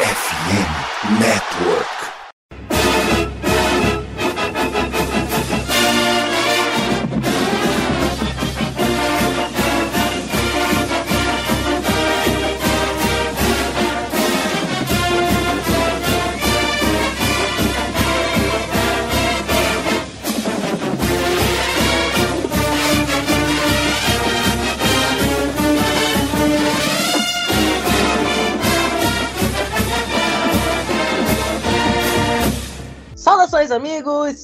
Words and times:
FM 0.00 1.18
Network. 1.18 2.17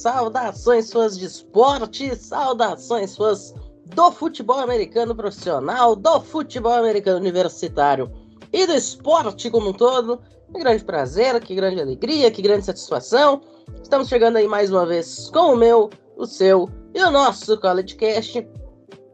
Saudações, 0.05 0.93
fãs 0.93 1.17
de 1.17 1.25
esporte! 1.25 2.15
Saudações, 2.15 3.17
fãs 3.17 3.55
do 3.87 4.11
futebol 4.11 4.59
americano 4.59 5.15
profissional, 5.15 5.95
do 5.95 6.21
futebol 6.21 6.73
americano 6.73 7.17
universitário 7.17 8.11
e 8.53 8.67
do 8.67 8.73
esporte 8.73 9.49
como 9.49 9.69
um 9.69 9.73
todo. 9.73 10.21
Que 10.53 10.59
grande 10.59 10.83
prazer, 10.83 11.41
que 11.41 11.55
grande 11.55 11.81
alegria, 11.81 12.29
que 12.29 12.43
grande 12.43 12.65
satisfação. 12.65 13.41
Estamos 13.81 14.07
chegando 14.07 14.35
aí 14.35 14.47
mais 14.47 14.69
uma 14.69 14.85
vez 14.85 15.31
com 15.31 15.53
o 15.53 15.57
meu, 15.57 15.89
o 16.15 16.27
seu 16.27 16.69
e 16.93 17.01
o 17.01 17.09
nosso 17.09 17.59
College 17.59 17.95
Cast. 17.95 18.47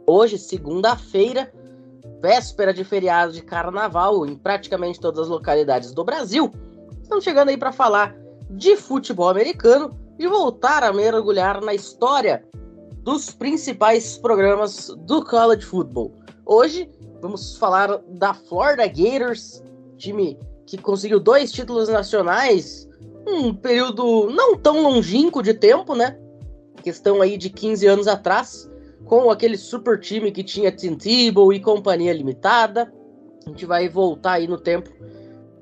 Hoje, 0.06 0.38
segunda-feira, 0.38 1.54
véspera 2.22 2.74
de 2.74 2.84
feriado 2.84 3.32
de 3.32 3.42
carnaval 3.42 4.26
em 4.26 4.36
praticamente 4.36 5.00
todas 5.00 5.22
as 5.22 5.28
localidades 5.30 5.94
do 5.94 6.04
Brasil. 6.04 6.52
Estamos 7.02 7.24
chegando 7.24 7.48
aí 7.48 7.56
para 7.56 7.72
falar 7.72 8.14
de 8.50 8.76
futebol 8.76 9.30
americano 9.30 10.01
e 10.22 10.28
voltar 10.28 10.84
a 10.84 10.94
mergulhar 10.94 11.62
na 11.62 11.74
história 11.74 12.46
dos 13.02 13.32
principais 13.32 14.20
programas 14.20 14.96
do 15.08 15.26
college 15.26 15.66
football. 15.66 16.14
Hoje 16.46 16.88
vamos 17.20 17.58
falar 17.58 17.98
da 18.08 18.32
Florida 18.32 18.86
Gators, 18.86 19.64
time 19.98 20.38
que 20.68 20.78
conseguiu 20.78 21.20
dois 21.20 21.52
títulos 21.52 21.90
nacionais, 21.90 22.88
um 23.28 23.52
período 23.52 24.30
não 24.30 24.56
tão 24.56 24.84
longínquo 24.84 25.42
de 25.42 25.56
tempo, 25.56 25.96
né? 25.96 26.20
Questão 26.84 27.20
aí 27.20 27.36
de 27.36 27.50
15 27.50 27.88
anos 27.88 28.08
atrás, 28.08 28.70
com 29.06 29.32
aquele 29.32 29.58
super 29.58 30.00
time 30.00 30.32
que 30.32 30.44
tinha 30.44 30.72
Tim 30.72 30.94
Tebow 30.94 31.52
e 31.52 31.60
companhia 31.60 32.14
limitada. 32.14 32.94
A 33.44 33.50
gente 33.50 33.66
vai 33.66 33.90
voltar 33.90 34.34
aí 34.34 34.48
no 34.48 34.60
tempo 34.60 34.92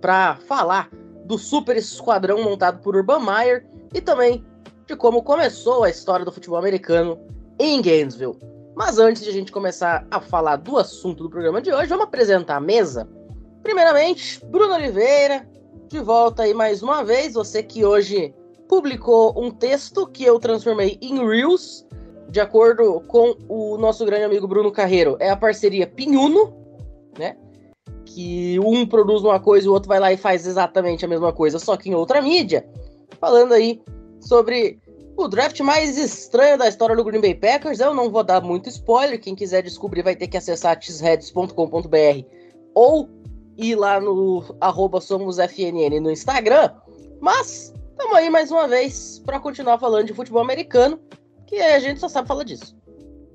para 0.02 0.36
falar 0.36 0.90
do 1.24 1.38
super 1.38 1.78
esquadrão 1.78 2.44
montado 2.44 2.82
por 2.82 2.98
Urban 2.98 3.22
Meyer 3.22 3.66
e 3.94 4.02
também 4.02 4.44
de 4.90 4.96
como 4.96 5.22
começou 5.22 5.84
a 5.84 5.90
história 5.90 6.26
do 6.26 6.32
futebol 6.32 6.58
americano 6.58 7.20
em 7.60 7.80
Gainesville. 7.80 8.36
Mas 8.76 8.98
antes 8.98 9.24
de 9.24 9.30
a 9.30 9.34
gente 9.34 9.52
começar 9.52 10.08
a 10.10 10.20
falar 10.20 10.56
do 10.56 10.80
assunto 10.80 11.22
do 11.22 11.30
programa 11.30 11.62
de 11.62 11.72
hoje, 11.72 11.90
vamos 11.90 12.06
apresentar 12.06 12.56
a 12.56 12.60
mesa. 12.60 13.08
Primeiramente, 13.62 14.44
Bruno 14.48 14.74
Oliveira, 14.74 15.48
de 15.88 16.00
volta 16.00 16.42
aí 16.42 16.56
mais 16.56 16.82
uma 16.82 17.04
vez. 17.04 17.36
Você 17.36 17.62
que 17.62 17.86
hoje 17.86 18.34
publicou 18.68 19.40
um 19.40 19.52
texto 19.52 20.08
que 20.08 20.24
eu 20.24 20.40
transformei 20.40 20.98
em 21.04 21.24
Reels, 21.24 21.86
de 22.28 22.40
acordo 22.40 23.00
com 23.02 23.36
o 23.48 23.78
nosso 23.78 24.04
grande 24.08 24.24
amigo 24.24 24.48
Bruno 24.48 24.72
Carreiro. 24.72 25.18
É 25.20 25.30
a 25.30 25.38
parceria 25.38 25.86
Pinhuno, 25.86 26.52
né? 27.16 27.38
que 28.06 28.60
um 28.60 28.88
produz 28.88 29.22
uma 29.22 29.40
coisa 29.40 29.68
e 29.68 29.70
o 29.70 29.74
outro 29.74 29.88
vai 29.88 30.00
lá 30.00 30.12
e 30.12 30.18
faz 30.18 30.48
exatamente 30.48 31.06
a 31.06 31.08
mesma 31.08 31.32
coisa, 31.32 31.60
só 31.60 31.78
que 31.78 31.92
em 31.92 31.94
outra 31.94 32.20
mídia, 32.24 32.68
falando 33.20 33.54
aí 33.54 33.80
sobre 34.20 34.80
o 35.16 35.28
draft 35.28 35.60
mais 35.60 35.98
estranho 35.98 36.58
da 36.58 36.68
história 36.68 36.96
do 36.96 37.04
Green 37.04 37.22
Bay 37.22 37.36
Packers. 37.36 37.80
Eu 37.80 37.94
não 37.94 38.10
vou 38.10 38.24
dar 38.24 38.42
muito 38.42 38.70
spoiler, 38.70 39.20
quem 39.20 39.36
quiser 39.36 39.64
descobrir 39.64 40.02
vai 40.02 40.16
ter 40.16 40.28
que 40.28 40.38
acessar 40.38 40.82
cheeseheads.com.br 40.82 42.26
ou 42.74 43.10
ir 43.58 43.76
lá 43.76 44.00
no 44.00 44.42
somosfnn 45.02 46.00
no 46.00 46.10
Instagram. 46.10 46.72
Mas 47.20 47.74
estamos 47.92 48.16
aí 48.16 48.30
mais 48.30 48.50
uma 48.50 48.68
vez 48.68 49.20
para 49.26 49.40
continuar 49.40 49.78
falando 49.78 50.08
de 50.08 50.14
futebol 50.14 50.42
americano, 50.42 51.00
que 51.46 51.58
a 51.58 51.80
gente 51.80 52.00
só 52.00 52.08
sabe 52.08 52.28
falar 52.28 52.46
disso. 52.46 52.78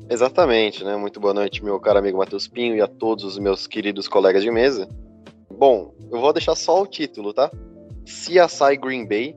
Exatamente, 0.08 0.84
né? 0.84 0.97
Muito 0.97 1.20
boa 1.20 1.34
noite, 1.34 1.62
meu 1.62 1.78
caro 1.81 1.98
amigo 1.98 2.19
Matheus 2.19 2.48
Pinho 2.48 2.76
e 2.76 2.81
a 2.81 2.87
todos 2.87 3.25
os 3.25 3.38
meus 3.38 3.66
queridos 3.66 4.08
colegas 4.08 4.42
de 4.42 4.50
mesa. 4.50 4.88
Bom, 5.50 5.94
eu 6.10 6.20
vou 6.20 6.32
deixar 6.32 6.54
só 6.54 6.82
o 6.82 6.87
título, 6.87 7.32
tá? 7.32 7.50
CSI 8.04 8.76
Green 8.81 9.06
Bay, 9.06 9.37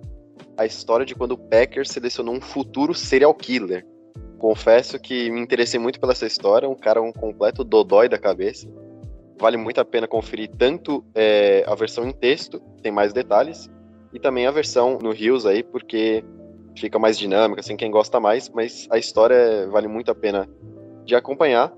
a 0.58 0.66
história 0.66 1.06
de 1.06 1.14
quando 1.14 1.34
o 1.34 1.38
Packers 1.38 1.90
selecionou 1.90 2.34
um 2.34 2.42
futuro 2.42 2.94
serial 2.94 3.34
killer. 3.34 3.86
Confesso 4.38 5.00
que 5.00 5.30
me 5.30 5.40
interessei 5.40 5.80
muito 5.80 6.00
pela 6.00 6.12
essa 6.12 6.26
história, 6.26 6.70
um 6.70 6.76
cara 6.76 7.02
um 7.02 7.12
completo 7.12 7.64
dodói 7.64 8.10
da 8.10 8.18
cabeça. 8.18 8.68
Vale 9.40 9.58
muito 9.58 9.80
a 9.80 9.86
pena 9.86 10.08
conferir 10.08 10.50
tanto 10.58 11.06
é, 11.14 11.64
a 11.68 11.76
versão 11.76 12.08
em 12.08 12.12
texto, 12.12 12.60
tem 12.82 12.92
mais 12.92 13.14
detalhes, 13.14 13.70
e 14.12 14.20
também 14.20 14.48
a 14.48 14.52
versão 14.52 14.98
no 15.02 15.12
Rios 15.12 15.46
aí, 15.46 15.62
porque 15.62 16.24
fica 16.76 16.98
mais 16.98 17.18
dinâmica, 17.18 17.60
assim, 17.60 17.76
quem 17.76 17.92
gosta 17.92 18.20
mais, 18.20 18.50
mas 18.50 18.88
a 18.90 18.98
história 18.98 19.68
vale 19.68 19.88
muito 19.88 20.12
a 20.12 20.16
pena 20.16 20.48
de 21.06 21.16
acompanhar. 21.16 21.74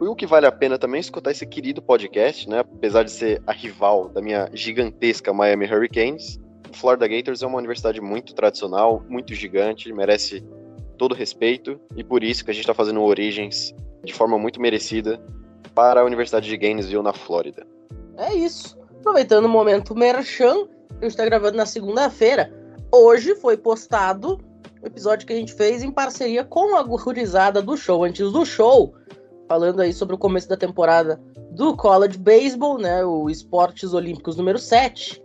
E 0.00 0.04
o 0.06 0.16
que 0.16 0.26
vale 0.26 0.46
a 0.46 0.52
pena 0.52 0.78
também 0.78 0.98
é 0.98 1.00
escutar 1.00 1.30
esse 1.30 1.46
querido 1.46 1.82
podcast, 1.82 2.48
né? 2.48 2.60
Apesar 2.60 3.02
de 3.02 3.10
ser 3.10 3.42
a 3.46 3.52
rival 3.52 4.08
da 4.08 4.20
minha 4.20 4.48
gigantesca 4.52 5.32
Miami 5.32 5.66
Hurricanes, 5.66 6.40
Florida 6.72 7.06
Gators 7.06 7.42
é 7.42 7.46
uma 7.46 7.58
universidade 7.58 8.00
muito 8.00 8.34
tradicional, 8.34 9.04
muito 9.08 9.34
gigante, 9.34 9.92
merece 9.92 10.44
todo 10.96 11.14
respeito, 11.14 11.80
e 11.96 12.04
por 12.04 12.22
isso 12.22 12.44
que 12.44 12.50
a 12.50 12.54
gente 12.54 12.62
está 12.62 12.74
fazendo 12.74 13.02
Origens 13.02 13.74
de 14.04 14.12
forma 14.12 14.38
muito 14.38 14.60
merecida 14.60 15.20
para 15.74 16.00
a 16.00 16.04
Universidade 16.04 16.48
de 16.48 16.56
Gainesville, 16.56 17.02
na 17.02 17.12
Flórida. 17.12 17.66
É 18.16 18.34
isso. 18.34 18.78
Aproveitando 19.00 19.46
o 19.46 19.48
momento 19.48 19.94
Merchan, 19.94 20.68
a 20.90 20.94
gente 20.94 21.06
está 21.10 21.24
gravando 21.24 21.56
na 21.56 21.66
segunda-feira 21.66 22.52
hoje 22.92 23.34
foi 23.34 23.56
postado 23.56 24.38
o 24.82 24.86
episódio 24.86 25.26
que 25.26 25.32
a 25.32 25.36
gente 25.36 25.54
fez 25.54 25.82
em 25.82 25.90
parceria 25.90 26.44
com 26.44 26.76
a 26.76 26.82
gurizada 26.82 27.62
do 27.62 27.76
show, 27.76 28.04
antes 28.04 28.30
do 28.30 28.44
show, 28.44 28.94
falando 29.48 29.80
aí 29.80 29.92
sobre 29.92 30.14
o 30.14 30.18
começo 30.18 30.48
da 30.48 30.56
temporada 30.56 31.20
do 31.52 31.76
College 31.76 32.18
Baseball, 32.18 32.78
né, 32.78 33.04
o 33.04 33.30
Esportes 33.30 33.94
Olímpicos 33.94 34.36
número 34.36 34.58
7. 34.58 35.21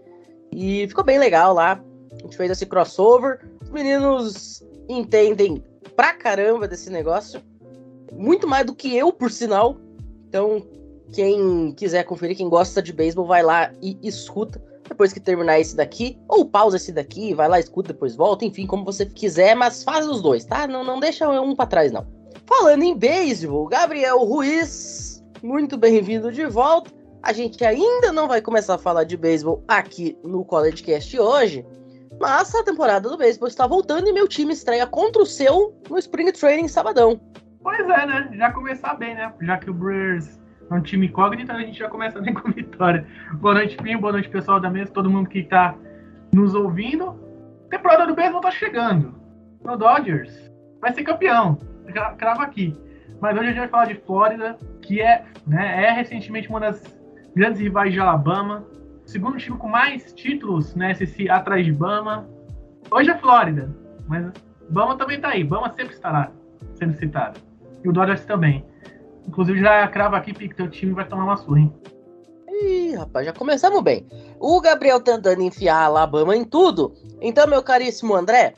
E 0.51 0.87
ficou 0.87 1.03
bem 1.03 1.19
legal 1.19 1.53
lá. 1.53 1.81
A 2.11 2.21
gente 2.21 2.37
fez 2.37 2.51
esse 2.51 2.65
crossover. 2.65 3.39
Os 3.61 3.69
meninos 3.69 4.63
entendem 4.89 5.63
pra 5.95 6.13
caramba 6.13 6.67
desse 6.67 6.89
negócio. 6.89 7.41
Muito 8.13 8.47
mais 8.47 8.65
do 8.65 8.75
que 8.75 8.95
eu, 8.95 9.11
por 9.11 9.29
sinal. 9.31 9.77
Então, 10.27 10.65
quem 11.11 11.71
quiser 11.73 12.03
conferir, 12.03 12.37
quem 12.37 12.49
gosta 12.49 12.81
de 12.81 12.93
beisebol, 12.93 13.25
vai 13.25 13.43
lá 13.43 13.71
e 13.81 13.97
escuta 14.01 14.61
depois 14.87 15.13
que 15.13 15.19
terminar 15.19 15.59
esse 15.59 15.75
daqui, 15.75 16.17
ou 16.27 16.45
pausa 16.45 16.77
esse 16.77 16.91
daqui, 16.91 17.33
vai 17.33 17.47
lá, 17.47 17.59
escuta, 17.59 17.93
depois 17.93 18.15
volta, 18.15 18.45
enfim, 18.45 18.65
como 18.65 18.85
você 18.85 19.05
quiser, 19.05 19.55
mas 19.55 19.83
faz 19.83 20.07
os 20.07 20.21
dois, 20.21 20.45
tá? 20.45 20.67
Não, 20.67 20.83
não 20.83 20.99
deixa 20.99 21.29
um 21.29 21.55
para 21.55 21.67
trás, 21.67 21.91
não. 21.91 22.07
Falando 22.45 22.83
em 22.83 22.97
beisebol, 22.97 23.67
Gabriel 23.67 24.19
Ruiz, 24.23 25.23
muito 25.43 25.77
bem-vindo 25.77 26.31
de 26.31 26.45
volta. 26.45 26.96
A 27.23 27.33
gente 27.33 27.63
ainda 27.65 28.11
não 28.11 28.27
vai 28.27 28.41
começar 28.41 28.75
a 28.75 28.77
falar 28.77 29.03
de 29.03 29.17
beisebol 29.17 29.63
aqui 29.67 30.17
no 30.23 30.45
College 30.45 30.83
Cast 30.83 31.19
hoje, 31.19 31.65
mas 32.19 32.53
a 32.55 32.63
temporada 32.63 33.09
do 33.09 33.17
beisebol 33.17 33.47
está 33.47 33.67
voltando 33.67 34.07
e 34.07 34.13
meu 34.13 34.27
time 34.27 34.53
estreia 34.53 34.85
contra 34.87 35.21
o 35.21 35.25
seu 35.25 35.75
no 35.89 35.97
Spring 35.97 36.31
Training 36.31 36.67
sabadão. 36.67 37.19
Pois 37.61 37.79
é, 37.79 38.05
né? 38.05 38.29
Já 38.33 38.51
começar 38.51 38.93
bem, 38.95 39.15
né? 39.15 39.33
Já 39.41 39.57
que 39.57 39.69
o 39.69 39.73
Brewers 39.73 40.39
é 40.69 40.73
um 40.73 40.81
time 40.81 41.07
incógnito, 41.07 41.51
a 41.51 41.59
gente 41.59 41.77
já 41.77 41.89
começa 41.89 42.21
bem 42.21 42.33
com 42.35 42.51
vitória. 42.51 43.05
Boa 43.33 43.55
noite, 43.55 43.75
Pinho, 43.77 43.99
boa 43.99 44.13
noite, 44.13 44.29
pessoal 44.29 44.59
da 44.59 44.69
mesa, 44.69 44.91
todo 44.91 45.09
mundo 45.09 45.29
que 45.29 45.39
está 45.39 45.75
nos 46.33 46.53
ouvindo. 46.53 47.19
A 47.65 47.69
temporada 47.69 48.07
do 48.07 48.15
beisebol 48.15 48.41
tá 48.41 48.51
chegando. 48.51 49.13
O 49.63 49.75
Dodgers 49.75 50.51
vai 50.79 50.93
ser 50.93 51.03
campeão, 51.03 51.57
cravo 52.17 52.41
aqui. 52.41 52.73
Mas 53.19 53.35
hoje 53.35 53.45
a 53.45 53.47
gente 53.47 53.59
vai 53.59 53.67
falar 53.67 53.85
de 53.85 53.95
Flórida, 53.95 54.57
que 54.81 55.01
é, 55.01 55.25
né, 55.45 55.85
é 55.85 55.91
recentemente 55.91 56.47
uma 56.49 56.59
das 56.59 56.96
grandes 57.37 57.61
rivais 57.61 57.93
de 57.93 57.99
Alabama. 57.99 58.65
Segundo 59.05 59.37
time 59.37 59.57
com 59.57 59.69
mais 59.69 60.11
títulos 60.13 60.75
na 60.75 60.87
né, 60.87 60.93
SEC 60.95 61.29
atrás 61.29 61.63
de 61.63 61.71
Bama. 61.71 62.27
Hoje 62.91 63.11
é 63.11 63.17
Flórida, 63.17 63.69
mas 64.07 64.31
Bama 64.69 64.97
também 64.97 65.21
tá 65.21 65.29
aí. 65.29 65.43
Bama 65.43 65.71
sempre 65.75 65.93
estará 65.93 66.31
sendo 66.73 66.97
citado. 66.97 67.39
E 67.83 67.87
o 67.87 67.93
Dodgers 67.93 68.25
também. 68.25 68.65
Inclusive, 69.27 69.59
já 69.59 69.87
crava 69.87 70.17
aqui 70.17 70.33
que 70.33 70.53
teu 70.53 70.69
time 70.69 70.93
vai 70.93 71.07
tomar 71.07 71.25
uma 71.25 71.37
surra, 71.37 71.59
hein? 71.59 71.73
Ih, 72.49 72.95
rapaz, 72.95 73.25
já 73.25 73.33
começamos 73.33 73.81
bem. 73.83 74.05
O 74.39 74.59
Gabriel 74.59 74.99
tentando 74.99 75.41
enfiar 75.41 75.77
a 75.77 75.85
Alabama 75.85 76.35
em 76.35 76.43
tudo. 76.43 76.93
Então, 77.21 77.47
meu 77.47 77.61
caríssimo 77.61 78.15
André, 78.15 78.55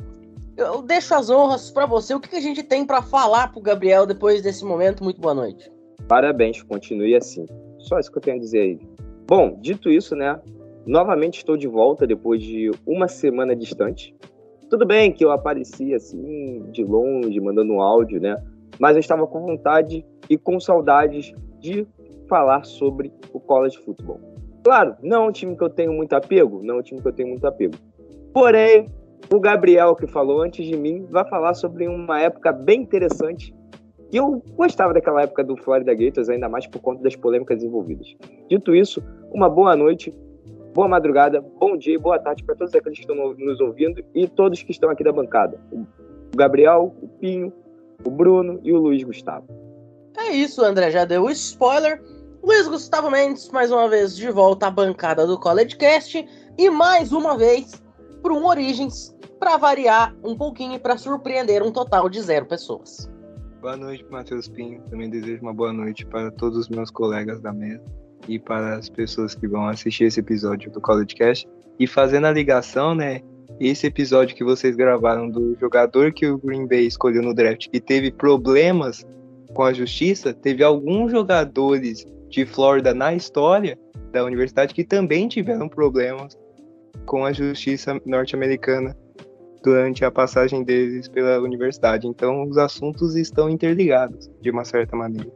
eu 0.56 0.81
deixo 0.81 1.14
as 1.14 1.30
honras 1.30 1.70
para 1.70 1.86
você. 1.86 2.14
O 2.14 2.20
que, 2.20 2.30
que 2.30 2.38
a 2.38 2.42
gente 2.42 2.64
tem 2.64 2.86
para 2.86 3.02
falar 3.02 3.52
pro 3.52 3.62
Gabriel 3.62 4.06
depois 4.06 4.42
desse 4.42 4.64
momento? 4.64 5.04
Muito 5.04 5.20
boa 5.20 5.34
noite. 5.34 5.70
Parabéns, 6.08 6.62
continue 6.64 7.16
assim. 7.16 7.46
Só 7.80 8.00
isso 8.00 8.12
que 8.12 8.18
eu 8.18 8.22
tenho 8.22 8.38
a 8.38 8.40
dizer 8.40 8.60
aí. 8.60 8.80
Bom, 9.28 9.58
dito 9.60 9.90
isso, 9.90 10.16
né? 10.16 10.40
Novamente 10.86 11.38
estou 11.38 11.58
de 11.58 11.68
volta 11.68 12.06
depois 12.06 12.42
de 12.42 12.72
uma 12.86 13.08
semana 13.08 13.56
distante. 13.56 14.16
Tudo 14.70 14.86
bem 14.86 15.12
que 15.12 15.24
eu 15.24 15.31
apareci 15.31 15.94
assim, 15.94 16.64
de 16.72 16.84
longe, 16.84 17.40
mandando 17.40 17.74
um 17.74 17.81
áudio, 17.81 18.20
né? 18.20 18.36
Mas 18.80 18.96
eu 18.96 19.00
estava 19.00 19.26
com 19.28 19.42
vontade 19.42 20.06
e 20.30 20.38
com 20.38 20.60
saudades 20.60 21.34
de 21.60 21.88
falar 22.28 22.64
sobre 22.64 23.12
o 23.34 23.40
college 23.40 23.78
football. 23.80 24.20
Claro, 24.64 24.96
não 25.02 25.26
é 25.26 25.28
um 25.28 25.31
time 25.31 25.56
que 25.56 25.64
eu 25.64 25.70
tenho 25.70 25.94
muito 25.94 26.14
apego, 26.14 26.62
não 26.64 26.76
é 26.76 26.78
um 26.80 26.81
time 26.84 27.02
que 27.02 27.08
eu 27.08 27.14
tenho 27.14 27.30
muito 27.30 27.46
apego. 27.48 27.76
Porém, 28.34 28.88
o 29.31 29.40
Gabriel, 29.40 29.96
que 29.96 30.08
falou 30.08 30.42
antes 30.42 30.66
de 30.66 30.78
mim, 30.78 31.06
vai 31.10 31.28
falar 31.28 31.54
sobre 31.54 31.88
uma 31.88 32.22
época 32.22 32.52
bem 32.52 32.81
interessante. 32.81 33.54
E 34.11 34.17
eu 34.17 34.41
gostava 34.56 34.94
daquela 34.94 35.21
época 35.21 35.44
do 35.44 35.56
Florida 35.56 35.94
Gators, 35.94 36.29
ainda 36.29 36.50
mais 36.50 36.65
por 36.65 36.81
conta 36.81 37.03
das 37.03 37.15
polêmicas 37.15 37.63
envolvidas. 37.63 38.15
Dito 38.50 38.73
isso, 38.73 39.03
uma 39.31 39.47
boa 39.47 39.75
noite, 39.75 40.13
boa 40.73 40.88
madrugada, 40.88 41.41
bom 41.59 41.77
dia 41.77 41.94
e 41.94 41.97
boa 41.97 42.17
tarde 42.17 42.44
para 42.44 42.56
todos 42.56 42.73
aqueles 42.73 42.97
que 42.97 43.03
estão 43.03 43.33
nos 43.33 43.59
ouvindo 43.59 44.03
e 44.15 44.27
todos 44.27 44.63
que 44.63 44.71
estão 44.71 44.89
aqui 44.89 45.03
da 45.03 45.11
bancada. 45.11 45.59
O 45.71 45.85
Gabriel, 46.35 46.95
o 47.01 47.07
Pinho, 47.07 47.53
o 48.03 48.09
Bruno 48.09 48.59
e 48.63 48.73
o 48.73 48.77
Luiz 48.77 49.03
Gustavo. 49.03 49.45
É 50.17 50.31
isso, 50.31 50.63
André, 50.63 50.89
já 50.89 51.06
deu 51.06 51.23
o 51.23 51.29
spoiler. 51.29 52.01
Luiz 52.41 52.67
Gustavo 52.67 53.11
Mendes, 53.11 53.50
mais 53.50 53.71
uma 53.71 53.88
vez 53.88 54.15
de 54.15 54.31
volta 54.31 54.67
à 54.67 54.71
bancada 54.71 55.27
do 55.27 55.39
College 55.39 55.75
Cast 55.75 56.25
e 56.57 56.69
mais 56.69 57.11
uma 57.11 57.38
vez 57.38 57.81
para 58.23 58.33
um 58.33 58.45
Origins 58.45 59.15
para 59.39 59.57
variar 59.57 60.15
um 60.23 60.35
pouquinho 60.35 60.73
e 60.73 60.79
para 60.79 60.97
surpreender 60.97 61.61
um 61.61 61.71
total 61.71 62.09
de 62.09 62.21
zero 62.21 62.45
pessoas. 62.45 63.09
Boa 63.61 63.75
noite, 63.75 64.06
Matheus 64.09 64.47
Pinho. 64.47 64.81
Também 64.89 65.09
desejo 65.09 65.41
uma 65.41 65.53
boa 65.53 65.73
noite 65.73 66.06
para 66.06 66.31
todos 66.31 66.57
os 66.57 66.69
meus 66.69 66.89
colegas 66.89 67.41
da 67.41 67.51
mesa 67.51 67.83
e 68.25 68.39
para 68.39 68.75
as 68.75 68.88
pessoas 68.88 69.35
que 69.35 69.50
vão 69.50 69.67
assistir 69.67 70.06
esse 70.06 70.21
episódio 70.21 70.71
do 70.71 70.79
College. 70.79 71.45
E 71.77 71.85
fazendo 71.85 72.27
a 72.27 72.31
ligação, 72.31 72.95
né? 72.95 73.19
Esse 73.59 73.88
episódio 73.88 74.33
que 74.33 74.45
vocês 74.45 74.77
gravaram 74.77 75.29
do 75.29 75.57
jogador 75.59 76.13
que 76.13 76.25
o 76.25 76.38
Green 76.38 76.67
Bay 76.67 76.85
escolheu 76.85 77.21
no 77.21 77.33
draft 77.33 77.67
e 77.73 77.81
teve 77.81 78.11
problemas 78.11 79.06
com 79.53 79.63
a 79.63 79.73
justiça, 79.73 80.33
teve 80.33 80.63
alguns 80.63 81.11
jogadores 81.11 82.06
de 82.29 82.45
Flórida 82.45 82.94
na 82.94 83.13
história 83.13 83.77
da 84.13 84.23
universidade 84.23 84.73
que 84.73 84.85
também 84.85 85.27
tiveram 85.27 85.67
problemas 85.67 86.38
com 87.06 87.25
a 87.25 87.33
justiça 87.33 88.00
norte-americana 88.06 88.95
durante 89.63 90.06
a 90.06 90.11
passagem 90.11 90.63
deles 90.63 91.07
pela 91.07 91.39
universidade. 91.39 92.07
Então, 92.07 92.44
os 92.44 92.57
assuntos 92.57 93.15
estão 93.15 93.50
interligados, 93.50 94.29
de 94.41 94.50
uma 94.50 94.63
certa 94.63 94.95
maneira. 94.95 95.29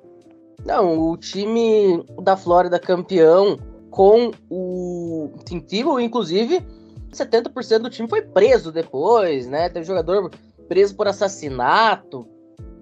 Não, 0.65 0.97
o 0.97 1.17
time 1.17 2.03
da 2.21 2.37
Flórida 2.37 2.79
campeão 2.79 3.57
com 3.89 4.31
o 4.49 5.29
Tim 5.45 5.59
Tebow, 5.59 5.99
inclusive, 5.99 6.65
70% 7.11 7.79
do 7.79 7.89
time 7.89 8.07
foi 8.07 8.21
preso 8.21 8.71
depois, 8.71 9.47
né? 9.47 9.69
Teve 9.69 9.85
jogador 9.85 10.31
preso 10.67 10.95
por 10.95 11.07
assassinato, 11.07 12.25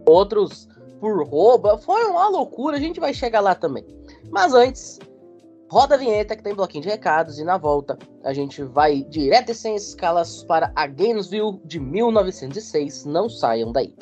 outros 0.06 0.70
por 1.00 1.26
roubo. 1.28 1.78
Foi 1.80 2.06
uma 2.06 2.30
loucura, 2.30 2.78
a 2.78 2.80
gente 2.80 3.00
vai 3.00 3.14
chegar 3.14 3.42
lá 3.42 3.56
também. 3.56 3.86
Mas 4.30 4.54
antes, 4.54 5.00
roda 5.72 5.96
a 5.96 5.98
vinheta 5.98 6.36
que 6.36 6.44
tem 6.44 6.54
bloquinho 6.54 6.84
de 6.84 6.90
recados 6.90 7.40
e 7.40 7.46
na 7.46 7.58
volta 7.58 7.98
a 8.26 8.34
gente 8.34 8.62
vai 8.62 9.06
direto 9.06 9.54
e 9.54 9.56
sem 9.56 9.74
escalas 9.74 10.44
para 10.44 10.70
a 10.76 10.86
Gainesville 10.86 11.62
de 11.64 11.80
1906. 11.80 13.06
Não 13.06 13.30
saiam 13.30 13.72
daí. 13.72 13.96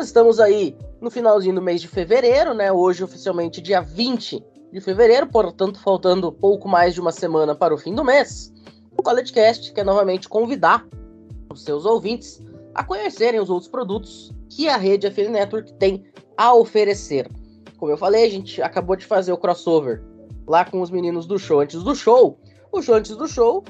Nós 0.00 0.06
estamos 0.06 0.40
aí 0.40 0.74
no 0.98 1.10
finalzinho 1.10 1.56
do 1.56 1.60
mês 1.60 1.78
de 1.78 1.86
fevereiro, 1.86 2.54
né? 2.54 2.72
Hoje, 2.72 3.04
oficialmente, 3.04 3.60
dia 3.60 3.82
20 3.82 4.42
de 4.72 4.80
fevereiro, 4.80 5.26
portanto, 5.26 5.78
faltando 5.78 6.32
pouco 6.32 6.66
mais 6.66 6.94
de 6.94 7.02
uma 7.02 7.12
semana 7.12 7.54
para 7.54 7.74
o 7.74 7.76
fim 7.76 7.94
do 7.94 8.02
mês. 8.02 8.50
O 8.96 9.02
CollegeCast 9.02 9.74
quer 9.74 9.84
novamente 9.84 10.26
convidar 10.26 10.86
os 11.52 11.62
seus 11.64 11.84
ouvintes 11.84 12.42
a 12.74 12.82
conhecerem 12.82 13.40
os 13.40 13.50
outros 13.50 13.70
produtos 13.70 14.32
que 14.48 14.70
a 14.70 14.78
rede 14.78 15.06
Affiliate 15.06 15.34
Network 15.34 15.74
tem 15.74 16.02
a 16.34 16.54
oferecer. 16.54 17.30
Como 17.76 17.92
eu 17.92 17.98
falei, 17.98 18.24
a 18.24 18.30
gente 18.30 18.62
acabou 18.62 18.96
de 18.96 19.04
fazer 19.04 19.32
o 19.34 19.36
crossover 19.36 20.02
lá 20.48 20.64
com 20.64 20.80
os 20.80 20.90
meninos 20.90 21.26
do 21.26 21.38
show 21.38 21.60
antes 21.60 21.82
do 21.82 21.94
show. 21.94 22.38
O 22.72 22.80
show 22.80 22.94
antes 22.94 23.14
do 23.14 23.28
show 23.28 23.62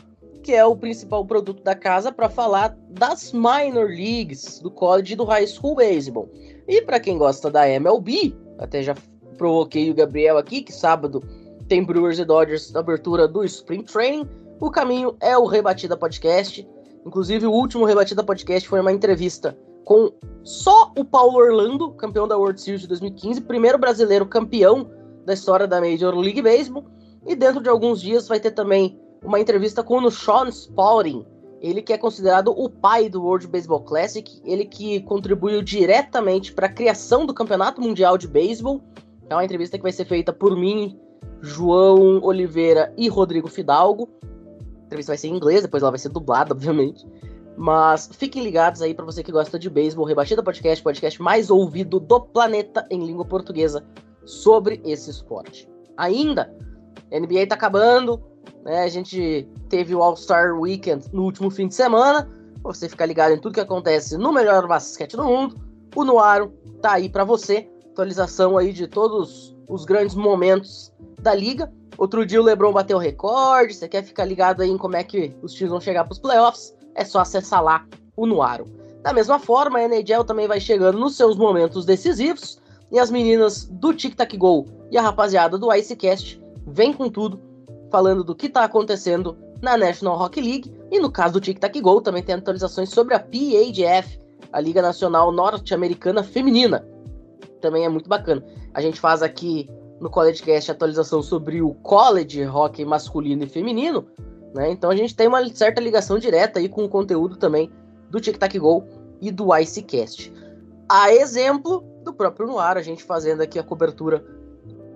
que 0.43 0.53
é 0.55 0.65
o 0.65 0.77
principal 0.77 1.25
produto 1.25 1.63
da 1.63 1.75
casa 1.75 2.11
para 2.11 2.29
falar 2.29 2.77
das 2.91 3.33
minor 3.33 3.89
leagues 3.89 4.61
do 4.61 4.71
college 4.71 5.13
e 5.13 5.17
do 5.17 5.25
high 5.25 5.47
school 5.47 5.75
baseball. 5.75 6.29
E 6.67 6.83
para 6.83 7.01
quem 7.01 7.19
gosta 7.19 7.51
da 7.51 7.69
MLB, 7.69 8.35
até 8.59 8.83
já 8.83 8.95
provoquei 9.37 9.91
o 9.91 9.95
Gabriel 9.95 10.39
aqui 10.39 10.63
que 10.63 10.73
sábado 10.73 11.23
tem 11.69 11.85
Brewers 11.85 12.19
e 12.19 12.25
Dodgers 12.25 12.73
na 12.73 12.81
abertura 12.81 13.29
do 13.29 13.45
Spring 13.45 13.83
Training. 13.83 14.29
O 14.61 14.71
caminho 14.71 15.17
é 15.21 15.37
o 15.37 15.47
Rebatida 15.47 15.97
Podcast. 15.97 16.69
Inclusive, 17.07 17.47
o 17.47 17.53
último 17.53 17.85
Rebatida 17.85 18.23
Podcast 18.23 18.69
foi 18.69 18.81
uma 18.81 18.93
entrevista 18.93 19.57
com 19.85 20.13
só 20.43 20.93
o 20.97 21.05
Paulo 21.05 21.39
Orlando, 21.39 21.93
campeão 21.93 22.29
da 22.29 22.37
World 22.37 22.61
Series 22.61 22.83
de 22.83 22.89
2015, 22.89 23.41
primeiro 23.43 23.79
brasileiro 23.79 24.27
campeão 24.27 24.91
da 25.25 25.33
história 25.33 25.67
da 25.67 25.81
Major 25.81 26.15
League 26.15 26.43
Baseball. 26.43 26.85
E 27.27 27.35
dentro 27.35 27.63
de 27.63 27.69
alguns 27.69 28.01
dias 28.01 28.29
vai 28.29 28.41
ter 28.41 28.51
também 28.51 29.01
uma 29.23 29.41
entrevista 29.41 29.83
com 29.83 29.99
o 29.99 30.11
Sean 30.11 30.49
Spalding, 30.51 31.25
ele 31.61 31.83
que 31.83 31.93
é 31.93 31.99
considerado 31.99 32.49
o 32.49 32.71
pai 32.71 33.09
do 33.09 33.23
World 33.23 33.47
Baseball 33.47 33.83
Classic, 33.83 34.41
ele 34.45 34.65
que 34.65 35.01
contribuiu 35.01 35.63
diretamente 35.63 36.53
para 36.53 36.67
a 36.67 36.73
criação 36.73 37.27
do 37.27 37.35
Campeonato 37.35 37.81
Mundial 37.81 38.17
de 38.17 38.27
Beisebol. 38.27 38.81
É 39.29 39.35
uma 39.35 39.45
entrevista 39.45 39.77
que 39.77 39.83
vai 39.83 39.93
ser 39.93 40.07
feita 40.07 40.33
por 40.33 40.57
mim, 40.57 40.99
João 41.43 42.23
Oliveira 42.23 42.93
e 42.97 43.09
Rodrigo 43.09 43.49
Fidalgo. 43.49 44.09
A 44.23 44.87
entrevista 44.87 45.13
vai 45.13 45.19
ser 45.19 45.29
em 45.29 45.37
inglês, 45.37 45.63
depois 45.63 45.83
ela 45.83 45.93
vai 45.93 45.99
ser 45.99 46.09
dublada, 46.09 46.55
obviamente. 46.55 47.07
Mas 47.57 48.09
fiquem 48.11 48.43
ligados 48.43 48.81
aí 48.81 48.95
para 48.95 49.05
você 49.05 49.23
que 49.23 49.31
gosta 49.31 49.59
de 49.59 49.69
beisebol, 49.69 50.07
Rebatida 50.07 50.43
Podcast, 50.43 50.83
podcast 50.83 51.21
mais 51.21 51.51
ouvido 51.51 52.01
do 52.01 52.21
planeta 52.21 52.87
em 52.91 53.05
língua 53.05 53.25
portuguesa 53.25 53.85
sobre 54.25 54.81
esse 54.83 55.11
esporte. 55.11 55.69
Ainda, 55.95 56.55
a 57.13 57.21
NBA 57.21 57.47
tá 57.49 57.55
acabando, 57.55 58.30
né? 58.65 58.83
A 58.83 58.89
gente 58.89 59.49
teve 59.69 59.95
o 59.95 60.03
All-Star 60.03 60.59
Weekend 60.59 61.07
no 61.13 61.25
último 61.25 61.51
fim 61.51 61.69
de 61.69 61.75
semana. 61.75 62.29
Você 62.63 62.89
ficar 62.89 63.07
ligado 63.07 63.33
em 63.33 63.39
tudo 63.39 63.55
que 63.55 63.61
acontece 63.61 64.19
no 64.19 64.33
melhor 64.33 64.67
basquete 64.67 65.17
do 65.17 65.25
mundo. 65.25 65.57
O 65.95 66.05
Nuaro 66.05 66.53
tá 66.81 66.93
aí 66.93 67.09
para 67.09 67.25
você. 67.25 67.69
Atualização 67.93 68.57
aí 68.59 68.73
de 68.73 68.87
todos 68.87 69.57
os 69.69 69.85
grandes 69.85 70.15
momentos 70.15 70.93
da 71.21 71.35
liga. 71.35 71.73
Outro 71.97 72.25
dia 72.25 72.41
o 72.41 72.45
LeBron 72.45 72.73
bateu 72.73 72.97
o 72.97 73.01
recorde. 73.01 73.75
Você 73.75 73.89
quer 73.89 74.03
ficar 74.03 74.25
ligado 74.25 74.63
aí 74.63 74.71
em 74.71 74.79
como 74.79 74.97
é 74.97 75.05
que 75.05 75.35
os 75.43 75.53
times 75.53 75.71
vão 75.71 75.81
chegar 75.81 76.05
para 76.05 76.13
os 76.13 76.19
playoffs? 76.19 76.75
É 76.95 77.05
só 77.05 77.21
acessar 77.21 77.63
lá 77.63 77.87
o 78.17 78.27
Nuaro. 78.27 78.67
Da 79.03 79.13
mesma 79.13 79.39
forma, 79.39 79.79
a 79.79 79.83
NHL 79.83 80.25
também 80.25 80.47
vai 80.47 80.61
chegando 80.61 80.99
nos 80.99 81.17
seus 81.17 81.37
momentos 81.37 81.85
decisivos. 81.87 82.61
E 82.93 82.99
as 82.99 83.11
meninas 83.11 83.65
do 83.65 83.95
Tic 83.95 84.15
Tac 84.17 84.37
Go 84.37 84.67
e 84.91 84.99
a 84.99 85.03
rapaziada 85.03 85.57
do 85.57 85.73
Icecast 85.73 86.41
vem 86.67 86.93
com 86.93 87.09
tudo 87.09 87.41
falando 87.91 88.25
do 88.25 88.35
que 88.35 88.47
está 88.47 88.65
acontecendo 88.65 89.37
na 89.61 89.77
National 89.77 90.19
Hockey 90.19 90.41
League. 90.41 90.73
E 90.91 90.99
no 90.99 91.11
caso 91.11 91.35
do 91.35 91.41
Tic 91.41 91.59
Tac 91.59 91.79
Go, 91.81 92.01
também 92.01 92.23
tem 92.23 92.35
atualizações 92.35 92.91
sobre 92.91 93.15
a 93.15 93.21
PAGF, 93.21 94.19
a 94.53 94.61
Liga 94.61 94.83
Nacional 94.83 95.31
Norte-Americana 95.31 96.23
Feminina. 96.23 96.87
Também 97.61 97.85
é 97.85 97.89
muito 97.89 98.09
bacana. 98.09 98.45
A 98.73 98.81
gente 98.81 98.99
faz 98.99 99.23
aqui 99.23 99.69
no 100.01 100.09
College 100.09 100.43
Cast 100.43 100.71
atualização 100.71 101.23
sobre 101.23 101.61
o 101.61 101.75
college 101.75 102.45
hockey 102.47 102.85
masculino 102.85 103.45
e 103.45 103.47
feminino, 103.47 104.07
né? 104.55 104.71
Então 104.71 104.91
a 104.91 104.97
gente 104.97 105.15
tem 105.15 105.29
uma 105.29 105.47
certa 105.51 105.81
ligação 105.81 106.19
direta 106.19 106.59
aí 106.59 106.69
com 106.69 106.85
o 106.85 106.89
conteúdo 106.89 107.37
também 107.37 107.71
do 108.09 108.19
Tic 108.19 108.39
Tac 108.39 108.59
Go 108.59 108.85
e 109.21 109.31
do 109.31 109.55
Icecast. 109.55 110.33
A 110.89 111.13
exemplo 111.13 111.85
do 112.03 112.15
próprio 112.15 112.47
Noir, 112.47 112.77
a 112.77 112.83
gente 112.83 113.05
fazendo 113.05 113.43
aqui 113.43 113.59
a 113.59 113.63
cobertura 113.63 114.25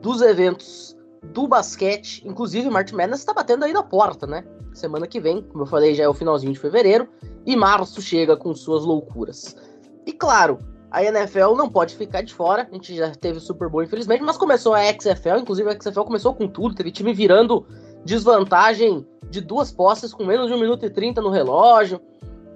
dos 0.01 0.23
eventos 0.23 0.94
do 1.33 1.47
basquete. 1.47 2.23
Inclusive, 2.27 2.69
o 2.69 2.73
March 2.73 2.93
Madness 2.93 3.21
está 3.21 3.33
batendo 3.33 3.65
aí 3.65 3.73
na 3.73 3.83
porta, 3.83 4.27
né? 4.27 4.45
Semana 4.73 5.07
que 5.07 5.21
vem, 5.21 5.43
como 5.43 5.63
eu 5.63 5.67
falei, 5.67 5.95
já 5.95 6.05
é 6.05 6.09
o 6.09 6.15
finalzinho 6.15 6.53
de 6.53 6.59
fevereiro. 6.59 7.09
E 7.47 7.57
março 7.57 8.01
chega 8.01 8.37
com 8.37 8.55
suas 8.55 8.85
loucuras. 8.85 9.57
E 10.07 10.13
claro, 10.13 10.59
a 10.91 11.03
NFL 11.03 11.55
não 11.57 11.69
pode 11.69 11.97
ficar 11.97 12.23
de 12.23 12.33
fora. 12.33 12.69
A 12.71 12.75
gente 12.75 12.95
já 12.95 13.11
teve 13.11 13.39
o 13.39 13.41
Super 13.41 13.69
Bowl, 13.69 13.83
infelizmente, 13.83 14.23
mas 14.23 14.37
começou 14.37 14.75
a 14.75 14.83
XFL. 14.85 15.39
Inclusive, 15.41 15.69
a 15.69 15.73
XFL 15.73 16.03
começou 16.03 16.35
com 16.35 16.47
tudo. 16.47 16.75
Teve 16.75 16.91
time 16.91 17.13
virando 17.13 17.67
desvantagem 18.05 19.07
de 19.31 19.41
duas 19.41 19.73
posses 19.73 20.13
com 20.13 20.25
menos 20.25 20.49
de 20.49 20.55
1 20.55 20.61
minuto 20.61 20.87
e 20.87 20.91
30 20.91 21.21
no 21.21 21.31
relógio. 21.31 22.01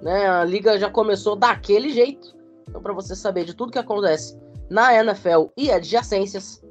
Né? 0.01 0.27
A 0.27 0.45
liga 0.45 0.79
já 0.79 0.89
começou 0.89 1.35
daquele 1.35 1.89
jeito. 1.89 2.35
Então, 2.67 2.81
para 2.81 2.93
você 2.93 3.15
saber 3.15 3.45
de 3.45 3.53
tudo 3.53 3.71
que 3.71 3.79
acontece 3.79 4.39
na 4.69 4.93
NFL 4.93 5.47
e 5.57 5.71
adjacências, 5.71 6.63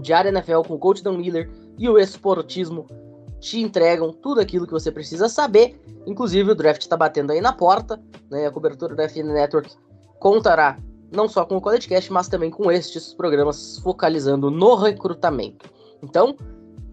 Diário 0.00 0.30
NFL 0.30 0.62
com 0.66 0.74
o 0.74 0.78
Coach 0.78 1.02
Dan 1.02 1.18
Miller 1.18 1.50
e 1.78 1.88
o 1.88 1.98
Esportismo 1.98 2.86
te 3.40 3.60
entregam 3.60 4.12
tudo 4.12 4.40
aquilo 4.40 4.66
que 4.66 4.72
você 4.72 4.90
precisa 4.90 5.28
saber. 5.28 5.80
Inclusive, 6.06 6.50
o 6.50 6.54
draft 6.54 6.80
está 6.80 6.96
batendo 6.96 7.32
aí 7.32 7.40
na 7.40 7.52
porta. 7.52 8.00
Né? 8.30 8.46
A 8.46 8.50
cobertura 8.50 8.94
da 8.94 9.08
FN 9.08 9.32
Network 9.32 9.70
contará 10.18 10.78
não 11.12 11.28
só 11.28 11.44
com 11.44 11.56
o 11.56 11.60
CollegeCast, 11.60 12.12
mas 12.12 12.28
também 12.28 12.50
com 12.50 12.70
estes 12.70 13.14
programas 13.14 13.78
focalizando 13.78 14.50
no 14.50 14.74
recrutamento. 14.74 15.70
Então, 16.02 16.36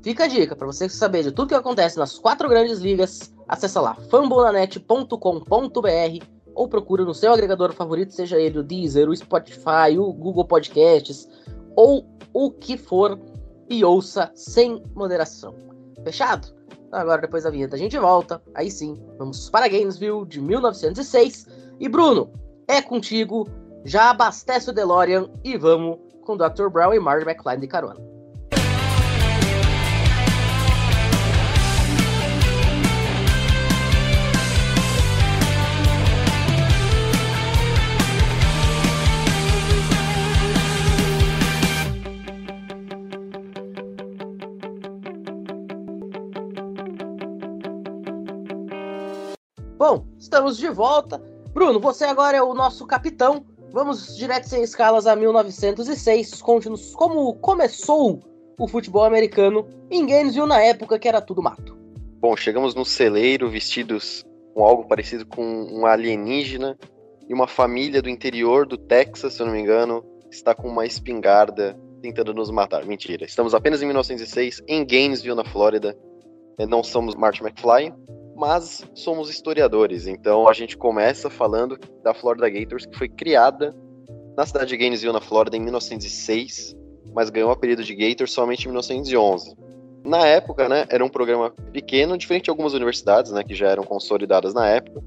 fica 0.01 0.25
a 0.25 0.27
dica 0.27 0.55
para 0.55 0.67
você 0.67 0.87
saber 0.87 1.23
de 1.23 1.31
tudo 1.31 1.49
que 1.49 1.55
acontece 1.55 1.97
nas 1.97 2.19
quatro 2.19 2.47
grandes 2.47 2.79
ligas. 2.79 3.33
Acesse 3.47 3.79
lá 3.79 3.95
fambonanet.com.br 4.09 6.25
ou 6.55 6.67
procura 6.67 7.03
no 7.03 7.15
seu 7.15 7.33
agregador 7.33 7.73
favorito, 7.73 8.13
seja 8.13 8.39
ele 8.39 8.59
o 8.59 8.63
Deezer, 8.63 9.09
o 9.09 9.15
Spotify, 9.15 9.97
o 9.97 10.13
Google 10.13 10.45
Podcasts 10.45 11.27
ou 11.75 12.05
o 12.33 12.51
que 12.51 12.77
for 12.77 13.19
e 13.69 13.83
ouça 13.83 14.31
sem 14.35 14.83
moderação. 14.95 15.55
Fechado? 16.03 16.47
Então 16.87 16.99
agora, 16.99 17.21
depois 17.21 17.43
da 17.43 17.49
vinheta, 17.49 17.75
a 17.75 17.79
gente 17.79 17.97
volta. 17.97 18.41
Aí 18.53 18.69
sim, 18.69 19.01
vamos 19.17 19.49
para 19.49 19.67
Gainesville 19.67 20.25
de 20.25 20.41
1906. 20.41 21.47
E 21.79 21.87
Bruno, 21.87 22.31
é 22.67 22.81
contigo. 22.81 23.47
Já 23.85 24.11
abastece 24.11 24.69
o 24.69 24.73
DeLorean 24.73 25.29
e 25.43 25.57
vamos 25.57 25.97
com 26.23 26.37
Dr. 26.37 26.69
Brown 26.71 26.93
e 26.93 26.99
Marty 26.99 27.27
McFly 27.27 27.57
de 27.57 27.67
carona. 27.67 28.12
Bom, 49.85 50.05
estamos 50.17 50.57
de 50.57 50.69
volta. 50.69 51.21
Bruno, 51.53 51.77
você 51.77 52.05
agora 52.05 52.37
é 52.37 52.41
o 52.41 52.53
nosso 52.53 52.87
capitão. 52.87 53.45
Vamos 53.73 54.15
direto 54.15 54.47
sem 54.47 54.63
escalas 54.63 55.05
a 55.05 55.13
1906. 55.13 56.41
Conte-nos 56.41 56.95
como 56.95 57.33
começou 57.33 58.21
o 58.57 58.65
futebol 58.65 59.03
americano 59.03 59.67
em 59.91 60.05
Gainesville 60.05 60.47
na 60.47 60.61
época 60.61 60.97
que 60.97 61.05
era 61.05 61.19
tudo 61.19 61.43
mato. 61.43 61.77
Bom, 62.21 62.33
chegamos 62.37 62.73
no 62.73 62.85
celeiro 62.85 63.49
vestidos 63.49 64.23
com 64.53 64.63
algo 64.63 64.85
parecido 64.85 65.25
com 65.25 65.43
um 65.43 65.85
alienígena 65.85 66.79
e 67.27 67.33
uma 67.33 67.45
família 67.45 68.01
do 68.01 68.09
interior 68.09 68.65
do 68.65 68.77
Texas, 68.77 69.33
se 69.33 69.41
eu 69.41 69.47
não 69.47 69.53
me 69.53 69.59
engano, 69.59 70.01
está 70.31 70.55
com 70.55 70.69
uma 70.69 70.85
espingarda 70.85 71.77
tentando 72.01 72.33
nos 72.33 72.49
matar. 72.49 72.85
Mentira. 72.85 73.25
Estamos 73.25 73.53
apenas 73.53 73.81
em 73.81 73.85
1906 73.87 74.63
em 74.65 74.85
Gainesville, 74.85 75.35
na 75.35 75.43
Flórida. 75.43 75.93
Não 76.69 76.81
somos 76.81 77.15
Marty 77.15 77.43
McFly, 77.43 77.93
mas 78.35 78.85
somos 78.93 79.29
historiadores, 79.29 80.07
então 80.07 80.47
a 80.47 80.53
gente 80.53 80.77
começa 80.77 81.29
falando 81.29 81.77
da 82.03 82.13
Florida 82.13 82.49
Gators, 82.49 82.85
que 82.85 82.97
foi 82.97 83.07
criada 83.07 83.75
na 84.35 84.45
cidade 84.45 84.69
de 84.69 84.77
Gainesville, 84.77 85.13
na 85.13 85.21
Flórida, 85.21 85.55
em 85.55 85.59
1906, 85.59 86.75
mas 87.13 87.29
ganhou 87.29 87.49
o 87.49 87.53
apelido 87.53 87.83
de 87.83 87.93
Gators 87.95 88.31
somente 88.31 88.63
em 88.63 88.67
1911. 88.67 89.55
Na 90.03 90.25
época, 90.25 90.67
né, 90.67 90.85
era 90.89 91.05
um 91.05 91.09
programa 91.09 91.51
pequeno, 91.71 92.17
diferente 92.17 92.45
de 92.45 92.49
algumas 92.49 92.73
universidades, 92.73 93.31
né, 93.31 93.43
que 93.43 93.55
já 93.55 93.67
eram 93.69 93.83
consolidadas 93.83 94.53
na 94.53 94.67
época, 94.67 95.01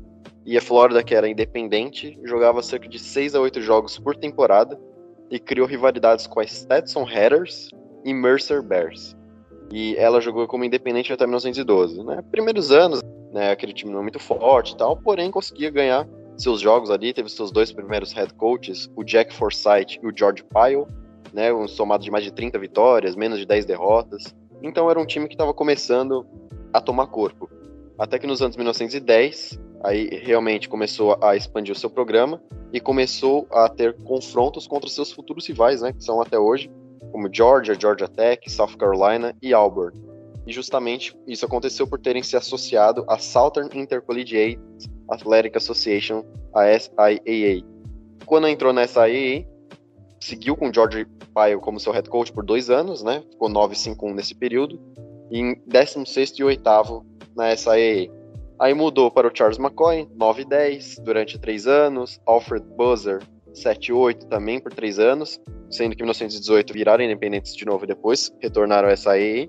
e 0.46 0.56
a 0.56 0.62
Flórida, 0.62 1.02
que 1.02 1.14
era 1.14 1.28
independente, 1.28 2.16
jogava 2.22 2.62
cerca 2.62 2.88
de 2.88 3.00
6 3.00 3.34
a 3.34 3.40
8 3.40 3.60
jogos 3.60 3.98
por 3.98 4.14
temporada 4.14 4.80
e 5.28 5.40
criou 5.40 5.66
rivalidades 5.66 6.28
com 6.28 6.38
a 6.38 6.46
Stetson 6.46 7.02
Hatters 7.02 7.68
e 8.04 8.14
Mercer 8.14 8.62
Bears. 8.62 9.16
E 9.72 9.96
ela 9.96 10.20
jogou 10.20 10.46
como 10.46 10.64
independente 10.64 11.12
até 11.12 11.26
1912. 11.26 12.04
Né? 12.04 12.22
Primeiros 12.30 12.70
anos, 12.70 13.00
né, 13.36 13.50
aquele 13.50 13.74
time 13.74 13.92
não 13.92 13.98
é 13.98 14.02
muito 14.02 14.18
forte 14.18 14.72
e 14.72 14.76
tal, 14.78 14.96
porém 14.96 15.30
conseguia 15.30 15.68
ganhar 15.68 16.08
seus 16.38 16.58
jogos 16.58 16.90
ali, 16.90 17.12
teve 17.12 17.28
seus 17.28 17.52
dois 17.52 17.70
primeiros 17.70 18.10
head 18.14 18.32
coaches, 18.32 18.90
o 18.96 19.04
Jack 19.04 19.32
Forsyth 19.34 19.98
e 20.02 20.06
o 20.06 20.12
George 20.16 20.42
Pyle, 20.42 20.86
né, 21.34 21.52
um 21.52 21.68
somado 21.68 22.02
de 22.02 22.10
mais 22.10 22.24
de 22.24 22.32
30 22.32 22.58
vitórias, 22.58 23.14
menos 23.14 23.38
de 23.38 23.44
10 23.44 23.66
derrotas. 23.66 24.34
Então 24.62 24.90
era 24.90 24.98
um 24.98 25.04
time 25.04 25.28
que 25.28 25.34
estava 25.34 25.52
começando 25.52 26.26
a 26.72 26.80
tomar 26.80 27.08
corpo. 27.08 27.50
Até 27.98 28.18
que 28.18 28.26
nos 28.26 28.40
anos 28.40 28.56
1910, 28.56 29.60
aí 29.84 30.08
realmente 30.22 30.66
começou 30.66 31.18
a 31.22 31.36
expandir 31.36 31.74
o 31.74 31.78
seu 31.78 31.90
programa 31.90 32.40
e 32.72 32.80
começou 32.80 33.46
a 33.52 33.68
ter 33.68 33.94
confrontos 34.02 34.66
contra 34.66 34.88
seus 34.88 35.12
futuros 35.12 35.46
rivais, 35.46 35.82
né, 35.82 35.92
que 35.92 36.02
são 36.02 36.22
até 36.22 36.38
hoje, 36.38 36.70
como 37.12 37.28
Georgia, 37.30 37.76
Georgia 37.78 38.08
Tech, 38.08 38.50
South 38.50 38.78
Carolina 38.78 39.36
e 39.42 39.52
Auburn 39.52 40.05
e 40.46 40.52
justamente 40.52 41.16
isso 41.26 41.44
aconteceu 41.44 41.86
por 41.86 41.98
terem 41.98 42.22
se 42.22 42.36
associado 42.36 43.04
à 43.08 43.18
Southern 43.18 43.68
Intercollegiate 43.74 44.60
Athletic 45.10 45.56
Association, 45.56 46.24
a 46.54 46.66
SIAA. 46.78 47.64
Quando 48.24 48.48
entrou 48.48 48.72
nessa 48.72 49.06
SIAA, 49.06 49.46
seguiu 50.20 50.56
com 50.56 50.72
George 50.72 51.06
Pyle 51.34 51.60
como 51.60 51.80
seu 51.80 51.92
head 51.92 52.08
coach 52.08 52.32
por 52.32 52.44
dois 52.44 52.70
anos, 52.70 53.02
né? 53.02 53.22
Ficou 53.30 53.48
9-5-1 53.48 54.14
nesse 54.14 54.34
período, 54.34 54.80
e 55.30 55.38
em 55.38 55.62
16 55.66 56.30
e 56.38 56.44
8 56.44 56.62
na 57.36 57.54
SIAA. 57.56 58.10
Aí 58.58 58.72
mudou 58.72 59.10
para 59.10 59.28
o 59.28 59.30
Charles 59.34 59.58
McCoy, 59.58 60.08
9-10, 60.18 61.02
durante 61.02 61.38
três 61.38 61.66
anos, 61.66 62.20
Alfred 62.24 62.64
Buzzer, 62.76 63.22
7-8 63.52 64.28
também 64.28 64.58
por 64.58 64.72
três 64.72 64.98
anos, 64.98 65.40
sendo 65.70 65.94
que 65.94 66.02
em 66.02 66.04
1918 66.04 66.72
viraram 66.72 67.04
independentes 67.04 67.54
de 67.54 67.64
novo 67.64 67.84
e 67.84 67.88
depois 67.88 68.32
retornaram 68.40 68.88
à 68.88 68.96
SIAA. 68.96 69.48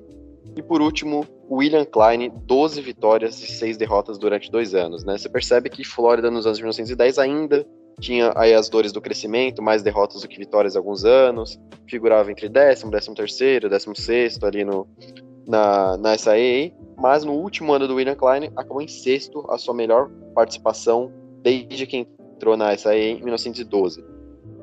E 0.55 0.61
por 0.61 0.81
último, 0.81 1.25
William 1.49 1.85
Klein, 1.85 2.31
12 2.45 2.81
vitórias 2.81 3.41
e 3.41 3.47
6 3.47 3.77
derrotas 3.77 4.17
durante 4.17 4.51
dois 4.51 4.73
anos. 4.73 5.03
Né? 5.03 5.17
Você 5.17 5.29
percebe 5.29 5.69
que 5.69 5.83
Flórida 5.83 6.31
nos 6.31 6.45
anos 6.45 6.57
de 6.57 6.63
1910 6.63 7.19
ainda 7.19 7.65
tinha 7.99 8.31
aí 8.35 8.53
as 8.53 8.69
dores 8.69 8.91
do 8.91 9.01
crescimento, 9.01 9.61
mais 9.61 9.81
derrotas 9.81 10.21
do 10.21 10.27
que 10.27 10.37
vitórias 10.37 10.75
há 10.75 10.79
alguns 10.79 11.03
anos, 11.03 11.59
figurava 11.87 12.31
entre 12.31 12.47
décimo, 12.47 12.91
décimo 12.91 13.15
terceiro, 13.15 13.69
décimo 13.69 13.95
sexto 13.95 14.45
ali 14.45 14.63
no, 14.63 14.87
na, 15.47 15.97
na 15.97 16.17
SAA, 16.17 16.71
mas 16.95 17.23
no 17.23 17.33
último 17.33 17.73
ano 17.73 17.87
do 17.87 17.95
William 17.95 18.15
Klein 18.15 18.51
acabou 18.55 18.81
em 18.81 18.87
sexto, 18.87 19.45
a 19.49 19.57
sua 19.57 19.73
melhor 19.73 20.09
participação 20.35 21.11
desde 21.41 21.87
que 21.87 22.05
entrou 22.35 22.55
na 22.55 22.75
SAA 22.77 22.97
em 22.97 23.23
1912. 23.23 24.05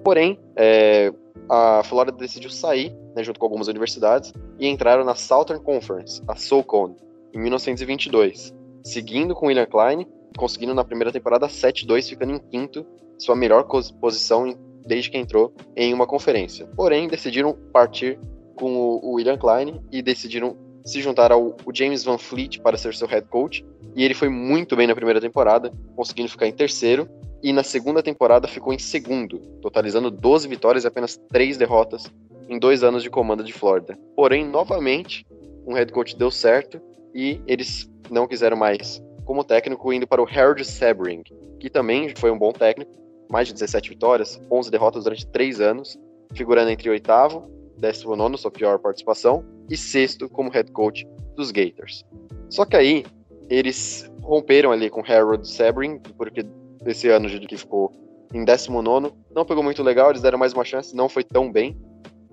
Porém, 0.04 0.38
é, 0.54 1.12
a 1.48 1.82
Flórida 1.82 2.16
decidiu 2.16 2.50
sair, 2.50 2.94
né, 3.14 3.23
junto 3.23 3.38
com 3.38 3.47
algumas 3.47 3.68
universidades, 3.68 4.33
e 4.59 4.66
entraram 4.66 5.04
na 5.04 5.14
Southern 5.14 5.62
Conference, 5.62 6.23
a 6.26 6.37
SoCon, 6.37 6.97
em 7.33 7.38
1922, 7.38 8.54
seguindo 8.85 9.35
com 9.35 9.47
William 9.47 9.66
Klein, 9.66 10.06
conseguindo 10.37 10.75
na 10.75 10.85
primeira 10.85 11.12
temporada 11.12 11.47
7-2, 11.47 12.09
ficando 12.09 12.33
em 12.33 12.38
quinto, 12.38 12.87
sua 13.18 13.37
melhor 13.37 13.64
posição 13.64 14.54
desde 14.85 15.11
que 15.11 15.16
entrou 15.16 15.52
em 15.76 15.94
uma 15.94 16.06
conferência. 16.06 16.66
Porém, 16.76 17.09
decidiram 17.09 17.56
partir 17.73 18.18
com 18.54 18.73
o 18.76 19.14
William 19.14 19.38
Klein 19.38 19.80
e 19.90 20.02
decidiram 20.02 20.56
se 20.85 21.00
juntar 21.00 21.33
ao 21.33 21.56
James 21.73 22.04
Van 22.04 22.18
Fleet 22.18 22.61
para 22.61 22.76
ser 22.76 22.94
seu 22.94 23.09
head 23.09 23.26
coach, 23.28 23.64
e 23.97 24.04
ele 24.04 24.14
foi 24.14 24.28
muito 24.28 24.76
bem 24.76 24.87
na 24.87 24.94
primeira 24.94 25.21
temporada, 25.21 25.73
conseguindo 25.97 26.28
ficar 26.28 26.47
em 26.47 26.52
terceiro, 26.52 27.09
e 27.42 27.52
na 27.52 27.62
segunda 27.62 28.02
temporada 28.02 28.49
ficou 28.49 28.73
em 28.73 28.78
segundo, 28.78 29.38
totalizando 29.61 30.11
12 30.11 30.49
vitórias 30.49 30.85
e 30.85 30.87
apenas 30.87 31.16
3 31.30 31.56
derrotas 31.56 32.11
em 32.48 32.58
dois 32.58 32.82
anos 32.82 33.02
de 33.02 33.10
comando 33.10 33.42
de 33.42 33.52
Flórida. 33.52 33.98
Porém, 34.16 34.46
novamente, 34.46 35.26
um 35.66 35.74
head 35.74 35.92
coach 35.92 36.16
deu 36.16 36.30
certo 36.30 36.80
e 37.14 37.40
eles 37.46 37.90
não 38.10 38.26
quiseram 38.26 38.56
mais 38.56 39.02
como 39.24 39.44
técnico, 39.44 39.92
indo 39.92 40.06
para 40.06 40.22
o 40.22 40.28
Harold 40.28 40.64
Sebring, 40.64 41.22
que 41.58 41.70
também 41.70 42.14
foi 42.14 42.30
um 42.30 42.38
bom 42.38 42.52
técnico, 42.52 42.92
mais 43.30 43.48
de 43.48 43.54
17 43.54 43.88
vitórias, 43.88 44.40
11 44.50 44.70
derrotas 44.70 45.04
durante 45.04 45.26
3 45.26 45.60
anos, 45.60 45.98
figurando 46.34 46.70
entre 46.70 46.90
oitavo, 46.90 47.50
décimo 47.78 48.14
nono, 48.14 48.36
sua 48.36 48.50
pior 48.50 48.78
participação, 48.78 49.44
e 49.70 49.76
sexto 49.76 50.28
como 50.28 50.50
head 50.50 50.70
coach 50.72 51.06
dos 51.34 51.50
Gators. 51.50 52.04
Só 52.50 52.64
que 52.64 52.76
aí, 52.76 53.04
eles 53.48 54.10
romperam 54.22 54.72
ali 54.72 54.90
com 54.90 55.00
Harold 55.00 55.48
Sebring, 55.48 56.00
porque 56.16 56.42
desse 56.82 57.08
ano 57.08 57.28
de 57.28 57.40
que 57.46 57.56
ficou 57.56 57.92
em 58.32 58.44
19, 58.44 59.12
não 59.34 59.44
pegou 59.44 59.62
muito 59.62 59.82
legal, 59.82 60.10
eles 60.10 60.22
deram 60.22 60.38
mais 60.38 60.52
uma 60.52 60.64
chance, 60.64 60.94
não 60.94 61.08
foi 61.08 61.24
tão 61.24 61.50
bem. 61.50 61.76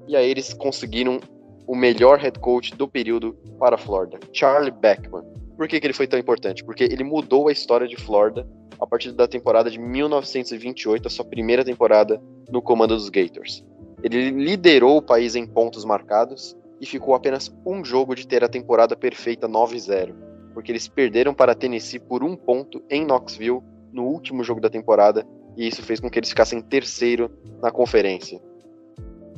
E 0.08 0.16
aí 0.16 0.30
eles 0.30 0.54
conseguiram 0.54 1.20
o 1.68 1.76
melhor 1.76 2.18
head 2.20 2.38
coach 2.40 2.76
do 2.76 2.88
período 2.88 3.34
para 3.60 3.76
a 3.76 3.78
Florida, 3.78 4.20
Charlie 4.34 4.72
Beckman. 4.72 5.24
Por 5.56 5.68
que, 5.68 5.80
que 5.80 5.88
ele 5.88 5.94
foi 5.94 6.08
tão 6.08 6.20
importante? 6.20 6.64
Porque 6.64 6.84
ele 6.84 7.04
mudou 7.04 7.48
a 7.48 7.52
história 7.52 7.88
de 7.88 7.96
Florida 7.96 8.48
a 8.80 8.88
partir 8.88 9.12
da 9.12 9.28
temporada 9.28 9.70
de 9.70 9.80
1928, 9.80 11.08
a 11.08 11.10
sua 11.10 11.24
primeira 11.24 11.64
temporada 11.64 12.22
no 12.50 12.62
comando 12.62 12.96
dos 12.96 13.10
Gators. 13.10 13.64
Ele 14.04 14.32
liderou 14.32 14.98
o 14.98 15.02
país 15.02 15.36
em 15.36 15.46
pontos 15.46 15.86
marcados 15.86 16.58
e 16.80 16.86
ficou 16.86 17.14
apenas 17.14 17.56
um 17.64 17.86
jogo 17.86 18.16
de 18.16 18.28
ter 18.28 18.44
a 18.44 18.50
temporada 18.50 18.96
perfeita 18.96 19.48
9-0, 19.48 20.16
porque 20.54 20.72
eles 20.72 20.88
perderam 20.88 21.34
para 21.34 21.54
Tennessee 21.54 22.00
por 22.00 22.24
um 22.24 22.36
ponto 22.36 22.84
em 22.90 23.06
Knoxville 23.06 23.62
no 23.94 24.06
último 24.06 24.44
jogo 24.44 24.60
da 24.60 24.70
temporada, 24.70 25.28
e 25.56 25.68
isso 25.68 25.84
fez 25.84 26.00
com 26.00 26.10
que 26.10 26.18
eles 26.18 26.30
ficassem 26.30 26.60
terceiro 26.60 27.30
na 27.62 27.70
conferência. 27.70 28.42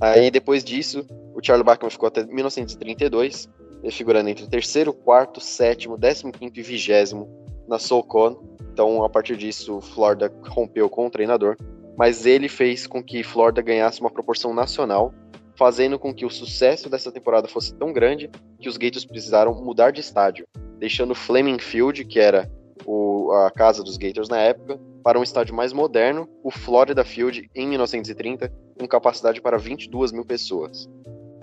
Aí 0.01 0.29
depois 0.29 0.63
disso, 0.63 1.05
o 1.33 1.43
Charlie 1.43 1.65
Bachman 1.65 1.89
ficou 1.89 2.07
até 2.07 2.23
1932, 2.23 3.49
figurando 3.91 4.29
entre 4.29 4.47
terceiro, 4.47 4.93
quarto, 4.93 5.41
sétimo, 5.41 5.97
décimo 5.97 6.31
quinto 6.31 6.59
e 6.59 6.63
vigésimo 6.63 7.27
na 7.67 7.79
SoCon. 7.79 8.37
Então, 8.71 9.03
a 9.03 9.09
partir 9.09 9.37
disso, 9.37 9.81
Florida 9.81 10.33
rompeu 10.43 10.89
com 10.89 11.07
o 11.07 11.09
treinador, 11.09 11.57
mas 11.97 12.25
ele 12.25 12.47
fez 12.47 12.87
com 12.87 13.03
que 13.03 13.23
Florida 13.23 13.61
ganhasse 13.61 14.01
uma 14.01 14.09
proporção 14.09 14.53
nacional, 14.53 15.13
fazendo 15.55 15.99
com 15.99 16.13
que 16.13 16.25
o 16.25 16.29
sucesso 16.29 16.89
dessa 16.89 17.11
temporada 17.11 17.47
fosse 17.47 17.73
tão 17.75 17.93
grande 17.93 18.29
que 18.59 18.67
os 18.67 18.77
Gators 18.77 19.05
precisaram 19.05 19.53
mudar 19.53 19.91
de 19.91 20.01
estádio, 20.01 20.47
deixando 20.79 21.13
Fleming 21.13 21.59
Field, 21.59 22.05
que 22.05 22.19
era 22.19 22.49
o, 22.85 23.31
a 23.31 23.51
casa 23.51 23.83
dos 23.83 23.97
Gators 23.97 24.29
na 24.29 24.39
época, 24.39 24.79
para 25.03 25.19
um 25.19 25.23
estádio 25.23 25.53
mais 25.53 25.73
moderno, 25.73 26.29
o 26.43 26.49
Florida 26.49 27.03
Field, 27.03 27.49
em 27.53 27.67
1930, 27.67 28.51
com 28.79 28.87
capacidade 28.87 29.41
para 29.41 29.57
22 29.57 30.11
mil 30.11 30.25
pessoas. 30.25 30.89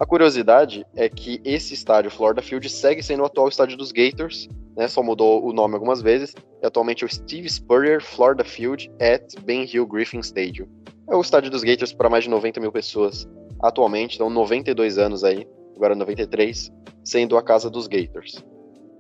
A 0.01 0.07
curiosidade 0.07 0.87
é 0.97 1.11
que 1.11 1.43
esse 1.45 1.75
estádio, 1.75 2.11
Florida 2.11 2.41
Field, 2.41 2.67
segue 2.71 3.03
sendo 3.03 3.23
o 3.23 3.27
atual 3.27 3.49
estádio 3.49 3.77
dos 3.77 3.93
Gators, 3.93 4.49
né, 4.75 4.89
só 4.89 5.03
mudou 5.03 5.45
o 5.47 5.53
nome 5.53 5.75
algumas 5.75 6.01
vezes, 6.01 6.35
e 6.63 6.67
atualmente 6.67 7.05
é 7.05 7.07
o 7.07 7.11
Steve 7.11 7.47
Spurrier 7.49 8.03
Florida 8.03 8.43
Field 8.43 8.91
at 8.99 9.39
Ben 9.43 9.69
Hill 9.71 9.87
Griffin 9.87 10.21
Stadium. 10.21 10.67
É 11.07 11.15
o 11.15 11.21
estádio 11.21 11.51
dos 11.51 11.63
Gators 11.63 11.93
para 11.93 12.09
mais 12.09 12.25
de 12.25 12.31
90 12.31 12.61
mil 12.61 12.73
pessoas 12.73 13.29
atualmente, 13.61 14.15
então 14.15 14.31
92 14.31 14.97
anos 14.97 15.23
aí, 15.23 15.47
agora 15.77 15.95
93, 15.95 16.73
sendo 17.05 17.37
a 17.37 17.43
casa 17.43 17.69
dos 17.69 17.87
Gators. 17.87 18.43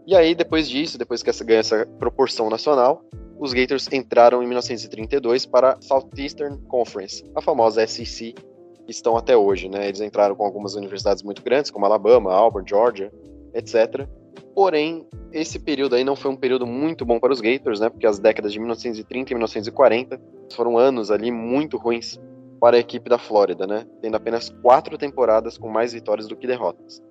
E 0.06 0.14
aí, 0.14 0.34
depois 0.34 0.68
disso, 0.68 0.98
depois 0.98 1.22
que 1.22 1.30
essa 1.30 1.44
ganha 1.44 1.60
essa 1.60 1.86
proporção 1.98 2.50
nacional, 2.50 3.02
os 3.40 3.54
Gators 3.54 3.88
entraram 3.90 4.42
em 4.42 4.46
1932 4.46 5.46
para 5.46 5.72
a 5.72 5.80
Southeastern 5.80 6.58
Conference, 6.68 7.24
a 7.34 7.40
famosa 7.40 7.86
SEC, 7.86 8.34
que 8.84 8.90
estão 8.90 9.16
até 9.16 9.34
hoje, 9.34 9.66
né? 9.66 9.88
Eles 9.88 10.02
entraram 10.02 10.36
com 10.36 10.44
algumas 10.44 10.74
universidades 10.74 11.22
muito 11.22 11.42
grandes, 11.42 11.70
como 11.70 11.86
Alabama, 11.86 12.34
Auburn, 12.34 12.68
Georgia, 12.68 13.10
etc. 13.54 14.06
Porém, 14.54 15.06
esse 15.32 15.58
período 15.58 15.94
aí 15.94 16.04
não 16.04 16.14
foi 16.14 16.30
um 16.30 16.36
período 16.36 16.66
muito 16.66 17.02
bom 17.06 17.18
para 17.18 17.32
os 17.32 17.40
Gators, 17.40 17.80
né? 17.80 17.88
Porque 17.88 18.06
as 18.06 18.18
décadas 18.18 18.52
de 18.52 18.58
1930 18.58 19.32
e 19.32 19.34
1940 19.34 20.20
foram 20.52 20.76
anos 20.76 21.10
ali 21.10 21.30
muito 21.30 21.78
ruins 21.78 22.20
para 22.60 22.76
a 22.76 22.80
equipe 22.80 23.08
da 23.08 23.16
Flórida, 23.16 23.66
né? 23.66 23.86
Tendo 24.02 24.16
apenas 24.16 24.50
quatro 24.60 24.98
temporadas 24.98 25.56
com 25.56 25.70
mais 25.70 25.94
vitórias 25.94 26.28
do 26.28 26.36
que 26.36 26.46
derrotas. 26.46 27.02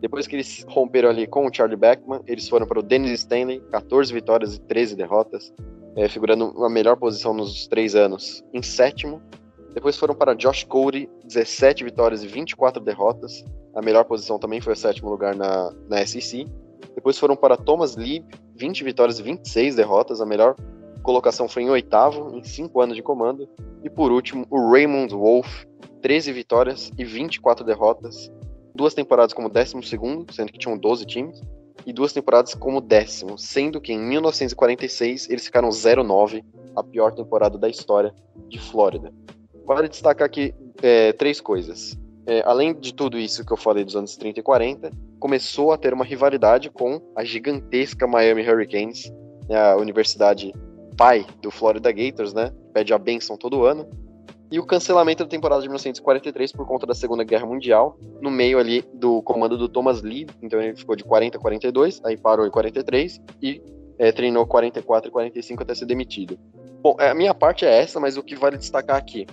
Depois 0.00 0.26
que 0.26 0.34
eles 0.34 0.64
romperam 0.68 1.08
ali 1.08 1.28
com 1.28 1.46
o 1.46 1.54
Charlie 1.54 1.76
Beckman, 1.76 2.20
eles 2.26 2.48
foram 2.48 2.66
para 2.66 2.80
o 2.80 2.82
Dennis 2.82 3.20
Stanley, 3.20 3.60
14 3.70 4.12
vitórias 4.12 4.56
e 4.56 4.60
13 4.60 4.96
derrotas 4.96 5.54
é, 5.96 6.08
figurando 6.08 6.50
uma 6.50 6.68
melhor 6.68 6.96
posição 6.96 7.32
nos 7.32 7.66
três 7.66 7.94
anos, 7.94 8.44
em 8.52 8.62
sétimo. 8.62 9.22
Depois 9.74 9.96
foram 9.96 10.14
para 10.14 10.34
Josh 10.34 10.64
Cody, 10.64 11.08
17 11.24 11.84
vitórias 11.84 12.22
e 12.22 12.26
24 12.26 12.82
derrotas. 12.82 13.44
A 13.74 13.82
melhor 13.82 14.04
posição 14.04 14.38
também 14.38 14.60
foi 14.60 14.74
o 14.74 14.76
sétimo 14.76 15.10
lugar 15.10 15.34
na, 15.34 15.72
na 15.88 16.06
SEC. 16.06 16.46
Depois 16.94 17.18
foram 17.18 17.34
para 17.34 17.56
Thomas 17.56 17.94
Lieb, 17.94 18.26
20 18.56 18.84
vitórias 18.84 19.18
e 19.18 19.22
26 19.22 19.76
derrotas. 19.76 20.20
A 20.20 20.26
melhor 20.26 20.54
colocação 21.02 21.48
foi 21.48 21.62
em 21.62 21.70
oitavo, 21.70 22.36
em 22.36 22.42
cinco 22.42 22.80
anos 22.80 22.94
de 22.94 23.02
comando. 23.02 23.48
E 23.82 23.90
por 23.90 24.12
último, 24.12 24.46
o 24.50 24.70
Raymond 24.70 25.14
Wolf, 25.14 25.64
13 26.02 26.32
vitórias 26.32 26.90
e 26.98 27.04
24 27.04 27.64
derrotas. 27.64 28.30
Duas 28.74 28.92
temporadas 28.92 29.32
como 29.32 29.48
décimo 29.48 29.82
segundo, 29.82 30.30
sendo 30.32 30.52
que 30.52 30.58
tinham 30.58 30.76
12 30.76 31.06
times 31.06 31.40
e 31.84 31.92
duas 31.92 32.12
temporadas 32.12 32.54
como 32.54 32.80
décimo, 32.80 33.36
sendo 33.38 33.80
que 33.80 33.92
em 33.92 33.98
1946 33.98 35.28
eles 35.28 35.44
ficaram 35.44 35.68
0-9, 35.68 36.44
a 36.74 36.82
pior 36.82 37.12
temporada 37.12 37.58
da 37.58 37.68
história 37.68 38.14
de 38.48 38.58
Flórida. 38.58 39.12
Vale 39.64 39.88
destacar 39.88 40.26
aqui 40.26 40.54
é, 40.82 41.12
três 41.12 41.40
coisas. 41.40 41.98
É, 42.26 42.42
além 42.44 42.74
de 42.74 42.92
tudo 42.92 43.18
isso 43.18 43.44
que 43.44 43.52
eu 43.52 43.56
falei 43.56 43.84
dos 43.84 43.96
anos 43.96 44.16
30 44.16 44.40
e 44.40 44.42
40, 44.42 44.90
começou 45.18 45.72
a 45.72 45.78
ter 45.78 45.94
uma 45.94 46.04
rivalidade 46.04 46.70
com 46.70 47.00
a 47.14 47.24
gigantesca 47.24 48.06
Miami 48.06 48.48
Hurricanes, 48.48 49.12
né, 49.48 49.58
a 49.58 49.76
universidade 49.76 50.52
pai 50.96 51.24
do 51.40 51.50
Florida 51.50 51.92
Gators, 51.92 52.32
né? 52.32 52.52
Pede 52.72 52.92
a 52.92 52.98
benção 52.98 53.36
todo 53.36 53.64
ano 53.64 53.88
e 54.50 54.58
o 54.58 54.64
cancelamento 54.64 55.24
da 55.24 55.28
temporada 55.28 55.60
de 55.62 55.68
1943 55.68 56.52
por 56.52 56.66
conta 56.66 56.86
da 56.86 56.94
Segunda 56.94 57.24
Guerra 57.24 57.46
Mundial, 57.46 57.98
no 58.20 58.30
meio 58.30 58.58
ali 58.58 58.84
do 58.94 59.22
comando 59.22 59.56
do 59.56 59.68
Thomas 59.68 60.02
Lee, 60.02 60.26
então 60.42 60.60
ele 60.60 60.76
ficou 60.76 60.94
de 60.94 61.04
40 61.04 61.36
a 61.36 61.40
42, 61.40 62.00
aí 62.04 62.16
parou 62.16 62.46
em 62.46 62.50
43 62.50 63.20
e 63.42 63.60
é, 63.98 64.12
treinou 64.12 64.46
44 64.46 65.08
e 65.08 65.12
45 65.12 65.62
até 65.62 65.74
ser 65.74 65.86
demitido. 65.86 66.38
Bom, 66.82 66.96
a 66.98 67.14
minha 67.14 67.34
parte 67.34 67.64
é 67.64 67.80
essa, 67.80 67.98
mas 67.98 68.16
o 68.16 68.22
que 68.22 68.36
vale 68.36 68.56
destacar 68.56 68.96
aqui, 68.96 69.26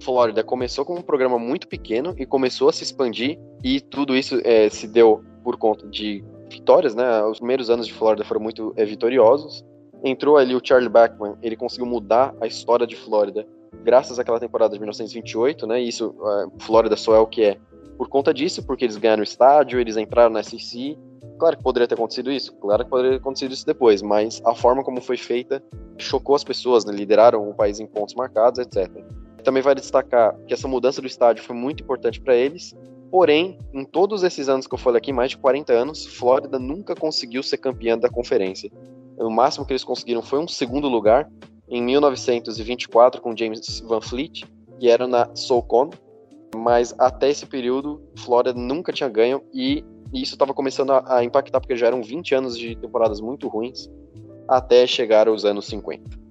Flórida 0.00 0.42
começou 0.42 0.84
com 0.84 0.94
um 0.94 1.02
programa 1.02 1.38
muito 1.38 1.68
pequeno 1.68 2.14
e 2.18 2.24
começou 2.24 2.68
a 2.68 2.72
se 2.72 2.82
expandir 2.82 3.38
e 3.62 3.80
tudo 3.80 4.16
isso 4.16 4.40
é, 4.44 4.68
se 4.68 4.86
deu 4.86 5.22
por 5.42 5.56
conta 5.56 5.86
de 5.86 6.24
vitórias, 6.48 6.94
né? 6.94 7.22
Os 7.24 7.38
primeiros 7.38 7.70
anos 7.70 7.86
de 7.86 7.92
Flórida 7.92 8.24
foram 8.24 8.40
muito 8.40 8.72
é, 8.76 8.84
vitoriosos. 8.84 9.64
Entrou 10.02 10.36
ali 10.36 10.54
o 10.54 10.60
Charlie 10.62 10.88
Backman, 10.88 11.34
ele 11.42 11.56
conseguiu 11.56 11.86
mudar 11.86 12.34
a 12.40 12.46
história 12.46 12.86
de 12.86 12.96
Flórida 12.96 13.46
graças 13.82 14.18
àquela 14.18 14.38
temporada 14.38 14.72
de 14.72 14.78
1928, 14.78 15.66
né? 15.66 15.80
Isso, 15.80 16.14
a 16.22 16.46
Flórida 16.60 16.96
só 16.96 17.14
é 17.14 17.18
o 17.18 17.26
que 17.26 17.42
é 17.42 17.58
por 17.96 18.08
conta 18.08 18.34
disso, 18.34 18.64
porque 18.64 18.84
eles 18.84 18.96
ganharam 18.96 19.20
o 19.20 19.24
estádio, 19.24 19.80
eles 19.80 19.96
entraram 19.96 20.32
na 20.32 20.42
SEC. 20.42 20.98
Claro 21.38 21.56
que 21.56 21.62
poderia 21.62 21.88
ter 21.88 21.94
acontecido 21.94 22.30
isso, 22.30 22.54
claro 22.56 22.84
que 22.84 22.90
poderia 22.90 23.12
ter 23.12 23.16
acontecido 23.16 23.52
isso 23.52 23.66
depois, 23.66 24.02
mas 24.02 24.40
a 24.44 24.54
forma 24.54 24.84
como 24.84 25.00
foi 25.00 25.16
feita 25.16 25.62
chocou 25.98 26.34
as 26.34 26.44
pessoas, 26.44 26.84
né? 26.84 26.92
lideraram 26.92 27.48
o 27.48 27.54
país 27.54 27.80
em 27.80 27.86
pontos 27.86 28.14
marcados, 28.14 28.60
etc. 28.60 29.04
Também 29.42 29.62
vale 29.62 29.80
destacar 29.80 30.36
que 30.46 30.54
essa 30.54 30.68
mudança 30.68 31.00
do 31.00 31.06
estádio 31.06 31.42
foi 31.42 31.56
muito 31.56 31.82
importante 31.82 32.20
para 32.20 32.36
eles, 32.36 32.74
porém, 33.10 33.58
em 33.72 33.84
todos 33.84 34.22
esses 34.22 34.48
anos 34.48 34.66
que 34.66 34.74
eu 34.74 34.78
falei 34.78 34.98
aqui, 34.98 35.12
mais 35.12 35.30
de 35.30 35.38
40 35.38 35.72
anos, 35.72 36.06
Flórida 36.06 36.58
nunca 36.58 36.94
conseguiu 36.94 37.42
ser 37.42 37.58
campeã 37.58 37.98
da 37.98 38.08
conferência. 38.08 38.70
O 39.18 39.30
máximo 39.30 39.66
que 39.66 39.72
eles 39.72 39.84
conseguiram 39.84 40.22
foi 40.22 40.38
um 40.38 40.48
segundo 40.48 40.88
lugar, 40.88 41.28
em 41.68 41.82
1924 41.82 43.20
com 43.20 43.36
James 43.36 43.80
Van 43.80 44.00
Fleet, 44.00 44.44
que 44.78 44.88
era 44.88 45.06
na 45.06 45.34
SoCon, 45.34 45.90
mas 46.54 46.94
até 46.98 47.30
esse 47.30 47.46
período 47.46 48.02
Flórida 48.16 48.58
nunca 48.58 48.92
tinha 48.92 49.08
ganho 49.08 49.42
e 49.52 49.84
isso 50.12 50.34
estava 50.34 50.54
começando 50.54 50.92
a, 50.92 51.18
a, 51.18 51.24
impactar 51.24 51.60
porque 51.60 51.76
já 51.76 51.88
eram 51.88 52.02
20 52.02 52.34
anos 52.34 52.56
de 52.56 52.76
temporadas 52.76 53.20
muito 53.20 53.48
ruins 53.48 53.90
até 54.46 54.86
chegar 54.86 55.26
aos 55.26 55.44
anos 55.44 55.66
50. 55.66 56.24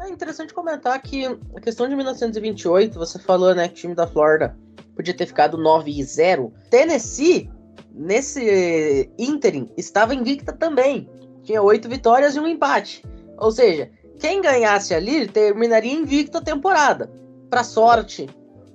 É 0.00 0.08
interessante 0.08 0.52
comentar 0.52 1.00
que 1.00 1.26
a 1.26 1.60
questão 1.60 1.88
de 1.88 1.94
1928, 1.94 2.98
você 2.98 3.18
falou, 3.18 3.54
né, 3.54 3.68
que 3.68 3.74
o 3.74 3.76
time 3.76 3.94
da 3.94 4.06
Flórida 4.06 4.56
podia 4.96 5.14
ter 5.14 5.26
ficado 5.26 5.56
9 5.56 5.90
e 5.90 6.02
0. 6.02 6.52
Tennessee, 6.70 7.50
nesse 7.92 9.10
ínterim, 9.18 9.68
estava 9.76 10.14
invicta 10.14 10.52
também. 10.52 11.08
Tinha 11.42 11.62
oito 11.62 11.88
vitórias 11.88 12.34
e 12.34 12.40
um 12.40 12.46
empate. 12.46 13.04
Ou 13.40 13.50
seja, 13.50 13.90
quem 14.18 14.42
ganhasse 14.42 14.94
ali 14.94 15.26
terminaria 15.26 15.92
invicto 15.92 16.38
a 16.38 16.42
temporada. 16.42 17.10
Para 17.48 17.64
sorte 17.64 18.28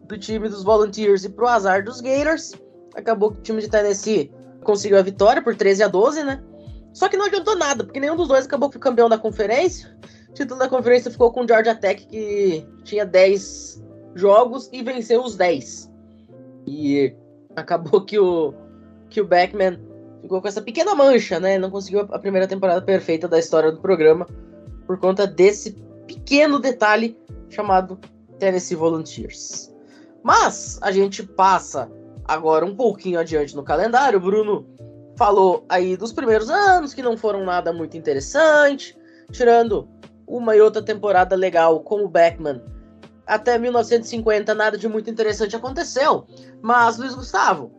do 0.06 0.18
time 0.18 0.50
dos 0.50 0.64
Volunteers 0.64 1.24
e 1.24 1.30
pro 1.30 1.48
azar 1.48 1.86
dos 1.86 2.02
Gators, 2.02 2.54
acabou 2.96 3.32
que 3.32 3.40
o 3.40 3.44
time 3.44 3.62
de 3.62 3.70
Tennessee 3.70 4.34
conseguiu 4.64 4.98
a 4.98 5.04
vitória 5.04 5.42
por 5.42 5.56
13 5.56 5.84
a 5.84 5.88
12, 5.88 6.24
né? 6.24 6.44
Só 6.94 7.08
que 7.08 7.16
não 7.16 7.26
adiantou 7.26 7.56
nada, 7.56 7.84
porque 7.84 8.00
nenhum 8.00 8.16
dos 8.16 8.28
dois 8.28 8.46
acabou 8.46 8.70
campeão 8.70 9.08
da 9.08 9.18
conferência. 9.18 9.96
O 10.30 10.34
título 10.34 10.60
da 10.60 10.68
conferência 10.68 11.12
ficou 11.12 11.32
com 11.32 11.44
o 11.44 11.48
Georgia 11.48 11.76
Tech, 11.76 12.06
que 12.08 12.66
tinha 12.84 13.06
10 13.06 13.84
jogos 14.16 14.70
e 14.74 14.82
venceu 14.82 15.24
os 15.24 15.36
10. 15.36 15.92
E 16.66 17.16
acabou 17.56 18.02
que 18.02 18.18
o, 18.18 18.54
que 19.10 19.22
o 19.22 19.28
Beckman 19.28 19.80
ficou 20.22 20.42
com 20.42 20.48
essa 20.48 20.62
pequena 20.62 20.96
mancha, 20.96 21.40
né? 21.40 21.58
Não 21.58 21.70
conseguiu 21.70 22.02
a 22.12 22.20
primeira 22.20 22.48
temporada 22.48 22.82
perfeita 22.82 23.28
da 23.28 23.38
história 23.38 23.72
do 23.72 23.80
programa 23.80 24.26
por 24.86 24.98
conta 25.00 25.26
desse 25.26 25.72
pequeno 26.08 26.60
detalhe 26.60 27.18
chamado 27.50 28.00
Tennessee 28.40 28.76
Volunteers. 28.76 29.74
Mas 30.24 30.80
a 30.82 30.92
gente 30.92 31.24
passa 31.24 31.92
agora 32.24 32.66
um 32.66 32.76
pouquinho 32.76 33.20
adiante 33.20 33.56
no 33.56 33.64
calendário. 33.64 34.18
O 34.18 34.22
Bruno 34.22 34.66
falou 35.16 35.66
aí 35.70 35.96
dos 35.96 36.12
primeiros 36.12 36.50
anos 36.50 36.94
que 36.94 37.02
não 37.02 37.18
foram 37.18 37.44
nada 37.46 37.72
muito 37.72 37.96
interessante, 37.96 38.98
tirando 39.32 39.88
uma 40.28 40.56
e 40.56 40.62
outra 40.62 40.82
temporada 40.82 41.36
legal 41.36 41.80
com 41.82 42.04
o 42.04 42.10
Beckman. 42.10 42.62
Até 43.26 43.58
1950 43.58 44.54
nada 44.54 44.78
de 44.78 44.88
muito 44.88 45.10
interessante 45.10 45.56
aconteceu, 45.56 46.26
mas 46.62 46.98
Luiz 46.98 47.16
Gustavo, 47.16 47.72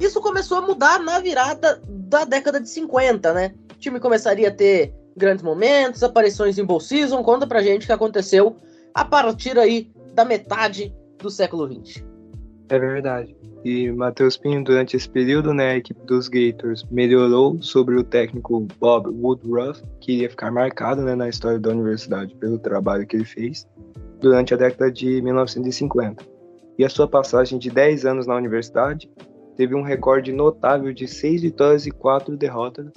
isso 0.00 0.20
começou 0.20 0.58
a 0.58 0.62
mudar 0.62 1.00
na 1.00 1.18
virada 1.18 1.80
da 1.86 2.24
década 2.24 2.60
de 2.60 2.68
50, 2.68 3.32
né? 3.32 3.54
O 3.72 3.78
time 3.78 4.00
começaria 4.00 4.48
a 4.48 4.54
ter 4.54 4.94
grandes 5.16 5.42
momentos, 5.42 6.02
aparições 6.02 6.58
em 6.58 6.64
Bowl 6.64 6.80
Season. 6.80 7.22
Conta 7.22 7.46
pra 7.46 7.62
gente 7.62 7.84
o 7.84 7.86
que 7.86 7.92
aconteceu 7.92 8.56
a 8.94 9.04
partir 9.04 9.58
aí 9.58 9.90
da 10.14 10.24
metade 10.24 10.94
do 11.18 11.30
século 11.30 11.66
XX. 11.66 12.04
É 12.68 12.78
verdade. 12.78 13.36
E 13.64 13.90
Matheus 13.90 14.36
Pinho, 14.36 14.62
durante 14.62 14.96
esse 14.96 15.08
período, 15.08 15.52
né, 15.52 15.72
a 15.72 15.76
equipe 15.76 16.00
dos 16.06 16.28
Gators 16.28 16.84
melhorou 16.90 17.60
sobre 17.62 17.96
o 17.96 18.04
técnico 18.04 18.66
Bob 18.78 19.08
Woodruff, 19.08 19.82
que 20.00 20.12
iria 20.12 20.30
ficar 20.30 20.52
marcado 20.52 21.02
né, 21.02 21.14
na 21.14 21.28
história 21.28 21.58
da 21.58 21.70
universidade 21.70 22.34
pelo 22.36 22.58
trabalho 22.58 23.06
que 23.06 23.16
ele 23.16 23.24
fez 23.24 23.66
durante 24.20 24.54
a 24.54 24.56
década 24.56 24.90
de 24.90 25.20
1950. 25.20 26.24
e 26.78 26.84
a 26.84 26.88
sua 26.88 27.08
passagem 27.08 27.58
de 27.58 27.70
10 27.70 28.04
anos 28.04 28.26
na 28.26 28.36
universidade, 28.36 29.10
teve 29.56 29.74
um 29.74 29.82
recorde 29.82 30.30
notável 30.30 30.92
de 30.92 31.08
6 31.08 31.42
vitórias 31.42 31.86
e 31.86 31.90
4 31.90 32.36
derrotas 32.36 32.92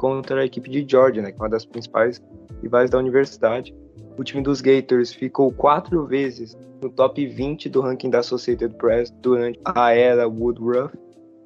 contra 0.00 0.40
a 0.40 0.44
equipe 0.46 0.70
de 0.70 0.82
Georgia, 0.90 1.20
né, 1.20 1.30
que 1.30 1.38
é 1.38 1.42
uma 1.42 1.50
das 1.50 1.66
principais 1.66 2.22
rivais 2.62 2.88
da 2.88 2.96
universidade. 2.96 3.76
O 4.16 4.24
time 4.24 4.42
dos 4.42 4.62
Gators 4.62 5.12
ficou 5.12 5.52
quatro 5.52 6.06
vezes 6.06 6.56
no 6.80 6.88
top 6.88 7.26
20 7.26 7.68
do 7.68 7.82
ranking 7.82 8.08
da 8.08 8.20
Associated 8.20 8.74
Press 8.76 9.10
durante 9.20 9.60
a 9.62 9.92
era 9.92 10.26
Woodruff, 10.26 10.96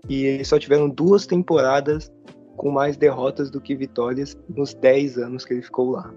e 0.09 0.27
eles 0.27 0.47
só 0.47 0.57
tiveram 0.57 0.89
duas 0.89 1.27
temporadas 1.27 2.13
com 2.57 2.71
mais 2.71 2.97
derrotas 2.97 3.51
do 3.51 3.61
que 3.61 3.75
vitórias 3.75 4.39
nos 4.49 4.73
10 4.73 5.19
anos 5.19 5.45
que 5.45 5.55
ele 5.55 5.63
ficou 5.63 5.91
lá. 5.91 6.15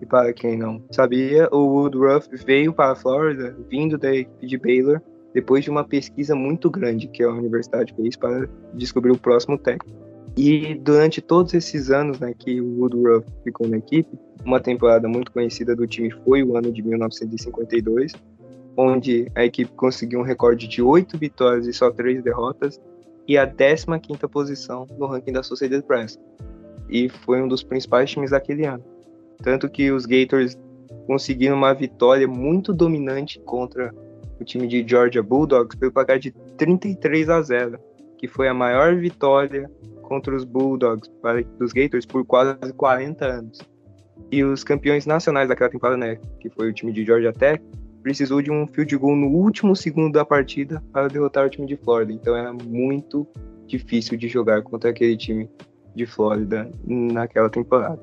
E 0.00 0.06
para 0.06 0.32
quem 0.32 0.56
não 0.56 0.80
sabia, 0.92 1.48
o 1.50 1.58
Woodruff 1.58 2.28
veio 2.46 2.72
para 2.72 2.92
a 2.92 2.94
Flórida, 2.94 3.56
vindo 3.68 3.98
da 3.98 4.14
equipe 4.14 4.46
de 4.46 4.56
Baylor, 4.56 5.00
depois 5.34 5.64
de 5.64 5.70
uma 5.70 5.82
pesquisa 5.82 6.36
muito 6.36 6.70
grande 6.70 7.08
que 7.08 7.24
a 7.24 7.30
universidade 7.32 7.92
fez 7.94 8.14
para 8.14 8.48
descobrir 8.74 9.10
o 9.10 9.18
próximo 9.18 9.58
técnico. 9.58 10.09
E 10.36 10.74
durante 10.74 11.20
todos 11.20 11.54
esses 11.54 11.90
anos 11.90 12.18
né, 12.20 12.32
que 12.38 12.60
o 12.60 12.80
Woodruff 12.80 13.26
ficou 13.44 13.68
na 13.68 13.78
equipe, 13.78 14.18
uma 14.44 14.60
temporada 14.60 15.08
muito 15.08 15.32
conhecida 15.32 15.74
do 15.74 15.86
time 15.86 16.10
foi 16.24 16.42
o 16.42 16.56
ano 16.56 16.72
de 16.72 16.82
1952, 16.82 18.12
onde 18.76 19.30
a 19.34 19.44
equipe 19.44 19.70
conseguiu 19.72 20.20
um 20.20 20.22
recorde 20.22 20.66
de 20.66 20.80
oito 20.80 21.18
vitórias 21.18 21.66
e 21.66 21.72
só 21.72 21.90
três 21.90 22.22
derrotas, 22.22 22.80
e 23.26 23.36
a 23.36 23.46
15ª 23.46 24.28
posição 24.28 24.86
no 24.98 25.06
ranking 25.06 25.32
da 25.32 25.40
Associated 25.40 25.84
Press. 25.84 26.18
E 26.88 27.08
foi 27.08 27.40
um 27.42 27.48
dos 27.48 27.62
principais 27.62 28.10
times 28.10 28.30
daquele 28.30 28.64
ano. 28.64 28.82
Tanto 29.42 29.68
que 29.68 29.90
os 29.90 30.06
Gators 30.06 30.58
conseguiram 31.06 31.56
uma 31.56 31.72
vitória 31.72 32.26
muito 32.26 32.72
dominante 32.72 33.38
contra 33.40 33.94
o 34.40 34.44
time 34.44 34.66
de 34.66 34.84
Georgia 34.86 35.22
Bulldogs 35.22 35.78
pelo 35.78 35.92
placar 35.92 36.18
de 36.18 36.30
33 36.56 37.28
a 37.28 37.42
0, 37.42 37.78
que 38.18 38.26
foi 38.26 38.48
a 38.48 38.54
maior 38.54 38.96
vitória 38.96 39.70
contra 40.10 40.34
os 40.34 40.42
Bulldogs 40.42 41.08
dos 41.56 41.72
Gators 41.72 42.04
por 42.04 42.26
quase 42.26 42.72
40 42.76 43.24
anos. 43.24 43.60
E 44.32 44.42
os 44.42 44.64
campeões 44.64 45.06
nacionais 45.06 45.48
daquela 45.48 45.70
temporada, 45.70 45.96
né, 45.96 46.18
que 46.40 46.50
foi 46.50 46.68
o 46.68 46.72
time 46.74 46.92
de 46.92 47.04
Georgia 47.04 47.32
Tech, 47.32 47.62
precisou 48.02 48.42
de 48.42 48.50
um 48.50 48.66
field 48.66 48.96
goal 48.96 49.14
no 49.14 49.28
último 49.28 49.76
segundo 49.76 50.14
da 50.14 50.24
partida 50.24 50.82
para 50.92 51.06
derrotar 51.06 51.46
o 51.46 51.48
time 51.48 51.64
de 51.64 51.76
Flórida. 51.76 52.12
Então 52.12 52.36
era 52.36 52.52
muito 52.52 53.24
difícil 53.68 54.18
de 54.18 54.26
jogar 54.26 54.62
contra 54.62 54.90
aquele 54.90 55.16
time 55.16 55.48
de 55.94 56.06
Flórida 56.06 56.68
naquela 56.84 57.48
temporada. 57.48 58.00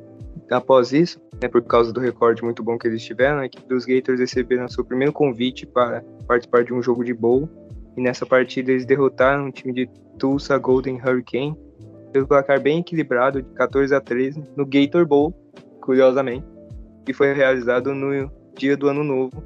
Após 0.50 0.94
isso, 0.94 1.20
né, 1.42 1.50
por 1.50 1.62
causa 1.64 1.92
do 1.92 2.00
recorde 2.00 2.42
muito 2.42 2.64
bom 2.64 2.78
que 2.78 2.88
eles 2.88 3.04
tiveram, 3.04 3.40
a 3.40 3.46
equipe 3.48 3.68
dos 3.68 3.84
Gators 3.84 4.22
receberam 4.22 4.70
seu 4.70 4.86
primeiro 4.86 5.12
convite 5.12 5.66
para 5.66 6.02
participar 6.26 6.64
de 6.64 6.74
um 6.74 6.82
jogo 6.82 7.04
de 7.04 7.14
bowl. 7.14 7.50
E 7.98 8.02
nessa 8.02 8.26
partida 8.26 8.72
eles 8.72 8.86
derrotaram 8.86 9.48
o 9.48 9.52
time 9.52 9.74
de 9.74 9.90
Tulsa 10.18 10.58
Golden 10.58 11.02
Hurricane 11.02 11.67
pelo 12.12 12.28
placar 12.28 12.60
bem 12.60 12.80
equilibrado 12.80 13.42
de 13.42 13.50
14 13.54 13.94
a 13.94 14.02
13 14.02 14.44
no 14.56 14.66
Gator 14.66 15.06
Bowl, 15.06 15.34
curiosamente, 15.82 16.46
que 17.06 17.14
foi 17.14 17.34
realizado 17.34 17.94
no 17.94 18.32
dia 18.56 18.76
do 18.76 18.88
ano 18.88 19.04
novo 19.04 19.44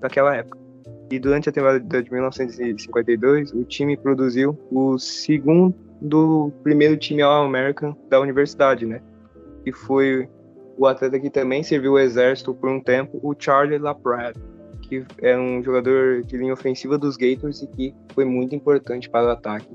daquela 0.00 0.34
época. 0.36 0.58
E 1.10 1.18
durante 1.18 1.48
a 1.48 1.52
temporada 1.52 1.80
de 1.80 2.12
1952, 2.12 3.52
o 3.52 3.64
time 3.64 3.96
produziu 3.96 4.56
o 4.70 4.96
segundo 4.96 6.52
primeiro 6.62 6.96
time 6.96 7.20
All-American 7.20 7.96
da 8.08 8.20
universidade, 8.20 8.86
né? 8.86 9.02
Que 9.64 9.72
foi 9.72 10.28
o 10.78 10.86
atleta 10.86 11.18
que 11.18 11.28
também 11.28 11.62
serviu 11.62 11.92
o 11.92 11.98
exército 11.98 12.54
por 12.54 12.70
um 12.70 12.80
tempo, 12.80 13.18
o 13.22 13.34
Charlie 13.36 13.78
LaPrade, 13.78 14.40
que 14.82 15.04
é 15.20 15.36
um 15.36 15.62
jogador 15.62 16.22
de 16.22 16.36
linha 16.36 16.52
ofensiva 16.52 16.96
dos 16.96 17.16
Gators 17.16 17.60
e 17.62 17.66
que 17.66 17.94
foi 18.14 18.24
muito 18.24 18.54
importante 18.54 19.10
para 19.10 19.26
o 19.26 19.30
ataque. 19.30 19.68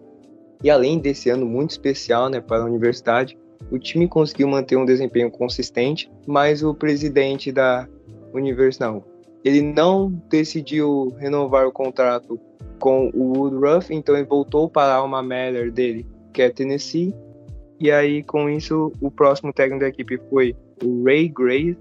E 0.63 0.69
além 0.69 0.99
desse 0.99 1.29
ano 1.29 1.45
muito 1.45 1.71
especial 1.71 2.29
né, 2.29 2.39
para 2.39 2.63
a 2.63 2.65
universidade, 2.65 3.37
o 3.71 3.79
time 3.79 4.07
conseguiu 4.07 4.47
manter 4.47 4.75
um 4.75 4.85
desempenho 4.85 5.31
consistente, 5.31 6.11
mas 6.25 6.63
o 6.63 6.73
presidente 6.73 7.51
da 7.51 7.87
universidade, 8.33 9.03
ele 9.43 9.61
não 9.61 10.11
decidiu 10.29 11.13
renovar 11.17 11.67
o 11.67 11.71
contrato 11.71 12.39
com 12.79 13.09
o 13.13 13.37
Woodruff, 13.37 13.93
então 13.93 14.15
ele 14.15 14.25
voltou 14.25 14.69
para 14.69 14.93
a 14.93 14.97
alma 14.97 15.21
mater 15.21 15.71
dele, 15.71 16.05
que 16.33 16.41
é 16.41 16.49
Tennessee. 16.49 17.13
E 17.79 17.91
aí, 17.91 18.23
com 18.23 18.49
isso, 18.49 18.91
o 19.01 19.11
próximo 19.11 19.53
técnico 19.53 19.81
da 19.81 19.89
equipe 19.89 20.19
foi 20.29 20.55
o 20.83 21.03
Ray 21.03 21.27
Graves, 21.27 21.77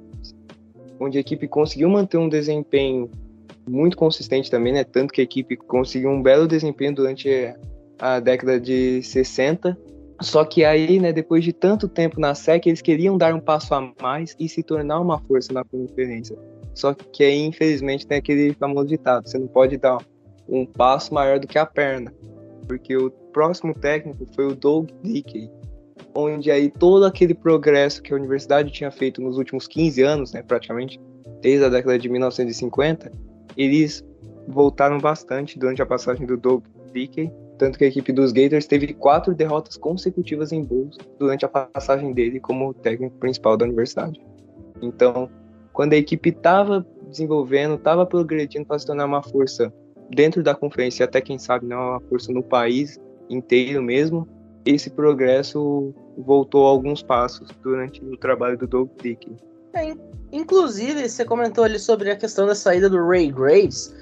onde 0.98 1.18
a 1.18 1.20
equipe 1.20 1.46
conseguiu 1.48 1.88
manter 1.88 2.18
um 2.18 2.28
desempenho 2.28 3.10
muito 3.68 3.96
consistente 3.96 4.50
também, 4.50 4.72
né? 4.72 4.84
Tanto 4.84 5.12
que 5.12 5.20
a 5.20 5.24
equipe 5.24 5.56
conseguiu 5.56 6.10
um 6.10 6.22
belo 6.22 6.46
desempenho 6.46 6.94
durante 6.94 7.54
a 7.98 8.20
década 8.20 8.60
de 8.60 9.02
60. 9.02 9.76
Só 10.20 10.44
que 10.44 10.64
aí, 10.64 11.00
né, 11.00 11.12
depois 11.12 11.44
de 11.44 11.52
tanto 11.52 11.88
tempo 11.88 12.20
na 12.20 12.34
SEC, 12.34 12.66
eles 12.66 12.80
queriam 12.80 13.18
dar 13.18 13.34
um 13.34 13.40
passo 13.40 13.74
a 13.74 13.92
mais 14.00 14.34
e 14.38 14.48
se 14.48 14.62
tornar 14.62 15.00
uma 15.00 15.18
força 15.20 15.52
na 15.52 15.64
conferência. 15.64 16.36
Só 16.74 16.94
que 16.94 17.22
aí, 17.24 17.40
infelizmente, 17.40 18.06
tem 18.06 18.18
aquele 18.18 18.54
famoso 18.54 18.88
ditado: 18.88 19.28
você 19.28 19.38
não 19.38 19.46
pode 19.46 19.76
dar 19.76 19.98
um 20.48 20.66
passo 20.66 21.12
maior 21.12 21.38
do 21.38 21.46
que 21.46 21.58
a 21.58 21.66
perna. 21.66 22.12
Porque 22.66 22.96
o 22.96 23.10
próximo 23.10 23.74
técnico 23.74 24.26
foi 24.34 24.46
o 24.46 24.54
Doug 24.54 24.88
Dickey, 25.02 25.50
onde 26.14 26.50
aí 26.50 26.70
todo 26.70 27.04
aquele 27.04 27.34
progresso 27.34 28.02
que 28.02 28.12
a 28.12 28.16
universidade 28.16 28.72
tinha 28.72 28.90
feito 28.90 29.20
nos 29.20 29.36
últimos 29.36 29.66
15 29.66 30.02
anos, 30.02 30.32
né, 30.32 30.42
praticamente, 30.42 31.00
desde 31.40 31.64
a 31.64 31.68
década 31.68 31.98
de 31.98 32.08
1950, 32.08 33.12
eles 33.56 34.04
voltaram 34.48 34.98
bastante 34.98 35.58
durante 35.58 35.82
a 35.82 35.86
passagem 35.86 36.26
do 36.26 36.36
Doug 36.36 36.64
Dickey, 36.92 37.30
tanto 37.58 37.78
que 37.78 37.84
a 37.84 37.88
equipe 37.88 38.12
dos 38.12 38.32
Gators 38.32 38.66
teve 38.66 38.92
quatro 38.94 39.34
derrotas 39.34 39.76
consecutivas 39.76 40.52
em 40.52 40.62
bowls 40.62 40.96
durante 41.18 41.44
a 41.44 41.48
passagem 41.48 42.12
dele 42.12 42.40
como 42.40 42.74
técnico 42.74 43.16
principal 43.18 43.56
da 43.56 43.64
universidade. 43.64 44.20
Então, 44.82 45.30
quando 45.72 45.92
a 45.92 45.96
equipe 45.96 46.30
estava 46.30 46.86
desenvolvendo, 47.08 47.74
estava 47.74 48.04
progredindo 48.04 48.66
para 48.66 48.78
se 48.78 48.86
tornar 48.86 49.06
uma 49.06 49.22
força 49.22 49.72
dentro 50.10 50.42
da 50.42 50.54
conferência, 50.54 51.04
até 51.04 51.20
quem 51.20 51.38
sabe 51.38 51.66
não 51.66 51.90
uma 51.90 52.00
força 52.00 52.32
no 52.32 52.42
país 52.42 52.98
inteiro 53.30 53.82
mesmo, 53.82 54.28
esse 54.64 54.90
progresso 54.90 55.94
voltou 56.18 56.66
alguns 56.66 57.02
passos 57.02 57.48
durante 57.62 58.02
o 58.04 58.16
trabalho 58.16 58.56
do 58.56 58.66
Doug 58.66 58.90
Dickey. 59.02 59.36
É, 59.74 59.92
inclusive, 60.32 61.08
você 61.08 61.24
comentou 61.24 61.64
ali 61.64 61.78
sobre 61.78 62.10
a 62.10 62.16
questão 62.16 62.46
da 62.46 62.54
saída 62.54 62.88
do 62.88 63.04
Ray 63.06 63.30
Graves. 63.30 63.94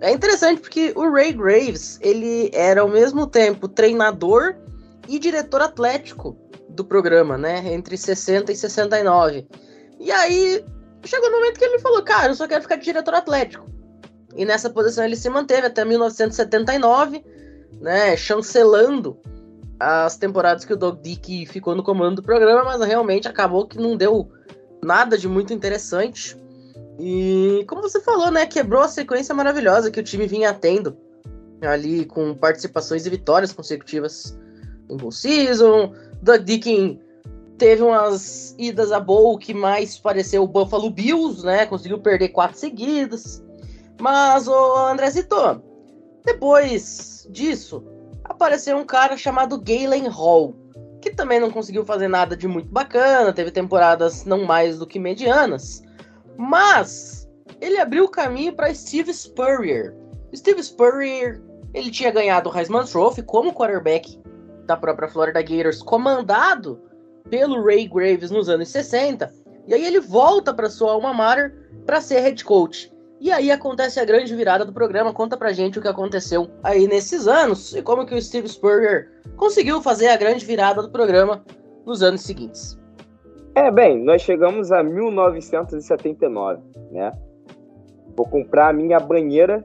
É 0.00 0.12
interessante 0.12 0.60
porque 0.60 0.92
o 0.94 1.10
Ray 1.10 1.32
Graves, 1.32 1.98
ele 2.00 2.50
era 2.52 2.80
ao 2.80 2.88
mesmo 2.88 3.26
tempo 3.26 3.66
treinador 3.66 4.54
e 5.08 5.18
diretor 5.18 5.60
atlético 5.60 6.36
do 6.68 6.84
programa, 6.84 7.36
né? 7.36 7.72
Entre 7.72 7.96
60 7.96 8.52
e 8.52 8.56
69. 8.56 9.46
E 9.98 10.12
aí, 10.12 10.64
chegou 11.04 11.30
no 11.30 11.36
momento 11.38 11.58
que 11.58 11.64
ele 11.64 11.80
falou, 11.80 12.02
cara, 12.02 12.28
eu 12.28 12.34
só 12.34 12.46
quero 12.46 12.62
ficar 12.62 12.76
de 12.76 12.84
diretor 12.84 13.14
atlético. 13.14 13.66
E 14.36 14.44
nessa 14.44 14.70
posição 14.70 15.04
ele 15.04 15.16
se 15.16 15.28
manteve 15.28 15.66
até 15.66 15.84
1979, 15.84 17.24
né? 17.80 18.16
Chancelando 18.16 19.18
as 19.80 20.16
temporadas 20.16 20.64
que 20.64 20.72
o 20.72 20.76
Doug 20.76 21.00
Dick 21.00 21.46
ficou 21.46 21.74
no 21.74 21.82
comando 21.82 22.16
do 22.16 22.22
programa, 22.22 22.64
mas 22.64 22.80
realmente 22.86 23.26
acabou 23.26 23.66
que 23.66 23.78
não 23.78 23.96
deu 23.96 24.30
nada 24.84 25.16
de 25.16 25.28
muito 25.28 25.52
interessante. 25.52 26.36
E 27.00 27.47
como 27.64 27.82
você 27.82 28.00
falou, 28.00 28.30
né, 28.30 28.46
quebrou 28.46 28.82
a 28.82 28.88
sequência 28.88 29.34
maravilhosa 29.34 29.90
que 29.90 30.00
o 30.00 30.02
time 30.02 30.26
vinha 30.26 30.52
tendo 30.52 30.96
ali 31.62 32.04
com 32.04 32.34
participações 32.34 33.06
e 33.06 33.10
vitórias 33.10 33.52
consecutivas 33.52 34.38
em 34.88 34.96
Bowl 34.96 35.10
Season. 35.10 35.92
Doug 36.22 36.42
Dickin 36.42 37.00
teve 37.56 37.82
umas 37.82 38.54
idas 38.58 38.92
a 38.92 39.00
bowl 39.00 39.38
que 39.38 39.52
mais 39.52 39.98
pareceu 39.98 40.44
o 40.44 40.48
Buffalo 40.48 40.90
Bills, 40.90 41.44
né? 41.44 41.66
Conseguiu 41.66 41.98
perder 41.98 42.28
quatro 42.28 42.58
seguidas. 42.58 43.42
Mas 44.00 44.46
o 44.46 44.76
Andrezito, 44.76 45.60
depois 46.24 47.26
disso, 47.30 47.84
apareceu 48.24 48.76
um 48.76 48.84
cara 48.84 49.16
chamado 49.16 49.60
Galen 49.60 50.08
Hall, 50.08 50.54
que 51.00 51.10
também 51.10 51.40
não 51.40 51.50
conseguiu 51.50 51.84
fazer 51.84 52.06
nada 52.06 52.36
de 52.36 52.46
muito 52.46 52.68
bacana, 52.68 53.32
teve 53.32 53.50
temporadas 53.50 54.24
não 54.24 54.44
mais 54.44 54.78
do 54.78 54.86
que 54.86 55.00
medianas, 55.00 55.82
mas 56.36 57.17
ele 57.60 57.78
abriu 57.78 58.04
o 58.04 58.10
caminho 58.10 58.52
para 58.52 58.72
Steve 58.74 59.12
Spurrier. 59.12 59.94
Steve 60.34 60.62
Spurrier, 60.62 61.40
ele 61.74 61.90
tinha 61.90 62.10
ganhado 62.10 62.50
o 62.50 62.56
Heisman 62.56 62.84
Trophy 62.84 63.22
como 63.22 63.52
quarterback 63.52 64.20
da 64.66 64.76
própria 64.76 65.08
Florida 65.08 65.40
Gators, 65.42 65.82
comandado 65.82 66.80
pelo 67.30 67.64
Ray 67.64 67.88
Graves 67.88 68.30
nos 68.30 68.48
anos 68.48 68.68
60, 68.68 69.32
e 69.66 69.74
aí 69.74 69.84
ele 69.84 70.00
volta 70.00 70.52
para 70.52 70.70
sua 70.70 70.92
alma 70.92 71.12
mater 71.12 71.54
para 71.84 72.00
ser 72.00 72.20
head 72.20 72.44
coach. 72.44 72.92
E 73.20 73.32
aí 73.32 73.50
acontece 73.50 73.98
a 73.98 74.04
grande 74.04 74.34
virada 74.34 74.64
do 74.64 74.72
programa. 74.72 75.12
Conta 75.12 75.36
pra 75.36 75.52
gente 75.52 75.78
o 75.78 75.82
que 75.82 75.88
aconteceu 75.88 76.48
aí 76.62 76.86
nesses 76.86 77.26
anos 77.26 77.74
e 77.74 77.82
como 77.82 78.06
que 78.06 78.14
o 78.14 78.22
Steve 78.22 78.48
Spurrier 78.48 79.10
conseguiu 79.36 79.82
fazer 79.82 80.08
a 80.08 80.16
grande 80.16 80.46
virada 80.46 80.82
do 80.82 80.90
programa 80.90 81.44
nos 81.84 82.02
anos 82.02 82.20
seguintes. 82.20 82.78
É, 83.56 83.72
bem, 83.72 84.04
nós 84.04 84.22
chegamos 84.22 84.70
a 84.70 84.84
1979, 84.84 86.62
né? 86.92 87.12
Vou 88.18 88.26
comprar 88.26 88.70
a 88.70 88.72
minha 88.72 88.98
banheira 88.98 89.64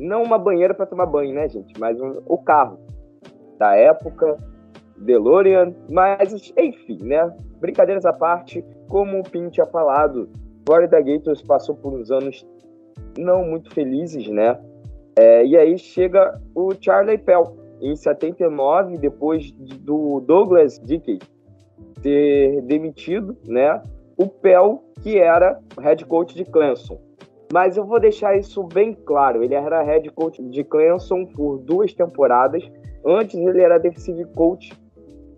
não 0.00 0.24
uma 0.24 0.36
banheira 0.36 0.74
para 0.74 0.84
tomar 0.84 1.06
banho, 1.06 1.32
né, 1.32 1.48
gente? 1.48 1.78
Mas 1.78 2.00
um, 2.00 2.20
o 2.26 2.36
carro 2.36 2.76
da 3.56 3.76
época, 3.76 4.36
DeLorean, 4.96 5.72
mas 5.88 6.52
enfim, 6.56 6.98
né? 7.04 7.32
Brincadeiras 7.60 8.04
à 8.04 8.12
parte, 8.12 8.64
como 8.88 9.20
o 9.20 9.22
Pin 9.22 9.48
tinha 9.48 9.66
falado, 9.66 10.28
Florida 10.66 11.00
Gators 11.00 11.40
passou 11.42 11.76
por 11.76 11.92
uns 11.92 12.10
anos 12.10 12.44
não 13.16 13.44
muito 13.44 13.72
felizes, 13.72 14.28
né? 14.28 14.58
É, 15.16 15.46
e 15.46 15.56
aí 15.56 15.78
chega 15.78 16.40
o 16.52 16.72
Charlie 16.80 17.18
Pell, 17.18 17.56
em 17.80 17.94
79, 17.94 18.98
depois 18.98 19.52
do 19.52 20.18
Douglas 20.18 20.80
Dickey 20.80 21.20
ser 22.02 22.60
demitido, 22.62 23.36
né? 23.46 23.80
O 24.16 24.26
Pell, 24.26 24.82
que 25.00 25.16
era 25.16 25.60
head 25.80 26.04
coach 26.06 26.34
de 26.34 26.44
Clemson. 26.44 26.98
Mas 27.54 27.76
eu 27.76 27.84
vou 27.84 28.00
deixar 28.00 28.36
isso 28.36 28.64
bem 28.64 28.92
claro. 28.92 29.44
Ele 29.44 29.54
era 29.54 29.80
head 29.80 30.10
coach 30.10 30.42
de 30.42 30.64
Clemson 30.64 31.24
por 31.24 31.58
duas 31.58 31.94
temporadas. 31.94 32.68
Antes 33.06 33.36
ele 33.36 33.60
era 33.60 33.78
defensive 33.78 34.24
coach 34.34 34.76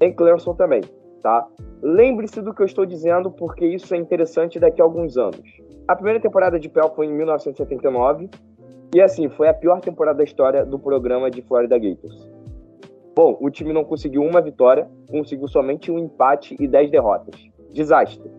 em 0.01 0.11
Clemson 0.15 0.55
também, 0.55 0.81
tá? 1.23 1.47
Lembre-se 1.83 2.41
do 2.41 2.55
que 2.55 2.63
eu 2.63 2.65
estou 2.65 2.87
dizendo, 2.87 3.31
porque 3.31 3.67
isso 3.67 3.95
é 3.95 3.99
interessante 3.99 4.59
daqui 4.59 4.81
a 4.81 4.85
alguns 4.87 5.19
anos. 5.19 5.43
A 5.87 5.95
primeira 5.95 6.19
temporada 6.19 6.59
de 6.59 6.71
Pell 6.71 6.89
foi 6.95 7.05
em 7.05 7.13
1979, 7.13 8.31
e 8.95 9.03
assim, 9.03 9.29
foi 9.29 9.49
a 9.49 9.53
pior 9.53 9.83
temporada 9.83 10.17
da 10.17 10.25
história 10.25 10.65
do 10.65 10.79
programa 10.79 11.31
de 11.31 11.43
Florida 11.43 11.79
Gators. 11.79 12.31
Bom, 13.15 13.37
o 13.43 13.51
time 13.51 13.75
não 13.75 13.85
conseguiu 13.85 14.23
uma 14.23 14.41
vitória, 14.41 14.89
conseguiu 15.11 15.49
somente 15.49 15.93
um 15.93 15.99
empate 15.99 16.57
e 16.59 16.67
dez 16.67 16.91
derrotas. 16.91 17.35
Desastre. 17.75 18.31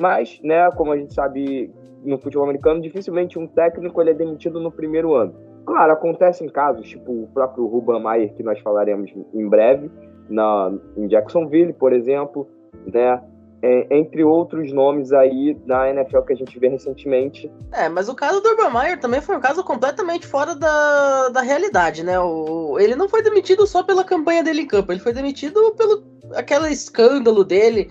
Mas, 0.00 0.40
né, 0.42 0.68
como 0.72 0.90
a 0.90 0.98
gente 0.98 1.14
sabe 1.14 1.72
no 2.04 2.18
futebol 2.18 2.44
americano, 2.44 2.80
dificilmente 2.80 3.38
um 3.38 3.46
técnico 3.46 4.00
ele 4.00 4.10
é 4.10 4.14
demitido 4.14 4.60
no 4.60 4.70
primeiro 4.70 5.14
ano. 5.14 5.34
Claro, 5.64 5.92
acontecem 5.92 6.48
casos, 6.48 6.88
tipo 6.88 7.12
o 7.12 7.28
próprio 7.32 7.66
Ruban 7.66 8.00
Maier, 8.00 8.34
que 8.34 8.42
nós 8.42 8.58
falaremos 8.60 9.10
em 9.34 9.48
breve, 9.48 9.90
na, 10.28 10.72
em 10.96 11.06
Jacksonville, 11.06 11.72
por 11.72 11.92
exemplo, 11.92 12.48
né? 12.86 13.22
É, 13.62 13.94
entre 13.94 14.24
outros 14.24 14.72
nomes 14.72 15.12
aí 15.12 15.52
da 15.66 15.90
NFL 15.90 16.22
que 16.22 16.32
a 16.32 16.36
gente 16.36 16.58
vê 16.58 16.68
recentemente. 16.68 17.52
É, 17.72 17.90
mas 17.90 18.08
o 18.08 18.14
caso 18.14 18.40
do 18.40 18.48
Urban 18.48 18.70
Meyer 18.70 18.98
também 18.98 19.20
foi 19.20 19.36
um 19.36 19.40
caso 19.40 19.62
completamente 19.62 20.26
fora 20.26 20.54
da, 20.54 21.28
da 21.28 21.42
realidade, 21.42 22.02
né? 22.02 22.18
O, 22.18 22.78
ele 22.78 22.96
não 22.96 23.06
foi 23.06 23.22
demitido 23.22 23.66
só 23.66 23.82
pela 23.82 24.02
campanha 24.02 24.42
dele 24.42 24.62
em 24.62 24.66
campo, 24.66 24.90
ele 24.90 25.00
foi 25.00 25.12
demitido 25.12 25.74
pelo 25.76 26.02
aquele 26.34 26.68
escândalo 26.68 27.44
dele 27.44 27.90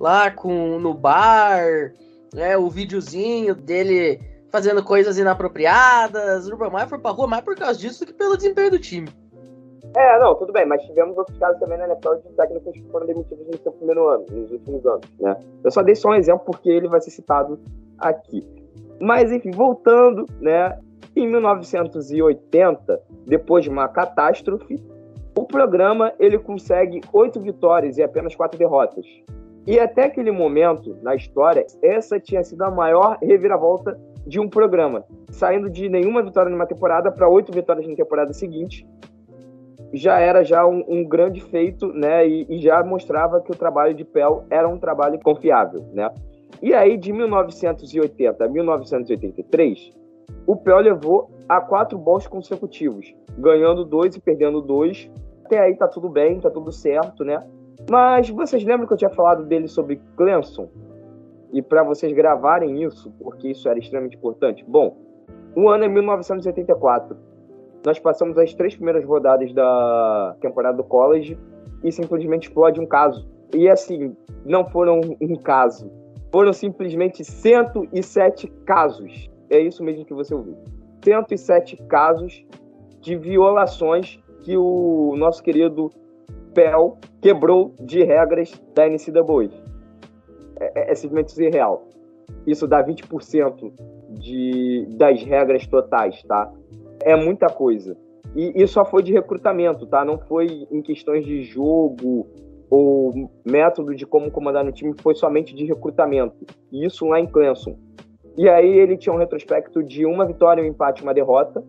lá 0.00 0.30
com 0.30 0.78
no 0.78 0.94
bar, 0.94 1.92
né? 2.34 2.56
O 2.56 2.68
videozinho 2.68 3.54
dele 3.54 4.20
fazendo 4.50 4.82
coisas 4.82 5.18
inapropriadas. 5.18 6.46
O 6.46 6.52
Urban 6.52 6.70
Meyer 6.70 6.88
foi 6.88 6.98
pra 6.98 7.10
rua 7.10 7.26
mais 7.26 7.44
por 7.44 7.56
causa 7.56 7.78
disso 7.78 8.00
do 8.00 8.06
que 8.06 8.12
pelo 8.12 8.36
desempenho 8.36 8.72
do 8.72 8.78
time. 8.78 9.08
É, 9.96 10.18
não, 10.20 10.34
tudo 10.36 10.52
bem, 10.52 10.66
mas 10.66 10.82
tivemos 10.82 11.18
outros 11.18 11.36
casos 11.38 11.58
também 11.58 11.76
na 11.76 11.86
NFL 11.86 12.14
de 12.14 12.34
técnicos 12.36 12.72
que 12.72 12.88
foram 12.90 13.06
demitidos 13.06 13.44
no 13.46 13.58
seu 13.58 13.72
primeiro 13.72 14.08
ano, 14.08 14.24
nos 14.30 14.50
últimos 14.52 14.86
anos, 14.86 15.08
né? 15.18 15.36
Eu 15.64 15.70
só 15.70 15.82
dei 15.82 15.96
só 15.96 16.10
um 16.10 16.14
exemplo 16.14 16.44
porque 16.44 16.70
ele 16.70 16.86
vai 16.86 17.00
ser 17.00 17.10
citado 17.10 17.58
aqui. 17.98 18.46
Mas, 19.00 19.32
enfim, 19.32 19.50
voltando, 19.50 20.26
né? 20.40 20.78
Em 21.16 21.26
1980, 21.26 23.00
depois 23.26 23.64
de 23.64 23.70
uma 23.70 23.88
catástrofe, 23.88 24.80
o 25.36 25.44
programa 25.44 26.12
ele 26.20 26.38
consegue 26.38 27.00
oito 27.12 27.40
vitórias 27.40 27.98
e 27.98 28.02
apenas 28.02 28.36
quatro 28.36 28.56
derrotas. 28.56 29.04
E 29.66 29.78
até 29.78 30.04
aquele 30.04 30.30
momento 30.30 30.96
na 31.02 31.14
história, 31.14 31.66
essa 31.82 32.18
tinha 32.18 32.42
sido 32.42 32.62
a 32.62 32.70
maior 32.70 33.18
reviravolta 33.22 33.98
de 34.26 34.40
um 34.40 34.48
programa, 34.48 35.04
saindo 35.30 35.68
de 35.68 35.88
nenhuma 35.88 36.22
vitória 36.22 36.50
numa 36.50 36.66
temporada 36.66 37.10
para 37.10 37.28
oito 37.28 37.52
vitórias 37.52 37.86
na 37.86 37.94
temporada 37.94 38.32
seguinte, 38.32 38.86
já 39.92 40.18
era 40.18 40.44
já 40.44 40.66
um, 40.66 40.84
um 40.88 41.04
grande 41.04 41.40
feito, 41.40 41.92
né? 41.92 42.26
E, 42.26 42.46
e, 42.48 42.60
já 42.60 42.82
mostrava 42.84 43.40
que 43.40 43.50
o 43.50 43.56
trabalho 43.56 43.94
de 43.94 44.04
Pell 44.04 44.44
era 44.48 44.68
um 44.68 44.78
trabalho 44.78 45.18
confiável, 45.18 45.84
né? 45.92 46.08
E 46.62 46.74
aí, 46.74 46.96
de 46.96 47.12
1980 47.12 48.44
a 48.44 48.48
1983, 48.48 49.92
o 50.46 50.56
Pell 50.56 50.78
levou 50.78 51.30
a 51.48 51.60
quatro 51.60 51.98
bons 51.98 52.26
consecutivos, 52.26 53.14
ganhando 53.36 53.84
dois 53.84 54.14
e 54.14 54.20
perdendo 54.20 54.60
dois. 54.60 55.10
Até 55.44 55.58
aí 55.58 55.74
tá 55.74 55.88
tudo 55.88 56.08
bem, 56.08 56.38
tá 56.38 56.50
tudo 56.50 56.70
certo, 56.70 57.24
né? 57.24 57.42
Mas 57.90 58.30
vocês 58.30 58.64
lembram 58.64 58.86
que 58.86 58.92
eu 58.92 58.96
tinha 58.96 59.10
falado 59.10 59.44
dele 59.44 59.66
sobre 59.66 60.00
Clemson? 60.16 60.68
E 61.52 61.60
para 61.60 61.82
vocês 61.82 62.12
gravarem 62.12 62.84
isso, 62.84 63.12
porque 63.18 63.48
isso 63.48 63.68
era 63.68 63.78
extremamente 63.78 64.16
importante. 64.16 64.64
Bom, 64.66 64.96
o 65.56 65.68
ano 65.68 65.84
é 65.84 65.88
1984 65.88 67.30
nós 67.84 67.98
passamos 67.98 68.36
as 68.36 68.52
três 68.54 68.74
primeiras 68.74 69.04
rodadas 69.04 69.52
da 69.52 70.36
temporada 70.40 70.76
do 70.76 70.84
college 70.84 71.38
e 71.82 71.90
simplesmente 71.90 72.48
explode 72.48 72.80
um 72.80 72.86
caso. 72.86 73.26
E 73.54 73.68
assim, 73.68 74.14
não 74.44 74.68
foram 74.68 75.00
um 75.20 75.34
caso, 75.36 75.90
foram 76.30 76.52
simplesmente 76.52 77.24
107 77.24 78.48
casos. 78.66 79.30
É 79.48 79.58
isso 79.58 79.82
mesmo 79.82 80.04
que 80.04 80.14
você 80.14 80.34
ouviu. 80.34 80.56
107 81.02 81.76
casos 81.88 82.44
de 83.00 83.16
violações 83.16 84.20
que 84.42 84.56
o 84.56 85.14
nosso 85.16 85.42
querido 85.42 85.90
Pell 86.54 86.98
quebrou 87.20 87.74
de 87.80 88.02
regras 88.02 88.52
da 88.74 88.88
NCAA. 88.88 89.50
É, 90.58 90.80
é, 90.80 90.92
é 90.92 90.94
simplesmente 90.94 91.32
surreal. 91.32 91.88
Isso 92.46 92.66
dá 92.66 92.84
20% 92.84 93.72
de, 94.10 94.86
das 94.96 95.22
regras 95.22 95.66
totais, 95.66 96.22
tá? 96.24 96.52
é 97.02 97.16
muita 97.16 97.48
coisa. 97.48 97.96
E 98.34 98.62
isso 98.62 98.74
só 98.74 98.84
foi 98.84 99.02
de 99.02 99.12
recrutamento, 99.12 99.86
tá? 99.86 100.04
Não 100.04 100.18
foi 100.18 100.66
em 100.70 100.80
questões 100.82 101.24
de 101.24 101.42
jogo 101.42 102.26
ou 102.68 103.28
método 103.44 103.94
de 103.94 104.06
como 104.06 104.30
comandar 104.30 104.64
no 104.64 104.70
time, 104.70 104.94
foi 105.02 105.14
somente 105.14 105.54
de 105.54 105.64
recrutamento. 105.64 106.46
E 106.70 106.84
isso 106.86 107.06
lá 107.06 107.18
em 107.18 107.26
Clemson. 107.26 107.76
E 108.36 108.48
aí 108.48 108.78
ele 108.78 108.96
tinha 108.96 109.12
um 109.12 109.18
retrospecto 109.18 109.82
de 109.82 110.06
uma 110.06 110.24
vitória, 110.24 110.62
um 110.62 110.66
empate, 110.66 111.02
uma 111.02 111.12
derrota. 111.12 111.64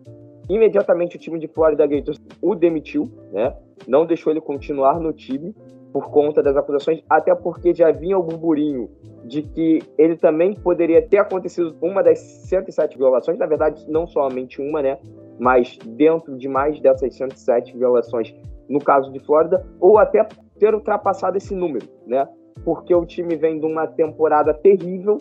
Imediatamente 0.48 1.16
o 1.16 1.18
time 1.18 1.40
de 1.40 1.48
Florida 1.48 1.86
Gators 1.86 2.20
o 2.40 2.54
demitiu, 2.54 3.10
né? 3.32 3.52
Não 3.86 4.06
deixou 4.06 4.32
ele 4.32 4.40
continuar 4.40 5.00
no 5.00 5.12
time 5.12 5.54
por 5.92 6.10
conta 6.10 6.42
das 6.42 6.56
acusações, 6.56 7.02
até 7.08 7.34
porque 7.34 7.74
já 7.74 7.92
vinha 7.92 8.18
o 8.18 8.22
burburinho 8.22 8.88
de 9.24 9.42
que 9.42 9.80
ele 9.98 10.16
também 10.16 10.54
poderia 10.54 11.06
ter 11.06 11.18
acontecido 11.18 11.76
uma 11.82 12.02
das 12.02 12.18
107 12.18 12.96
violações, 12.96 13.38
na 13.38 13.46
verdade, 13.46 13.84
não 13.88 14.06
somente 14.06 14.60
uma, 14.60 14.80
né? 14.80 14.98
mas 15.38 15.76
dentro 15.84 16.36
de 16.36 16.48
mais 16.48 16.80
dessas 16.80 17.14
107 17.16 17.76
violações 17.76 18.34
no 18.68 18.78
caso 18.78 19.12
de 19.12 19.18
Flórida, 19.18 19.66
ou 19.80 19.98
até 19.98 20.26
ter 20.58 20.72
ultrapassado 20.72 21.36
esse 21.36 21.54
número, 21.54 21.86
né? 22.06 22.26
Porque 22.64 22.94
o 22.94 23.04
time 23.04 23.34
vem 23.36 23.58
de 23.58 23.66
uma 23.66 23.86
temporada 23.86 24.54
terrível, 24.54 25.18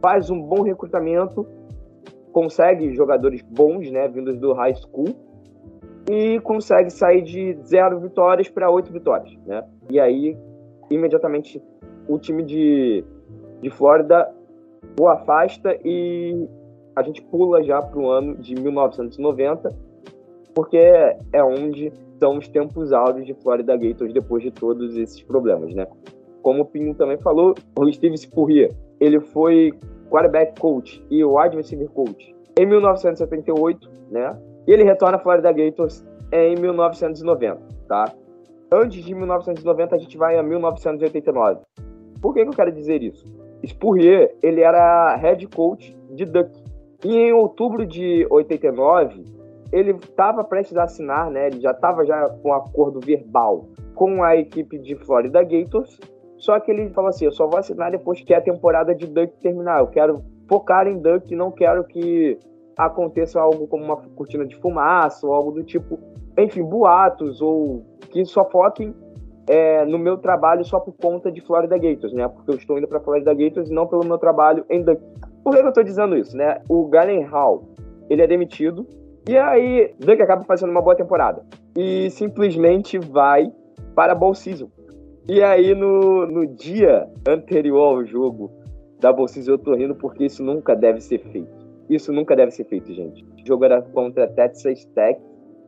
faz 0.00 0.30
um 0.30 0.40
bom 0.40 0.62
recrutamento, 0.62 1.46
consegue 2.32 2.94
jogadores 2.94 3.42
bons, 3.42 3.90
né, 3.90 4.08
vindos 4.08 4.38
do 4.38 4.54
high 4.54 4.74
school, 4.74 5.14
e 6.10 6.40
consegue 6.40 6.90
sair 6.90 7.22
de 7.22 7.58
zero 7.64 8.00
vitórias 8.00 8.48
para 8.48 8.70
oito 8.70 8.92
vitórias, 8.92 9.36
né? 9.46 9.62
E 9.90 10.00
aí, 10.00 10.36
imediatamente, 10.90 11.62
o 12.08 12.18
time 12.18 12.42
de, 12.42 13.04
de 13.60 13.70
Flórida 13.70 14.34
o 14.98 15.08
afasta 15.08 15.76
e 15.84 16.48
a 16.96 17.02
gente 17.02 17.22
pula 17.22 17.62
já 17.62 17.80
para 17.80 17.98
o 17.98 18.10
ano 18.10 18.36
de 18.36 18.54
1990, 18.54 19.74
porque 20.54 20.78
é 20.78 21.44
onde 21.44 21.92
são 22.18 22.38
os 22.38 22.48
tempos 22.48 22.92
áureos 22.92 23.26
de 23.26 23.34
Florida 23.34 23.76
Gators 23.76 24.12
depois 24.12 24.42
de 24.42 24.50
todos 24.50 24.96
esses 24.96 25.22
problemas, 25.22 25.72
né? 25.74 25.86
Como 26.42 26.62
o 26.62 26.64
Pinho 26.64 26.94
também 26.94 27.18
falou, 27.18 27.54
o 27.78 27.92
Steve 27.92 28.16
Spurrier, 28.16 28.74
ele 28.98 29.20
foi 29.20 29.72
quarterback 30.10 30.58
coach 30.60 31.04
e 31.10 31.22
wide 31.22 31.56
receiver 31.56 31.88
coach 31.90 32.34
em 32.58 32.66
1978, 32.66 33.90
né? 34.10 34.36
E 34.68 34.72
ele 34.72 34.84
retorna 34.84 35.16
à 35.16 35.18
Florida 35.18 35.50
Gators 35.50 36.06
em 36.30 36.54
1990, 36.56 37.58
tá? 37.88 38.12
Antes 38.70 39.02
de 39.02 39.14
1990, 39.14 39.96
a 39.96 39.98
gente 39.98 40.18
vai 40.18 40.36
a 40.36 40.42
1989. 40.42 41.60
Por 42.20 42.34
que, 42.34 42.42
que 42.42 42.48
eu 42.48 42.52
quero 42.52 42.70
dizer 42.70 43.02
isso? 43.02 43.24
Spurrier, 43.66 44.36
ele 44.42 44.60
era 44.60 45.16
head 45.16 45.46
coach 45.46 45.96
de 46.10 46.26
Duck, 46.26 46.50
e 47.02 47.16
em 47.16 47.32
outubro 47.32 47.86
de 47.86 48.26
89, 48.30 49.24
ele 49.72 49.92
estava 49.92 50.44
prestes 50.44 50.76
a 50.76 50.82
assinar, 50.82 51.30
né? 51.30 51.46
Ele 51.46 51.60
já 51.60 51.70
estava 51.70 52.04
já 52.04 52.28
com 52.28 52.50
um 52.50 52.52
acordo 52.52 53.00
verbal 53.00 53.64
com 53.94 54.22
a 54.22 54.36
equipe 54.36 54.78
de 54.78 54.94
Florida 54.96 55.42
Gators. 55.44 55.98
Só 56.36 56.60
que 56.60 56.70
ele 56.70 56.90
falou 56.90 57.08
assim: 57.08 57.24
eu 57.24 57.32
só 57.32 57.46
vou 57.46 57.58
assinar 57.58 57.90
depois 57.90 58.20
que 58.20 58.34
a 58.34 58.40
temporada 58.40 58.94
de 58.94 59.06
Duck 59.06 59.32
terminar. 59.40 59.80
Eu 59.80 59.86
quero 59.86 60.22
focar 60.46 60.86
em 60.86 60.98
Duck, 60.98 61.34
não 61.34 61.50
quero 61.50 61.84
que 61.84 62.38
aconteça 62.78 63.40
algo 63.40 63.66
como 63.66 63.84
uma 63.84 63.96
cortina 63.96 64.46
de 64.46 64.54
fumaça 64.56 65.26
ou 65.26 65.34
algo 65.34 65.50
do 65.50 65.64
tipo. 65.64 65.98
Enfim, 66.38 66.62
boatos 66.62 67.42
ou 67.42 67.84
que 68.10 68.24
só 68.24 68.48
foquem 68.48 68.94
é, 69.48 69.84
no 69.84 69.98
meu 69.98 70.16
trabalho 70.18 70.64
só 70.64 70.78
por 70.78 70.92
conta 70.92 71.32
de 71.32 71.40
Florida 71.40 71.76
Gators, 71.76 72.12
né? 72.12 72.28
Porque 72.28 72.50
eu 72.52 72.54
estou 72.54 72.78
indo 72.78 72.86
para 72.86 73.00
Florida 73.00 73.34
Gators 73.34 73.68
e 73.68 73.74
não 73.74 73.86
pelo 73.86 74.04
meu 74.04 74.18
trabalho 74.18 74.64
em 74.70 74.82
Duck. 74.82 75.02
Por 75.42 75.52
que 75.52 75.60
eu 75.60 75.68
estou 75.68 75.82
dizendo 75.82 76.16
isso, 76.16 76.36
né? 76.36 76.60
O 76.68 76.86
Galen 76.86 77.24
Hall, 77.24 77.64
ele 78.08 78.22
é 78.22 78.26
demitido 78.26 78.86
E 79.26 79.36
aí, 79.36 79.94
Duck 79.98 80.22
acaba 80.22 80.44
fazendo 80.44 80.70
uma 80.70 80.82
boa 80.82 80.94
temporada. 80.94 81.42
E 81.76 82.08
simplesmente 82.10 82.98
vai 82.98 83.50
para 83.94 84.12
a 84.12 84.14
Bowl 84.14 84.34
Season. 84.34 84.68
E 85.26 85.42
aí, 85.42 85.74
no, 85.74 86.26
no 86.26 86.46
dia 86.46 87.08
anterior 87.26 87.96
ao 87.96 88.04
jogo 88.04 88.50
da 89.00 89.12
Bowl 89.12 89.28
Season, 89.28 89.52
eu 89.52 89.58
tô 89.58 89.74
rindo 89.74 89.94
porque 89.94 90.26
isso 90.26 90.44
nunca 90.44 90.76
deve 90.76 91.00
ser 91.00 91.18
feito. 91.18 91.57
Isso 91.88 92.12
nunca 92.12 92.36
deve 92.36 92.50
ser 92.50 92.64
feito, 92.64 92.92
gente. 92.92 93.24
O 93.24 93.46
jogo 93.46 93.64
era 93.64 93.80
contra 93.80 94.26
Texas 94.26 94.84
Tech. 94.94 95.20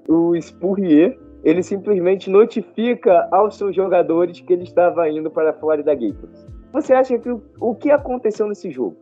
O 0.09 0.39
Spurrier, 0.41 1.19
ele 1.43 1.63
simplesmente 1.63 2.29
notifica 2.29 3.29
aos 3.31 3.57
seus 3.57 3.75
jogadores 3.75 4.41
que 4.41 4.53
ele 4.53 4.65
estava 4.65 5.09
indo 5.09 5.31
para 5.31 5.51
a 5.51 5.53
Florida 5.55 5.95
Gators. 5.95 6.47
Você 6.73 6.93
acha 6.93 7.19
que 7.19 7.31
o, 7.31 7.43
o 7.61 7.75
que 7.75 7.91
aconteceu 7.91 8.47
nesse 8.47 8.71
jogo? 8.71 8.97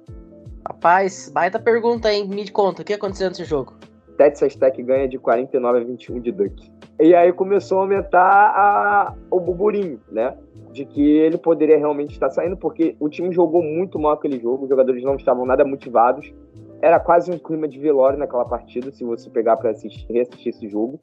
Rapaz, 0.66 1.30
baita 1.32 1.58
pergunta, 1.58 2.12
hein? 2.12 2.28
Me 2.28 2.48
conta, 2.50 2.82
o 2.82 2.84
que 2.84 2.92
aconteceu 2.92 3.28
nesse 3.28 3.44
jogo? 3.44 3.74
Texas 4.18 4.56
Tech 4.56 4.82
ganha 4.82 5.08
de 5.08 5.18
49 5.18 5.78
a 5.78 5.84
21 5.84 6.20
de 6.20 6.32
Duck. 6.32 6.70
E 7.00 7.14
aí 7.14 7.32
começou 7.32 7.78
a 7.78 7.82
aumentar 7.82 8.20
a, 8.20 9.14
o 9.30 9.38
burburinho, 9.38 10.00
né? 10.10 10.36
De 10.72 10.84
que 10.84 11.00
ele 11.00 11.38
poderia 11.38 11.78
realmente 11.78 12.12
estar 12.12 12.28
saindo, 12.28 12.56
porque 12.56 12.96
o 12.98 13.08
time 13.08 13.32
jogou 13.32 13.62
muito 13.62 13.98
mal 13.98 14.12
aquele 14.12 14.38
jogo, 14.38 14.64
os 14.64 14.68
jogadores 14.68 15.02
não 15.02 15.14
estavam 15.14 15.46
nada 15.46 15.64
motivados. 15.64 16.32
Era 16.80 17.00
quase 17.00 17.30
um 17.30 17.38
clima 17.38 17.66
de 17.66 17.78
velório 17.78 18.18
naquela 18.18 18.44
partida, 18.44 18.90
se 18.92 19.04
você 19.04 19.28
pegar 19.28 19.56
para 19.56 19.70
assistir, 19.70 20.06
reassistir 20.12 20.50
esse 20.50 20.68
jogo. 20.68 20.98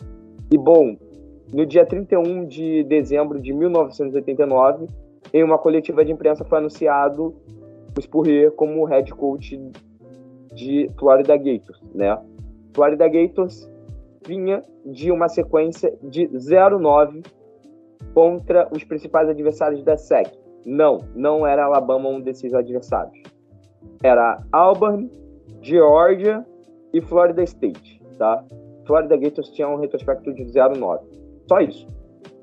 E 0.52 0.58
bom, 0.58 0.96
no 1.54 1.66
dia 1.66 1.86
31 1.86 2.46
de 2.46 2.84
dezembro 2.84 3.40
de 3.40 3.54
1989, 3.54 4.88
em 5.34 5.44
uma 5.44 5.58
coletiva 5.58 6.06
de 6.06 6.12
imprensa 6.12 6.46
foi 6.46 6.60
anunciado 6.60 7.36
o 7.98 8.02
Spurrier 8.02 8.52
como 8.52 8.86
head 8.86 9.14
coach 9.14 9.60
de 10.54 10.90
Florida 10.98 11.36
Gators, 11.36 11.82
né? 11.94 12.18
Florida 12.74 13.08
Gators 13.08 13.70
vinha 14.26 14.62
de 14.86 15.12
uma 15.12 15.28
sequência 15.28 15.94
de 16.02 16.28
0-9 16.28 17.26
contra 18.14 18.68
os 18.72 18.84
principais 18.84 19.30
adversários 19.30 19.84
da 19.84 19.98
SEC. 19.98 20.32
Não, 20.66 21.00
não 21.16 21.46
era 21.46 21.66
Alabama 21.66 22.10
um 22.10 22.22
desses 22.22 22.54
adversários. 22.54 23.22
Era 24.02 24.42
Auburn, 24.52 25.10
Georgia 25.66 26.46
e 26.94 27.02
Florida 27.02 27.42
State, 27.42 28.00
tá? 28.20 28.46
Florida 28.86 29.18
Gators 29.18 29.50
tinha 29.50 29.68
um 29.68 29.78
retrospecto 29.78 30.32
de 30.32 30.44
0-9. 30.44 31.00
Só 31.48 31.60
isso. 31.60 31.88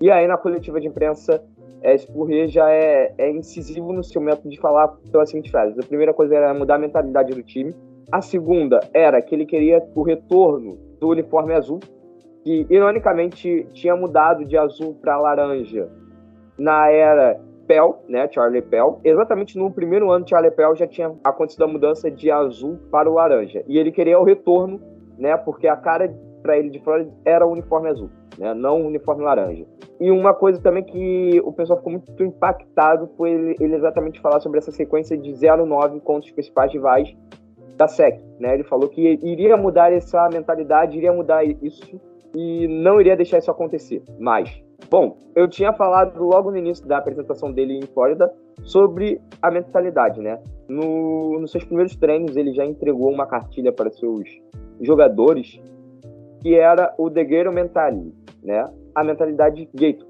E 0.00 0.10
aí, 0.10 0.26
na 0.26 0.36
coletiva 0.36 0.80
de 0.80 0.88
imprensa, 0.88 1.40
é, 1.82 1.96
Spurrier 1.96 2.48
já 2.48 2.68
é, 2.68 3.14
é, 3.16 3.30
incisivo 3.30 3.92
no 3.92 4.02
seu 4.02 4.20
método 4.20 4.48
de 4.48 4.58
falar 4.58 4.88
pelas 5.12 5.30
seguintes 5.30 5.52
frases. 5.52 5.78
A 5.78 5.86
primeira 5.86 6.12
coisa 6.12 6.34
era 6.34 6.52
mudar 6.52 6.74
a 6.74 6.78
mentalidade 6.78 7.32
do 7.32 7.44
time. 7.44 7.72
A 8.10 8.20
segunda 8.20 8.80
era 8.92 9.22
que 9.22 9.36
ele 9.36 9.46
queria 9.46 9.80
o 9.94 10.02
retorno 10.02 10.76
do 10.98 11.08
uniforme 11.08 11.54
azul, 11.54 11.78
que 12.42 12.66
ironicamente 12.68 13.68
tinha 13.72 13.94
mudado 13.94 14.44
de 14.44 14.58
azul 14.58 14.94
para 15.00 15.16
laranja 15.16 15.88
na 16.58 16.90
era 16.90 17.40
Pell, 17.66 18.02
né, 18.08 18.28
Charlie 18.30 18.62
Pell. 18.62 19.00
Exatamente 19.04 19.58
no 19.58 19.70
primeiro 19.70 20.10
ano 20.10 20.28
Charlie 20.28 20.50
Pell 20.50 20.74
já 20.74 20.86
tinha 20.86 21.14
acontecido 21.24 21.64
a 21.64 21.68
mudança 21.68 22.10
de 22.10 22.30
azul 22.30 22.78
para 22.90 23.10
o 23.10 23.14
laranja. 23.14 23.64
E 23.66 23.78
ele 23.78 23.90
queria 23.90 24.18
o 24.18 24.24
retorno, 24.24 24.80
né, 25.18 25.36
porque 25.36 25.68
a 25.68 25.76
cara 25.76 26.12
para 26.42 26.58
ele 26.58 26.70
de 26.70 26.80
Flórida 26.80 27.12
era 27.24 27.46
o 27.46 27.52
uniforme 27.52 27.88
azul, 27.88 28.10
né, 28.38 28.52
não 28.52 28.82
o 28.82 28.86
uniforme 28.86 29.22
laranja. 29.22 29.64
E 30.00 30.10
uma 30.10 30.34
coisa 30.34 30.60
também 30.60 30.82
que 30.82 31.40
o 31.44 31.52
pessoal 31.52 31.78
ficou 31.78 31.92
muito 31.92 32.24
impactado 32.24 33.08
foi 33.16 33.30
ele, 33.30 33.56
ele 33.60 33.76
exatamente 33.76 34.20
falar 34.20 34.40
sobre 34.40 34.58
essa 34.58 34.72
sequência 34.72 35.16
de 35.16 35.30
0-9 35.30 36.00
contra 36.00 36.26
os 36.26 36.32
principais 36.32 36.72
rivais 36.72 37.16
da 37.76 37.86
SEC. 37.86 38.20
Né? 38.40 38.54
Ele 38.54 38.64
falou 38.64 38.88
que 38.88 39.00
iria 39.22 39.56
mudar 39.56 39.92
essa 39.92 40.28
mentalidade, 40.28 40.96
iria 40.96 41.12
mudar 41.12 41.44
isso 41.44 42.00
e 42.34 42.66
não 42.66 43.00
iria 43.00 43.16
deixar 43.16 43.38
isso 43.38 43.50
acontecer 43.50 44.02
mais. 44.18 44.62
Bom, 44.90 45.16
eu 45.34 45.48
tinha 45.48 45.72
falado 45.72 46.22
logo 46.22 46.50
no 46.50 46.56
início 46.56 46.86
da 46.86 46.98
apresentação 46.98 47.52
dele 47.52 47.78
em 47.78 47.86
Flórida 47.86 48.32
sobre 48.62 49.20
a 49.40 49.50
mentalidade, 49.50 50.20
né? 50.20 50.38
No, 50.68 51.38
nos 51.40 51.50
seus 51.50 51.64
primeiros 51.64 51.96
treinos, 51.96 52.36
ele 52.36 52.52
já 52.52 52.64
entregou 52.64 53.10
uma 53.10 53.26
cartilha 53.26 53.72
para 53.72 53.90
seus 53.90 54.28
jogadores 54.80 55.60
que 56.40 56.54
era 56.56 56.92
o 56.98 57.08
The 57.08 57.24
Gator 57.24 57.52
Mentality, 57.52 58.12
né? 58.42 58.68
A 58.94 59.04
mentalidade 59.04 59.68
Gator. 59.72 60.06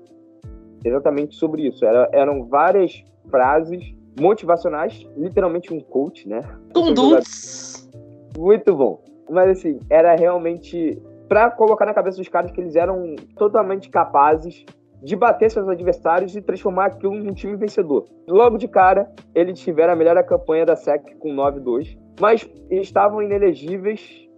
Exatamente 0.84 1.36
sobre 1.36 1.68
isso. 1.68 1.84
Era, 1.84 2.08
eram 2.12 2.46
várias 2.46 3.04
frases 3.30 3.94
motivacionais, 4.18 5.06
literalmente 5.16 5.72
um 5.72 5.80
coach, 5.80 6.28
né? 6.28 6.42
Condutos! 6.74 7.88
Muito 8.36 8.74
bom. 8.74 9.02
Mas 9.30 9.58
assim, 9.58 9.78
era 9.88 10.14
realmente 10.14 11.00
para 11.28 11.50
colocar 11.50 11.86
na 11.86 11.94
cabeça 11.94 12.18
dos 12.18 12.28
caras 12.28 12.50
que 12.50 12.60
eles 12.60 12.76
eram 12.76 13.14
totalmente 13.36 13.88
capazes 13.88 14.64
de 15.02 15.16
bater 15.16 15.50
seus 15.50 15.68
adversários 15.68 16.36
e 16.36 16.42
transformar 16.42 16.86
aquilo 16.86 17.14
num 17.14 17.32
time 17.32 17.56
vencedor. 17.56 18.04
Logo 18.28 18.56
de 18.56 18.68
cara, 18.68 19.10
eles 19.34 19.58
tiveram 19.58 19.94
a 19.94 19.96
melhor 19.96 20.22
campanha 20.24 20.64
da 20.64 20.76
SEC 20.76 21.16
com 21.18 21.34
9-2, 21.34 21.98
mas 22.20 22.48
estavam 22.70 23.20
inelegíveis 23.20 24.28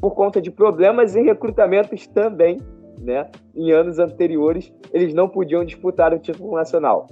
por 0.00 0.12
conta 0.14 0.40
de 0.40 0.50
problemas 0.50 1.14
em 1.14 1.24
recrutamentos 1.24 2.06
também, 2.08 2.60
né? 3.00 3.30
Em 3.54 3.70
anos 3.70 3.98
anteriores, 3.98 4.72
eles 4.92 5.14
não 5.14 5.28
podiam 5.28 5.64
disputar 5.64 6.12
o 6.12 6.18
título 6.18 6.54
nacional. 6.54 7.06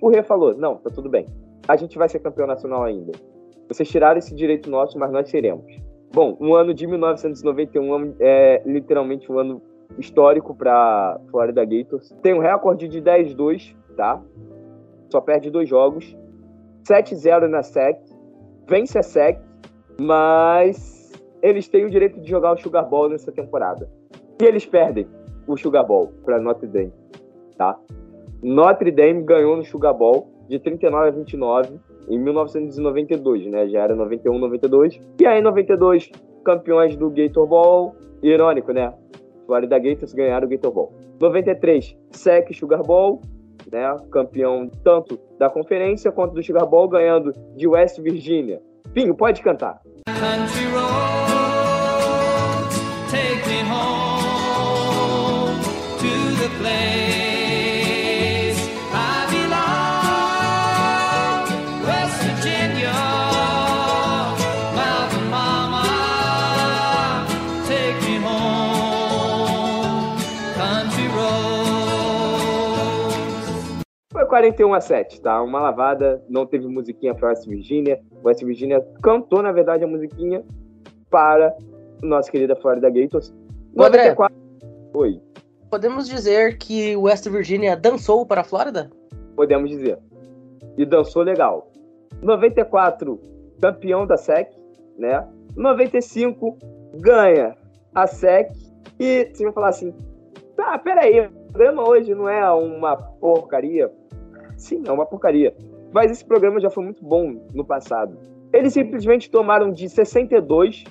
O 0.00 0.08
Rê 0.08 0.22
falou: 0.22 0.56
não, 0.56 0.76
tá 0.76 0.90
tudo 0.90 1.10
bem 1.10 1.26
a 1.68 1.76
gente 1.76 1.98
vai 1.98 2.08
ser 2.08 2.20
campeão 2.20 2.46
nacional 2.46 2.82
ainda. 2.82 3.12
Vocês 3.68 3.88
tiraram 3.88 4.18
esse 4.18 4.34
direito 4.34 4.70
nosso, 4.70 4.98
mas 4.98 5.12
nós 5.12 5.28
seremos. 5.28 5.70
Bom, 6.12 6.36
o 6.40 6.54
ano 6.54 6.72
de 6.72 6.86
1991 6.86 8.14
é 8.18 8.62
literalmente 8.64 9.30
um 9.30 9.38
ano 9.38 9.62
histórico 9.98 10.54
para 10.54 11.20
Florida 11.30 11.64
Gators. 11.64 12.14
Tem 12.22 12.34
um 12.34 12.40
recorde 12.40 12.88
de 12.88 13.00
10-2, 13.00 13.74
tá? 13.96 14.20
Só 15.10 15.20
perde 15.20 15.50
dois 15.50 15.68
jogos. 15.68 16.16
7-0 16.84 17.48
na 17.48 17.62
SEC. 17.62 18.00
Vence 18.66 18.98
a 18.98 19.02
SEC, 19.02 19.40
mas 20.00 21.12
eles 21.42 21.68
têm 21.68 21.84
o 21.84 21.90
direito 21.90 22.20
de 22.20 22.28
jogar 22.28 22.52
o 22.52 22.56
Sugar 22.56 22.88
Bowl 22.88 23.08
nessa 23.08 23.32
temporada. 23.32 23.88
E 24.40 24.44
eles 24.44 24.66
perdem 24.66 25.06
o 25.46 25.56
Sugar 25.56 25.86
Bowl 25.86 26.12
para 26.24 26.38
Notre 26.38 26.66
Dame, 26.66 26.92
tá? 27.56 27.78
Notre 28.42 28.90
Dame 28.90 29.22
ganhou 29.22 29.56
no 29.56 29.64
Sugar 29.64 29.94
Bowl 29.94 30.28
de 30.48 30.58
39 30.58 31.08
a 31.08 31.10
29 31.10 31.80
em 32.08 32.18
1992, 32.18 33.46
né? 33.46 33.68
Já 33.68 33.84
era 33.84 33.94
91, 33.94 34.38
92. 34.38 35.00
E 35.20 35.26
aí, 35.26 35.40
em 35.40 35.42
92, 35.42 36.10
campeões 36.44 36.96
do 36.96 37.10
Gator 37.10 37.46
Bowl. 37.46 37.94
Irônico, 38.22 38.72
né? 38.72 38.92
Florida 39.46 39.78
Gators 39.78 40.12
ganharam 40.12 40.46
o 40.46 40.50
Gator 40.50 40.72
Bowl. 40.72 40.92
93, 41.20 41.96
SEC 42.10 42.52
Sugar 42.54 42.82
Bowl, 42.82 43.20
né? 43.70 43.96
Campeão 44.10 44.70
tanto 44.84 45.18
da 45.38 45.48
conferência 45.48 46.12
quanto 46.12 46.34
do 46.34 46.42
Sugar 46.42 46.66
Bowl, 46.66 46.88
ganhando 46.88 47.32
de 47.56 47.66
West 47.66 48.00
Virginia. 48.00 48.60
Pinho, 48.92 49.14
pode 49.14 49.42
cantar. 49.42 49.80
Country 50.06 50.66
road, 50.72 51.07
41 74.28 74.74
a 74.74 74.80
7, 74.80 75.20
tá? 75.20 75.42
Uma 75.42 75.60
lavada, 75.60 76.22
não 76.28 76.46
teve 76.46 76.66
musiquinha 76.68 77.14
para 77.14 77.30
West 77.30 77.46
Virginia. 77.46 78.00
West 78.24 78.44
Virginia 78.44 78.80
cantou, 79.02 79.42
na 79.42 79.50
verdade, 79.50 79.84
a 79.84 79.86
musiquinha 79.86 80.44
para 81.10 81.56
nossa 82.02 82.30
querida 82.30 82.54
Florida 82.54 82.88
Gators. 82.90 83.34
André, 83.76 84.14
Oi. 84.94 85.20
Podemos 85.70 86.08
dizer 86.08 86.56
que 86.58 86.96
West 86.96 87.28
Virginia 87.28 87.76
dançou 87.76 88.24
para 88.24 88.40
a 88.40 88.44
Flórida? 88.44 88.90
Podemos 89.36 89.70
dizer. 89.70 89.98
E 90.76 90.84
dançou 90.84 91.22
legal. 91.22 91.70
94, 92.22 93.20
campeão 93.60 94.06
da 94.06 94.16
SEC, 94.16 94.50
né? 94.96 95.26
95, 95.56 96.56
ganha 96.94 97.56
a 97.94 98.06
SEC. 98.06 98.50
E 98.98 99.28
você 99.32 99.44
vai 99.44 99.52
falar 99.52 99.68
assim: 99.68 99.94
tá, 100.56 100.78
peraí, 100.78 101.20
o 101.20 101.30
programa 101.52 101.88
hoje 101.88 102.14
não 102.14 102.28
é 102.28 102.50
uma 102.50 102.96
porcaria. 102.96 103.90
Sim, 104.58 104.82
é 104.86 104.92
uma 104.92 105.06
porcaria. 105.06 105.56
Mas 105.92 106.10
esse 106.10 106.24
programa 106.24 106.58
já 106.60 106.68
foi 106.68 106.84
muito 106.84 107.02
bom 107.02 107.40
no 107.54 107.64
passado. 107.64 108.18
Eles 108.52 108.74
simplesmente 108.74 109.30
tomaram 109.30 109.72
de 109.72 109.88
62 109.88 110.84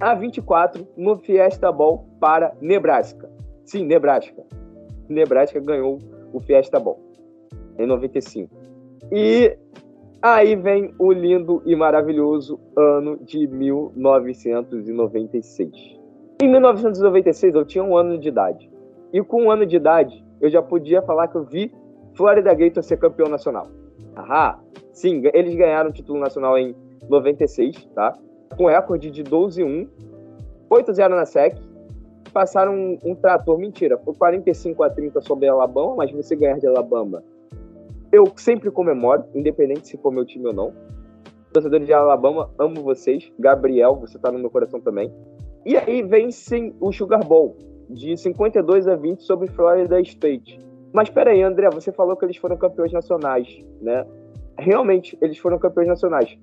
a 0.00 0.14
24 0.14 0.86
no 0.96 1.16
Fiesta 1.16 1.72
Bowl 1.72 2.04
para 2.20 2.54
Nebraska. 2.60 3.30
Sim, 3.64 3.86
Nebraska. 3.86 4.44
Nebraska 5.08 5.60
ganhou 5.60 5.98
o 6.32 6.40
Fiesta 6.40 6.80
Bowl 6.80 6.98
em 7.78 7.86
95. 7.86 8.52
E 9.12 9.56
aí 10.20 10.56
vem 10.56 10.92
o 10.98 11.12
lindo 11.12 11.62
e 11.64 11.76
maravilhoso 11.76 12.58
ano 12.76 13.16
de 13.18 13.46
1996. 13.46 15.70
Em 16.42 16.48
1996 16.48 17.54
eu 17.54 17.64
tinha 17.64 17.84
um 17.84 17.96
ano 17.96 18.18
de 18.18 18.28
idade. 18.28 18.68
E 19.12 19.22
com 19.22 19.44
um 19.44 19.50
ano 19.50 19.64
de 19.64 19.76
idade 19.76 20.26
eu 20.40 20.50
já 20.50 20.60
podia 20.60 21.00
falar 21.02 21.28
que 21.28 21.36
eu 21.36 21.44
vi 21.44 21.72
Florida 22.18 22.52
Gators 22.52 22.84
ser 22.84 22.96
campeão 22.96 23.28
nacional. 23.28 23.68
Ahá, 24.16 24.58
sim, 24.92 25.22
eles 25.32 25.54
ganharam 25.54 25.90
o 25.90 25.92
título 25.92 26.18
nacional 26.18 26.58
em 26.58 26.74
96, 27.08 27.86
tá? 27.94 28.18
Com 28.56 28.66
recorde 28.66 29.08
de 29.08 29.22
12-1, 29.22 29.88
8-0 30.68 31.08
na 31.10 31.24
SEC, 31.24 31.56
passaram 32.32 32.74
um, 32.74 32.98
um, 33.04 33.14
trator, 33.14 33.56
mentira, 33.56 33.96
foi 33.98 34.14
45 34.14 34.82
a 34.82 34.90
30 34.90 35.20
sobre 35.20 35.46
Alabama, 35.46 35.94
mas 35.94 36.10
você 36.10 36.34
ganhar 36.34 36.58
de 36.58 36.66
Alabama, 36.66 37.22
eu 38.10 38.24
sempre 38.34 38.68
comemoro, 38.72 39.22
independente 39.32 39.86
se 39.86 39.96
for 39.96 40.10
meu 40.10 40.24
time 40.24 40.48
ou 40.48 40.52
não. 40.52 40.72
Torcedores 41.52 41.86
de 41.86 41.92
Alabama, 41.92 42.50
amo 42.58 42.82
vocês. 42.82 43.32
Gabriel, 43.38 43.94
você 43.94 44.18
tá 44.18 44.32
no 44.32 44.40
meu 44.40 44.50
coração 44.50 44.80
também. 44.80 45.12
E 45.64 45.76
aí 45.76 46.02
vencem 46.02 46.74
o 46.80 46.90
Sugar 46.90 47.24
Bowl, 47.24 47.56
de 47.88 48.16
52 48.16 48.88
a 48.88 48.96
20 48.96 49.22
sobre 49.22 49.46
Florida 49.46 50.00
State. 50.00 50.67
Mas 50.92 51.10
peraí, 51.10 51.42
André, 51.42 51.68
você 51.70 51.92
falou 51.92 52.16
que 52.16 52.24
eles 52.24 52.36
foram 52.36 52.56
campeões 52.56 52.92
nacionais, 52.92 53.62
né? 53.80 54.06
Realmente, 54.58 55.16
eles 55.20 55.38
foram 55.38 55.58
campeões 55.58 55.88
nacionais. 55.88 56.36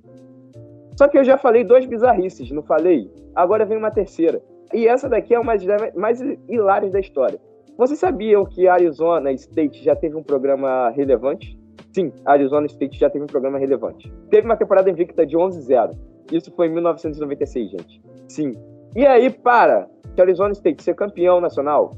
Só 0.97 1.07
que 1.07 1.17
eu 1.17 1.23
já 1.23 1.37
falei 1.37 1.63
duas 1.63 1.85
bizarrices, 1.85 2.51
não 2.51 2.63
falei? 2.63 3.11
Agora 3.35 3.65
vem 3.65 3.77
uma 3.77 3.91
terceira. 3.91 4.41
E 4.73 4.87
essa 4.87 5.09
daqui 5.09 5.33
é 5.33 5.39
uma 5.39 5.57
das 5.57 5.93
mais 5.95 6.21
hilárias 6.47 6.91
da 6.91 6.99
história. 6.99 7.39
Vocês 7.77 7.99
sabiam 7.99 8.45
que 8.45 8.67
Arizona 8.67 9.31
State 9.33 9.83
já 9.83 9.95
teve 9.95 10.15
um 10.15 10.23
programa 10.23 10.89
relevante? 10.91 11.59
Sim, 11.93 12.11
Arizona 12.25 12.65
State 12.67 12.97
já 12.97 13.09
teve 13.09 13.25
um 13.25 13.27
programa 13.27 13.57
relevante. 13.57 14.11
Teve 14.29 14.45
uma 14.45 14.55
temporada 14.55 14.89
invicta 14.89 15.25
de 15.25 15.35
11-0. 15.35 15.91
Isso 16.31 16.51
foi 16.55 16.67
em 16.67 16.73
1996, 16.73 17.71
gente. 17.71 18.01
Sim. 18.27 18.53
E 18.95 19.05
aí, 19.05 19.29
para 19.29 19.87
que 20.13 20.21
Arizona 20.21 20.53
State 20.53 20.81
ser 20.81 20.95
campeão 20.95 21.41
nacional, 21.41 21.93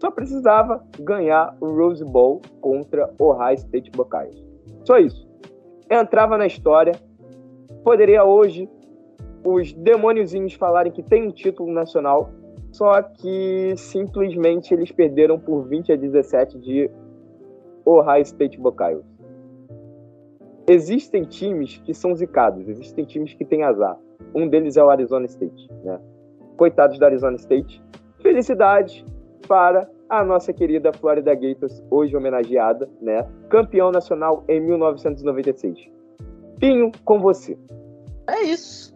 só 0.00 0.10
precisava 0.10 0.82
ganhar 0.98 1.54
o 1.60 1.66
Rose 1.66 2.02
Bowl 2.02 2.40
contra 2.60 3.12
o 3.18 3.24
Ohio 3.24 3.54
State 3.56 3.90
Buckeyes. 3.90 4.42
Só 4.84 4.98
isso. 4.98 5.28
Entrava 5.90 6.38
na 6.38 6.46
história. 6.46 6.92
Poderia 7.84 8.24
hoje 8.24 8.68
os 9.44 9.72
demôniozinhos 9.74 10.54
falarem 10.54 10.90
que 10.90 11.02
tem 11.02 11.28
um 11.28 11.30
título 11.30 11.70
nacional, 11.70 12.30
só 12.72 13.02
que 13.02 13.74
simplesmente 13.76 14.72
eles 14.72 14.90
perderam 14.90 15.38
por 15.38 15.64
20 15.68 15.92
a 15.92 15.96
17 15.96 16.58
de 16.58 16.90
Ohio 17.84 18.22
State 18.22 18.58
Buckeyes. 18.58 19.04
Existem 20.66 21.24
times 21.24 21.78
que 21.78 21.92
são 21.92 22.14
zicados, 22.14 22.68
existem 22.68 23.04
times 23.04 23.34
que 23.34 23.44
têm 23.44 23.64
azar. 23.64 23.98
Um 24.34 24.48
deles 24.48 24.76
é 24.76 24.84
o 24.84 24.88
Arizona 24.88 25.26
State, 25.26 25.68
né? 25.82 26.00
Coitados 26.56 26.98
da 26.98 27.06
Arizona 27.06 27.36
State. 27.36 27.82
Felicidade 28.22 29.04
para 29.46 29.88
a 30.08 30.24
nossa 30.24 30.52
querida 30.52 30.92
Florida 30.92 31.34
Gators, 31.34 31.82
hoje 31.90 32.16
homenageada, 32.16 32.88
né? 33.00 33.26
Campeão 33.48 33.92
nacional 33.92 34.44
em 34.48 34.60
1996. 34.60 35.78
Pinho, 36.58 36.90
com 37.04 37.20
você. 37.20 37.56
É 38.28 38.42
isso. 38.42 38.94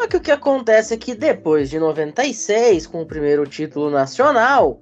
Só 0.00 0.06
que 0.08 0.16
o 0.16 0.20
que 0.20 0.30
acontece 0.30 0.94
é 0.94 0.96
que 0.96 1.14
depois 1.14 1.68
de 1.68 1.78
96, 1.78 2.86
com 2.86 3.02
o 3.02 3.06
primeiro 3.06 3.44
título 3.44 3.90
nacional, 3.90 4.80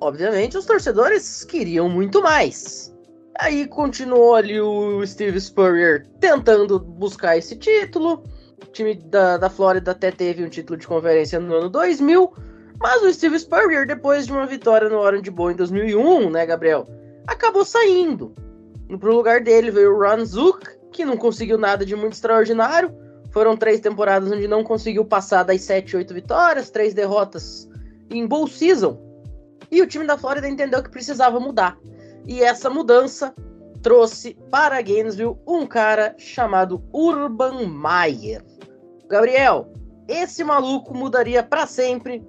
obviamente 0.00 0.56
os 0.56 0.66
torcedores 0.66 1.44
queriam 1.44 1.88
muito 1.88 2.22
mais. 2.22 2.94
Aí 3.38 3.66
continuou 3.66 4.34
ali 4.34 4.60
o 4.60 5.04
Steve 5.06 5.40
Spurrier 5.40 6.06
tentando 6.20 6.78
buscar 6.78 7.36
esse 7.36 7.56
título. 7.56 8.22
O 8.62 8.66
time 8.70 8.94
da, 8.94 9.36
da 9.36 9.50
Flórida 9.50 9.90
até 9.90 10.10
teve 10.10 10.44
um 10.44 10.48
título 10.48 10.78
de 10.78 10.86
conferência 10.86 11.40
no 11.40 11.54
ano 11.54 11.68
2000. 11.70 12.32
Mas 12.82 13.00
o 13.00 13.12
Steve 13.12 13.38
Spurrier, 13.38 13.86
depois 13.86 14.26
de 14.26 14.32
uma 14.32 14.44
vitória 14.44 14.88
no 14.88 14.98
Orange 14.98 15.30
Bowl 15.30 15.52
em 15.52 15.54
2001, 15.54 16.28
né, 16.30 16.44
Gabriel? 16.44 16.84
Acabou 17.28 17.64
saindo. 17.64 18.34
Pro 18.98 19.14
lugar 19.14 19.40
dele 19.40 19.70
veio 19.70 19.94
o 19.94 20.02
Ron 20.02 20.24
Zook, 20.24 20.66
que 20.90 21.04
não 21.04 21.16
conseguiu 21.16 21.56
nada 21.56 21.86
de 21.86 21.94
muito 21.94 22.14
extraordinário. 22.14 22.92
Foram 23.30 23.56
três 23.56 23.78
temporadas 23.78 24.32
onde 24.32 24.48
não 24.48 24.64
conseguiu 24.64 25.04
passar 25.04 25.44
das 25.44 25.60
7, 25.60 25.96
8 25.96 26.12
vitórias, 26.12 26.70
três 26.70 26.92
derrotas 26.92 27.68
em 28.10 28.26
Bowl 28.26 28.48
Season. 28.48 28.98
E 29.70 29.80
o 29.80 29.86
time 29.86 30.04
da 30.04 30.18
Flórida 30.18 30.48
entendeu 30.48 30.82
que 30.82 30.90
precisava 30.90 31.38
mudar. 31.38 31.78
E 32.26 32.42
essa 32.42 32.68
mudança 32.68 33.32
trouxe 33.80 34.36
para 34.50 34.82
Gainesville 34.82 35.38
um 35.46 35.68
cara 35.68 36.16
chamado 36.18 36.82
Urban 36.92 37.68
Meyer. 37.68 38.44
Gabriel, 39.08 39.72
esse 40.08 40.42
maluco 40.42 40.92
mudaria 40.92 41.44
para 41.44 41.64
sempre 41.64 42.26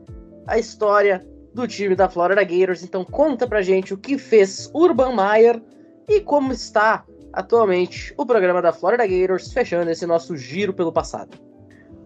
a 0.47 0.57
história 0.57 1.25
do 1.53 1.67
time 1.67 1.95
da 1.95 2.09
Florida 2.09 2.43
Gators. 2.43 2.83
Então 2.83 3.03
conta 3.03 3.47
pra 3.47 3.61
gente 3.61 3.93
o 3.93 3.97
que 3.97 4.17
fez 4.17 4.69
Urban 4.73 5.15
Meyer 5.15 5.61
e 6.07 6.19
como 6.19 6.51
está 6.51 7.03
atualmente 7.31 8.13
o 8.17 8.25
programa 8.25 8.61
da 8.61 8.71
Florida 8.73 9.05
Gators, 9.07 9.51
fechando 9.51 9.89
esse 9.89 10.05
nosso 10.05 10.37
giro 10.37 10.73
pelo 10.73 10.91
passado. 10.91 11.37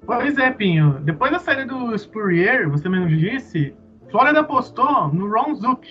Pois 0.05 0.37
é, 0.37 0.51
Pinho. 0.51 0.99
Depois 1.01 1.31
da 1.31 1.39
saída 1.39 1.65
do 1.65 1.97
Spurrier, 1.97 2.69
você 2.69 2.87
mesmo 2.87 3.09
disse, 3.09 3.75
Florida 4.09 4.39
apostou 4.39 5.09
no 5.09 5.29
Ron 5.29 5.55
Zook 5.55 5.85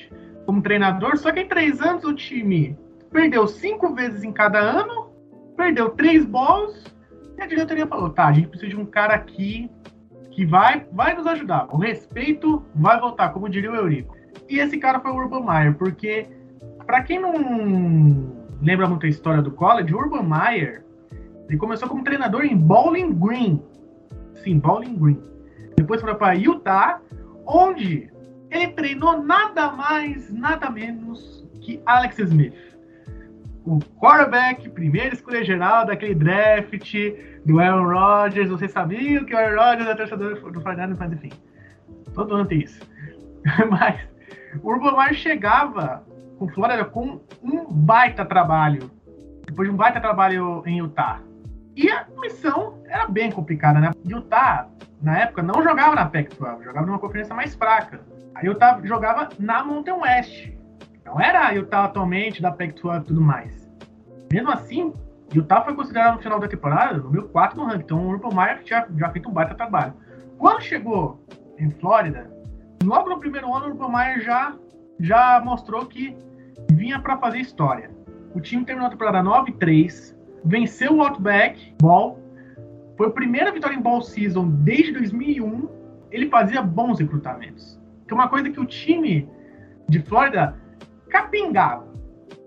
como 0.47 0.63
treinador, 0.63 1.19
só 1.19 1.31
que 1.33 1.41
em 1.41 1.49
três 1.49 1.83
anos 1.83 2.05
o 2.05 2.15
time 2.15 2.79
perdeu 3.11 3.47
cinco 3.47 3.95
vezes 3.95 4.25
em 4.25 4.33
cada 4.33 4.59
ano, 4.59 5.11
perdeu 5.57 5.91
três 5.91 6.25
balls, 6.25 6.85
e 7.37 7.43
a 7.43 7.47
diretoria 7.47 7.87
falou, 7.87 8.11
tá, 8.11 8.29
a 8.29 8.33
gente 8.33 8.49
precisa 8.49 8.71
de 8.71 8.77
um 8.77 8.87
cara 8.87 9.15
aqui 9.15 9.71
que 10.37 10.45
vai, 10.45 10.87
vai 10.93 11.15
nos 11.15 11.27
ajudar. 11.27 11.67
O 11.71 11.79
respeito 11.79 12.63
vai 12.75 13.01
voltar, 13.01 13.31
como 13.31 13.49
diria 13.49 13.73
o 13.73 13.75
Eurico. 13.75 14.15
E 14.51 14.59
esse 14.59 14.77
cara 14.77 15.01
foi 15.01 15.11
o 15.11 15.17
Urban 15.17 15.41
Meyer, 15.41 15.75
porque, 15.79 16.27
para 16.85 17.03
quem 17.03 17.19
não 17.19 17.33
lembra 18.61 18.87
muito 18.87 19.07
a 19.07 19.09
história 19.09 19.41
do 19.41 19.51
college, 19.51 19.95
Urban 19.95 20.25
Meyer 20.25 20.85
ele 21.49 21.57
começou 21.57 21.89
como 21.89 22.05
treinador 22.05 22.45
em 22.45 22.55
Bowling 22.55 23.15
Green. 23.15 23.63
Sim, 24.35 24.59
Bowling 24.59 24.97
Green. 24.99 25.19
Depois 25.75 26.03
foi 26.03 26.15
para 26.15 26.35
Utah, 26.35 27.01
onde 27.47 28.11
ele 28.51 28.69
treinou 28.69 29.23
nada 29.23 29.73
mais, 29.73 30.31
nada 30.31 30.69
menos 30.69 31.49
que 31.63 31.81
Alex 31.87 32.19
Smith. 32.19 32.55
O 33.65 33.79
quarterback, 33.99 34.69
primeira 34.69 35.15
escolha 35.15 35.43
geral 35.43 35.87
daquele 35.87 36.15
draft 36.15 36.95
do 37.47 37.61
Aaron 37.61 37.89
Rodgers. 37.89 38.51
Você 38.51 38.69
sabia 38.69 39.25
que 39.25 39.35
o 39.35 39.39
Aaron 39.39 39.57
Rodgers 39.57 39.89
é 39.89 39.95
torcedor 39.95 40.53
do 40.53 40.61
Fernando, 40.61 40.97
mas 40.99 41.13
enfim. 41.13 41.31
Todo 42.13 42.35
ano 42.35 42.45
tem 42.45 42.61
isso. 42.61 42.81
mas 43.71 44.01
o 44.63 44.69
Urban 44.69 44.97
Meyer 44.97 45.15
chegava 45.15 46.05
com 46.39 46.49
Flórida 46.49 46.85
com 46.85 47.21
um 47.43 47.65
baita 47.71 48.25
trabalho. 48.25 48.91
Depois 49.47 49.69
de 49.69 49.75
um 49.75 49.77
baita 49.77 50.01
trabalho 50.01 50.63
em 50.67 50.79
Utah. 50.79 51.21
E 51.77 51.89
a 51.91 52.07
missão 52.21 52.83
era 52.89 53.07
bem 53.07 53.31
complicada, 53.31 53.79
né? 53.79 53.91
Utah, 54.05 54.69
na 55.01 55.19
época, 55.19 55.43
não 55.43 55.63
jogava 55.63 55.95
na 55.95 56.07
Pac-12, 56.07 56.65
jogava 56.65 56.87
numa 56.87 56.99
conferência 56.99 57.35
mais 57.35 57.55
fraca. 57.55 58.01
A 58.35 58.45
Utah 58.45 58.81
jogava 58.83 59.29
na 59.39 59.63
Mountain 59.63 60.01
West. 60.01 60.53
Não 61.05 61.21
era 61.21 61.47
a 61.47 61.51
Utah 61.51 61.85
atualmente 61.85 62.43
da 62.43 62.51
Pac-12 62.51 63.03
e 63.03 63.05
tudo 63.05 63.21
mais. 63.21 63.71
Mesmo 64.33 64.51
assim, 64.51 64.93
Utah 65.35 65.63
foi 65.63 65.75
considerado 65.75 66.17
no 66.17 66.23
final 66.23 66.39
da 66.39 66.49
temporada 66.49 66.99
número 66.99 67.29
4 67.29 67.57
no 67.57 67.65
ranking. 67.65 67.85
Então 67.85 68.07
o 68.07 68.09
Urban 68.09 68.35
Meyer 68.35 68.63
tinha 68.63 68.87
já 68.97 69.11
feito 69.11 69.29
um 69.29 69.33
baita 69.33 69.55
trabalho. 69.55 69.95
Quando 70.39 70.63
chegou 70.63 71.25
em 71.59 71.71
Flórida, 71.71 72.31
logo 72.85 73.09
no 73.09 73.19
primeiro 73.19 73.53
ano, 73.55 73.67
o 73.67 73.71
Urban 73.71 73.91
Meyer 73.91 74.21
já, 74.23 74.55
já 75.01 75.41
mostrou 75.45 75.87
que 75.87 76.17
vinha 76.73 77.01
para 77.01 77.17
fazer 77.19 77.39
história. 77.39 77.91
O 78.35 78.41
time 78.41 78.65
terminou 78.65 78.89
a 78.89 78.91
temporada 78.91 79.23
9-3, 79.23 80.15
venceu 80.45 80.97
o 80.97 81.03
Outback 81.03 81.75
Ball, 81.81 82.19
foi 82.97 83.09
a 83.09 83.11
primeira 83.11 83.53
vitória 83.53 83.75
em 83.75 83.81
Ball 83.81 84.01
Season 84.01 84.49
desde 84.49 84.93
2001. 84.93 85.69
Ele 86.11 86.29
fazia 86.29 86.63
bons 86.63 86.99
recrutamentos. 86.99 87.79
Que 88.07 88.15
é 88.15 88.15
uma 88.15 88.29
coisa 88.29 88.49
que 88.49 88.59
o 88.59 88.65
time 88.65 89.29
de 89.89 90.01
Flórida 90.01 90.57
capingava. 91.11 91.87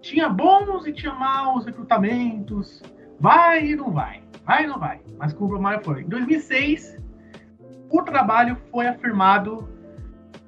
Tinha 0.01 0.29
bons 0.29 0.87
e 0.87 0.93
tinha 0.93 1.13
maus 1.13 1.65
recrutamentos. 1.65 2.81
Vai 3.19 3.71
e 3.71 3.75
não 3.75 3.91
vai. 3.91 4.21
Vai 4.45 4.63
e 4.63 4.67
não 4.67 4.79
vai. 4.79 5.01
Mas 5.17 5.33
com 5.33 5.45
o 5.45 5.47
Romário 5.47 5.83
foi. 5.83 6.01
Em 6.01 6.07
2006, 6.07 6.97
o 7.89 8.01
trabalho 8.01 8.57
foi 8.71 8.87
afirmado 8.87 9.67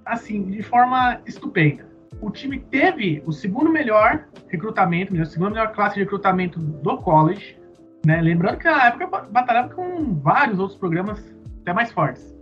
assim, 0.05 0.43
de 0.43 0.63
forma 0.63 1.21
estupenda 1.25 1.91
o 2.21 2.29
time 2.29 2.59
teve 2.59 3.21
o 3.25 3.31
segundo 3.31 3.69
melhor 3.69 4.27
recrutamento, 4.47 5.19
a 5.19 5.25
segunda 5.25 5.49
melhor 5.51 5.71
classe 5.73 5.95
de 5.95 6.01
recrutamento 6.01 6.59
do 6.59 6.97
college. 6.97 7.57
Né? 8.05 8.21
Lembrando 8.21 8.57
que 8.57 8.65
na 8.65 8.87
época 8.87 9.07
batalhava 9.07 9.73
com 9.73 10.13
vários 10.15 10.59
outros 10.59 10.77
programas 10.77 11.19
até 11.61 11.73
mais 11.73 11.91
fortes. 11.91 12.35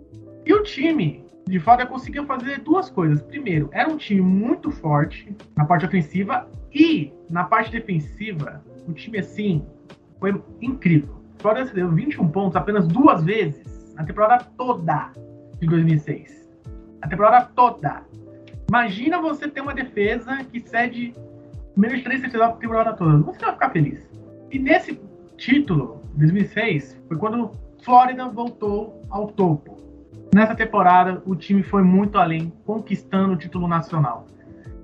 E 0.45 0.53
o 0.53 0.63
time 0.63 1.23
de 1.47 1.59
Flórida 1.59 1.89
conseguiu 1.89 2.25
fazer 2.25 2.59
duas 2.59 2.89
coisas. 2.89 3.21
Primeiro, 3.21 3.69
era 3.71 3.89
um 3.89 3.97
time 3.97 4.21
muito 4.21 4.69
forte 4.69 5.35
na 5.55 5.65
parte 5.65 5.85
ofensiva 5.85 6.47
e 6.73 7.11
na 7.29 7.43
parte 7.43 7.71
defensiva, 7.71 8.63
o 8.87 8.93
time 8.93 9.19
assim 9.19 9.65
foi 10.19 10.41
incrível. 10.61 11.15
Flórida 11.39 11.71
deu 11.73 11.89
21 11.89 12.27
pontos 12.29 12.55
apenas 12.55 12.87
duas 12.87 13.23
vezes 13.23 13.93
na 13.95 14.03
temporada 14.03 14.45
toda 14.57 15.11
de 15.59 15.67
2006. 15.67 16.49
A 17.01 17.07
temporada 17.07 17.49
toda. 17.55 18.03
Imagina 18.67 19.21
você 19.21 19.47
ter 19.47 19.61
uma 19.61 19.73
defesa 19.73 20.43
que 20.43 20.59
cede 20.59 21.15
menos 21.75 21.99
de 21.99 22.03
3 22.03 22.21
touchdowns 22.21 22.53
a 22.53 22.57
temporada 22.57 22.93
toda. 22.93 23.17
Você 23.19 23.39
vai 23.39 23.53
ficar 23.53 23.69
feliz. 23.69 24.09
E 24.51 24.59
nesse 24.59 24.99
título, 25.37 26.01
2006, 26.15 27.01
foi 27.07 27.17
quando 27.17 27.51
Flórida 27.83 28.27
voltou 28.27 29.01
ao 29.09 29.27
topo. 29.27 29.77
Nessa 30.33 30.53
temporada, 30.53 31.23
o 31.25 31.35
time 31.35 31.63
foi 31.63 31.81
muito 31.81 32.17
além, 32.17 32.51
conquistando 32.65 33.33
o 33.33 33.37
título 33.37 33.67
nacional. 33.67 34.27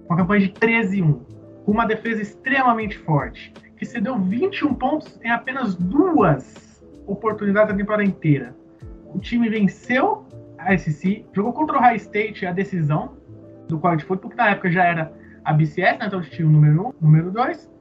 Uma 0.08 0.18
campanha 0.18 0.48
de 0.48 0.54
13-1, 0.54 1.20
com 1.66 1.72
uma 1.72 1.88
defesa 1.88 2.22
extremamente 2.22 2.97
forte, 2.99 3.51
que 3.76 3.86
cedeu 3.86 4.18
21 4.20 4.76
pontos 4.76 5.20
em 5.24 5.30
apenas 5.30 5.76
duas 5.76 6.86
oportunidades 7.07 7.72
da 7.72 7.78
temporada 7.78 8.03
inteira. 8.03 8.55
O 9.13 9.20
time 9.20 9.49
venceu 9.49 10.26
a 10.59 10.78
SC, 10.78 11.26
jogou 11.34 11.51
contra 11.53 11.78
o 11.78 11.82
High 11.82 11.97
State 11.97 12.45
a 12.45 12.51
decisão 12.51 13.18
do 13.68 13.80
college 13.80 14.05
football, 14.05 14.30
que 14.30 14.38
na 14.38 14.49
época 14.51 14.70
já 14.70 14.84
era 14.84 15.11
a 15.43 15.53
BCS, 15.53 15.99
né? 15.99 16.05
então 16.05 16.22
tinha 16.22 16.47
o 16.47 16.51
número 16.51 16.82
1, 16.82 16.88
um, 16.88 16.93
número 17.01 17.32
2. 17.32 17.72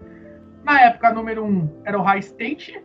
Na 0.64 0.80
época, 0.80 1.12
número 1.12 1.44
1 1.44 1.46
um 1.46 1.70
era 1.84 1.98
o 1.98 2.02
High 2.02 2.20
State, 2.20 2.82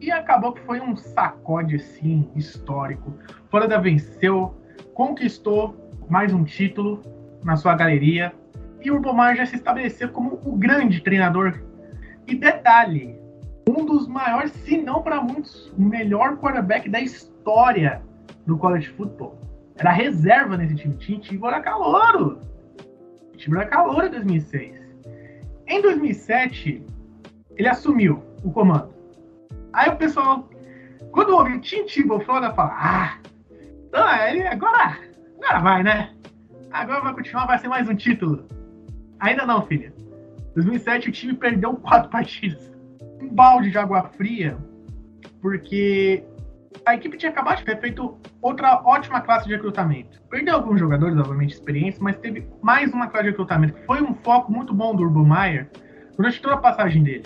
e 0.00 0.10
acabou 0.12 0.52
que 0.52 0.60
foi 0.60 0.80
um 0.80 0.96
sacode 0.96 1.76
assim, 1.76 2.30
histórico. 2.36 3.12
Florida 3.50 3.80
venceu, 3.80 4.54
conquistou 4.94 5.76
mais 6.08 6.32
um 6.32 6.44
título 6.44 7.02
na 7.42 7.56
sua 7.56 7.74
galeria, 7.74 8.32
e 8.88 8.90
o 8.90 8.94
Urban 8.94 9.14
Meyer 9.14 9.36
já 9.36 9.46
se 9.46 9.56
estabeleceu 9.56 10.08
como 10.08 10.40
o 10.44 10.56
grande 10.56 11.02
treinador. 11.02 11.60
E 12.26 12.34
detalhe, 12.34 13.18
um 13.68 13.84
dos 13.84 14.08
maiores, 14.08 14.50
se 14.52 14.78
não 14.78 15.02
para 15.02 15.20
muitos, 15.20 15.70
o 15.76 15.82
melhor 15.82 16.38
quarterback 16.38 16.88
da 16.88 16.98
história 16.98 18.02
do 18.46 18.56
college 18.56 18.88
football. 18.88 19.38
Era 19.76 19.90
reserva 19.90 20.56
nesse 20.56 20.74
time. 20.74 20.96
Tinha 20.96 21.20
time 21.20 21.46
era 21.46 21.60
calouro. 21.60 22.40
O 23.32 23.36
time 23.36 23.58
era 23.58 23.66
calouro 23.66 24.06
em 24.06 24.10
2006. 24.10 24.78
Em 25.66 25.82
2007, 25.82 26.82
ele 27.56 27.68
assumiu 27.68 28.22
o 28.42 28.50
comando. 28.50 28.92
Aí 29.72 29.90
o 29.90 29.96
pessoal, 29.96 30.48
quando 31.12 31.36
ouve 31.36 31.60
Tim 31.60 31.84
Tebow 31.84 32.20
Florida, 32.20 32.54
fala: 32.54 32.72
Ah, 32.72 33.18
então 33.86 34.26
ele 34.26 34.46
agora, 34.46 34.98
agora 35.36 35.60
vai, 35.60 35.82
né? 35.82 36.14
Agora 36.70 37.02
vai 37.02 37.14
continuar, 37.14 37.46
vai 37.46 37.58
ser 37.58 37.68
mais 37.68 37.88
um 37.88 37.94
título. 37.94 38.57
Ainda 39.20 39.46
não, 39.46 39.66
filha. 39.66 39.92
2007 40.54 41.08
o 41.08 41.12
time 41.12 41.34
perdeu 41.34 41.74
quatro 41.76 42.08
partidas. 42.10 42.72
Um 43.20 43.28
balde 43.28 43.70
de 43.70 43.78
água 43.78 44.04
fria, 44.16 44.56
porque 45.40 46.24
a 46.84 46.94
equipe 46.94 47.16
tinha 47.16 47.30
acabado 47.30 47.58
de 47.58 47.64
ter 47.64 47.80
feito 47.80 48.16
outra 48.40 48.80
ótima 48.84 49.20
classe 49.20 49.46
de 49.46 49.54
recrutamento. 49.54 50.20
Perdeu 50.30 50.54
alguns 50.54 50.78
jogadores, 50.78 51.16
obviamente, 51.16 51.54
experientes, 51.54 51.98
mas 51.98 52.16
teve 52.18 52.46
mais 52.62 52.92
uma 52.92 53.08
classe 53.08 53.24
de 53.24 53.30
recrutamento, 53.30 53.74
que 53.74 53.86
foi 53.86 54.02
um 54.02 54.14
foco 54.14 54.52
muito 54.52 54.72
bom 54.72 54.94
do 54.94 55.02
Urban 55.02 55.28
Meyer 55.28 55.70
durante 56.16 56.40
toda 56.40 56.54
a 56.54 56.58
passagem 56.58 57.02
dele. 57.02 57.24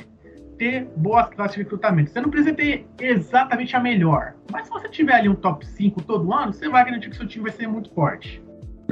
Ter 0.58 0.84
boas 0.96 1.28
classes 1.30 1.56
de 1.56 1.62
recrutamento. 1.62 2.10
Você 2.10 2.20
não 2.20 2.30
precisa 2.30 2.54
ter 2.54 2.86
exatamente 3.00 3.74
a 3.76 3.80
melhor, 3.80 4.34
mas 4.50 4.66
se 4.66 4.70
você 4.70 4.88
tiver 4.88 5.14
ali 5.14 5.28
um 5.28 5.34
top 5.34 5.66
5 5.66 6.02
todo 6.02 6.32
ano, 6.32 6.52
você 6.52 6.68
vai 6.68 6.84
garantir 6.84 7.10
que 7.10 7.16
seu 7.16 7.26
time 7.26 7.44
vai 7.44 7.52
ser 7.52 7.66
muito 7.66 7.92
forte. 7.94 8.42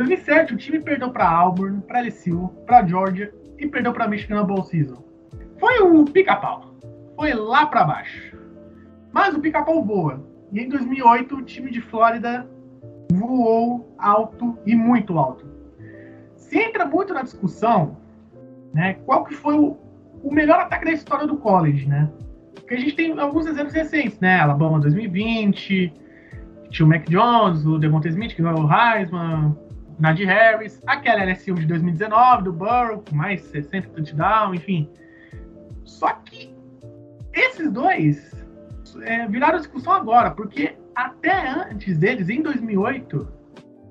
Em 0.01 0.05
2007, 0.05 0.55
o 0.55 0.57
time 0.57 0.80
perdeu 0.80 1.11
para 1.11 1.28
Auburn, 1.28 1.82
para 1.82 2.01
LSU, 2.01 2.48
para 2.64 2.86
Georgia 2.86 3.30
e 3.59 3.66
perdeu 3.66 3.92
para 3.92 4.09
Michigan 4.09 4.36
na 4.36 4.44
Bowl 4.44 4.64
Season. 4.64 5.05
Foi 5.59 5.78
o 5.82 6.07
pica-pau. 6.07 6.74
Foi 7.14 7.34
lá 7.34 7.66
para 7.66 7.84
baixo. 7.84 8.34
Mas 9.12 9.34
o 9.34 9.40
pica-pau 9.40 9.84
voa. 9.84 10.24
E 10.53 10.61
em 10.61 10.70
2008, 10.70 11.36
o 11.36 11.42
time 11.42 11.70
de 11.70 11.82
Flórida 11.82 12.48
voou 13.12 13.94
alto 13.98 14.59
e 14.64 14.74
muito 14.74 15.18
alto. 15.18 15.44
Se 16.34 16.59
entra 16.59 16.86
muito 16.86 17.12
na 17.12 17.20
discussão, 17.20 17.98
né, 18.72 18.94
qual 19.05 19.26
que 19.26 19.34
foi 19.34 19.55
o, 19.59 19.76
o 20.22 20.32
melhor 20.32 20.61
ataque 20.61 20.86
da 20.86 20.92
história 20.92 21.26
do 21.26 21.36
college, 21.36 21.86
né? 21.86 22.11
Porque 22.55 22.72
a 22.72 22.80
gente 22.80 22.96
tem 22.96 23.20
alguns 23.20 23.44
exemplos 23.44 23.74
recentes, 23.74 24.18
né? 24.18 24.40
Alabama 24.40 24.80
2020, 24.80 25.92
tinha 26.70 26.86
o 26.86 26.88
Mac 26.88 27.07
Jones, 27.07 27.66
o 27.66 27.76
Devonta 27.76 28.09
Smith, 28.09 28.34
que 28.34 28.40
ganhou 28.40 28.64
o 28.64 28.72
Heisman, 28.72 29.55
Najee 30.01 30.24
Harris, 30.24 30.80
aquela 30.86 31.24
LSU 31.24 31.55
de 31.55 31.66
2019 31.66 32.44
do 32.44 32.53
Burrow, 32.53 33.05
com 33.09 33.14
mais 33.14 33.42
60 33.42 33.88
touchdowns, 33.90 34.57
enfim. 34.57 34.88
Só 35.84 36.12
que 36.12 36.55
esses 37.34 37.70
dois 37.70 38.46
é, 39.03 39.26
viraram 39.28 39.59
discussão 39.59 39.92
agora, 39.92 40.30
porque 40.30 40.74
até 40.94 41.48
antes 41.51 41.98
deles, 41.98 42.28
em 42.28 42.42
2008, 42.42 43.28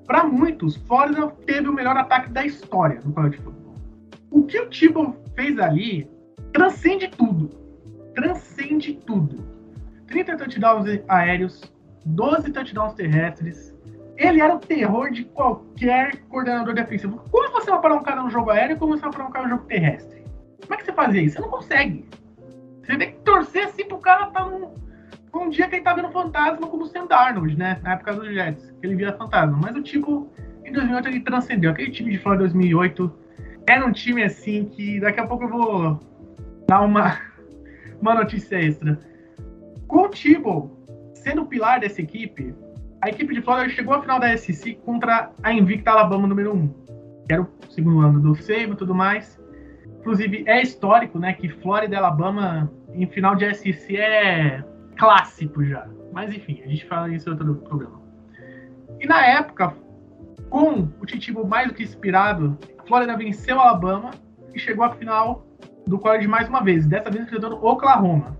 para 0.06 0.24
muitos, 0.24 0.76
Florida 0.76 1.28
teve 1.46 1.68
o 1.68 1.72
melhor 1.72 1.96
ataque 1.96 2.30
da 2.30 2.44
história 2.44 3.00
do 3.00 3.12
college 3.12 3.38
football. 3.38 3.74
O 4.30 4.44
que 4.44 4.60
o 4.60 4.68
Tebow 4.68 5.16
fez 5.36 5.58
ali 5.58 6.10
transcende 6.52 7.08
tudo. 7.08 7.48
Transcende 8.14 8.94
tudo. 9.06 9.44
30 10.08 10.36
touchdowns 10.36 11.00
aéreos, 11.08 11.62
12 12.04 12.50
touchdowns 12.50 12.94
terrestres. 12.94 13.72
Ele 14.20 14.38
era 14.42 14.54
o 14.54 14.58
terror 14.58 15.10
de 15.10 15.24
qualquer 15.24 16.14
coordenador 16.28 16.74
defensivo. 16.74 17.24
Como 17.30 17.52
você 17.52 17.70
vai 17.70 17.80
parar 17.80 17.94
um 17.94 18.02
cara 18.02 18.22
no 18.22 18.28
jogo 18.28 18.50
aéreo 18.50 18.76
e 18.76 18.78
como 18.78 18.94
você 18.94 19.00
vai 19.00 19.12
parar 19.12 19.24
um 19.24 19.30
cara 19.30 19.44
no 19.46 19.50
jogo 19.52 19.64
terrestre? 19.64 20.22
Como 20.60 20.74
é 20.74 20.76
que 20.76 20.84
você 20.84 20.92
fazia 20.92 21.22
isso? 21.22 21.36
Você 21.36 21.40
não 21.40 21.48
consegue. 21.48 22.06
Você 22.84 22.98
tem 22.98 23.12
que 23.12 23.18
torcer 23.20 23.64
assim 23.64 23.86
pro 23.86 23.96
cara 23.96 24.26
estar 24.26 24.44
tá 24.44 24.50
num, 24.50 24.74
um 25.32 25.48
dia 25.48 25.66
que 25.68 25.76
ele 25.76 25.82
tá 25.82 25.94
vendo 25.94 26.10
fantasma 26.10 26.66
como 26.66 26.84
sendo 26.84 27.10
Arnold, 27.10 27.56
né? 27.56 27.80
Na 27.82 27.94
época 27.94 28.12
dos 28.12 28.28
Jets, 28.34 28.70
que 28.78 28.86
ele 28.86 28.94
via 28.94 29.16
fantasma. 29.16 29.58
Mas 29.58 29.74
o 29.74 29.82
tipo, 29.82 30.30
em 30.66 30.72
2008 30.72 31.08
ele 31.08 31.20
transcendeu. 31.20 31.70
Aquele 31.70 31.90
time 31.90 32.10
de 32.10 32.18
Flórida 32.18 32.44
2008 32.44 33.10
era 33.66 33.86
um 33.86 33.90
time 33.90 34.22
assim 34.22 34.66
que 34.66 35.00
daqui 35.00 35.20
a 35.20 35.26
pouco 35.26 35.44
eu 35.44 35.48
vou 35.48 36.00
dar 36.68 36.82
uma, 36.82 37.18
uma 38.02 38.14
notícia 38.16 38.56
extra. 38.56 39.00
Com 39.88 40.02
o 40.02 40.08
Tebow 40.10 40.76
sendo 41.14 41.40
o 41.42 41.46
pilar 41.46 41.80
dessa 41.80 42.02
equipe, 42.02 42.54
a 43.00 43.08
equipe 43.08 43.34
de 43.34 43.40
Flórida 43.40 43.68
chegou 43.70 43.94
à 43.94 44.00
final 44.00 44.20
da 44.20 44.36
SEC 44.36 44.76
contra 44.84 45.30
a 45.42 45.52
invicta 45.52 45.90
Alabama 45.90 46.26
número 46.26 46.54
1, 46.54 46.68
que 47.26 47.32
era 47.32 47.42
o 47.42 47.48
segundo 47.70 48.00
ano 48.00 48.20
do 48.20 48.34
Saban 48.34 48.72
e 48.72 48.76
tudo 48.76 48.94
mais. 48.94 49.40
Inclusive, 50.00 50.44
é 50.46 50.62
histórico, 50.62 51.18
né, 51.18 51.32
que 51.32 51.48
Flórida 51.48 51.94
e 51.94 51.98
Alabama 51.98 52.70
em 52.92 53.06
final 53.06 53.34
de 53.34 53.52
SEC 53.54 53.96
é 53.96 54.62
clássico 54.96 55.64
já. 55.64 55.86
Mas 56.12 56.34
enfim, 56.34 56.60
a 56.64 56.68
gente 56.68 56.84
fala 56.86 57.08
isso 57.08 57.28
em 57.28 57.32
outro 57.32 57.54
programa. 57.56 58.00
E 58.98 59.06
na 59.06 59.24
época, 59.24 59.74
com 60.50 60.88
o 61.00 61.06
Titibo 61.06 61.46
mais 61.46 61.68
do 61.68 61.74
que 61.74 61.82
inspirado, 61.82 62.58
a 62.78 62.82
Flórida 62.84 63.16
venceu 63.16 63.58
Alabama 63.58 64.10
e 64.54 64.58
chegou 64.58 64.84
à 64.84 64.90
final 64.90 65.46
do 65.86 65.98
college 65.98 66.26
mais 66.26 66.48
uma 66.48 66.62
vez. 66.62 66.86
Dessa 66.86 67.10
vez 67.10 67.24
enfrentando 67.24 67.64
Oklahoma. 67.64 68.36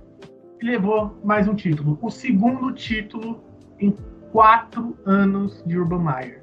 E 0.61 0.67
levou 0.67 1.19
mais 1.25 1.49
um 1.49 1.55
título. 1.55 1.99
O 2.03 2.11
segundo 2.11 2.73
título 2.73 3.43
em 3.79 3.97
quatro 4.33 4.97
anos 5.05 5.63
de 5.67 5.79
Urban 5.79 6.05
Meyer. 6.05 6.43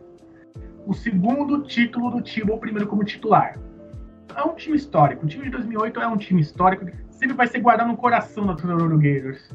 O 0.86 0.94
segundo 0.94 1.64
título 1.64 2.12
do 2.12 2.22
Tebow, 2.22 2.58
o 2.58 2.60
primeiro 2.60 2.88
como 2.88 3.04
titular. 3.04 3.58
É 4.36 4.42
um 4.44 4.56
time 4.56 4.78
histórico. 4.78 5.26
O 5.26 5.28
time 5.28 5.46
de 5.46 5.52
2008 5.52 6.00
é 6.00 6.08
um 6.08 6.18
time 6.18 6.42
histórico. 6.42 6.86
Sempre 7.10 7.36
vai 7.36 7.48
ser 7.48 7.60
guardado 7.60 7.88
no 7.88 7.98
coração 7.98 8.46
da 8.46 8.54
torcedor 8.54 8.90
do 8.90 8.98
Gators. 8.98 9.50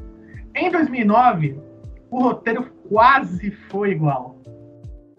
Em 0.54 0.70
2009, 0.70 1.58
o 2.10 2.22
roteiro 2.22 2.70
quase 2.88 3.50
foi 3.70 3.92
igual. 3.92 4.40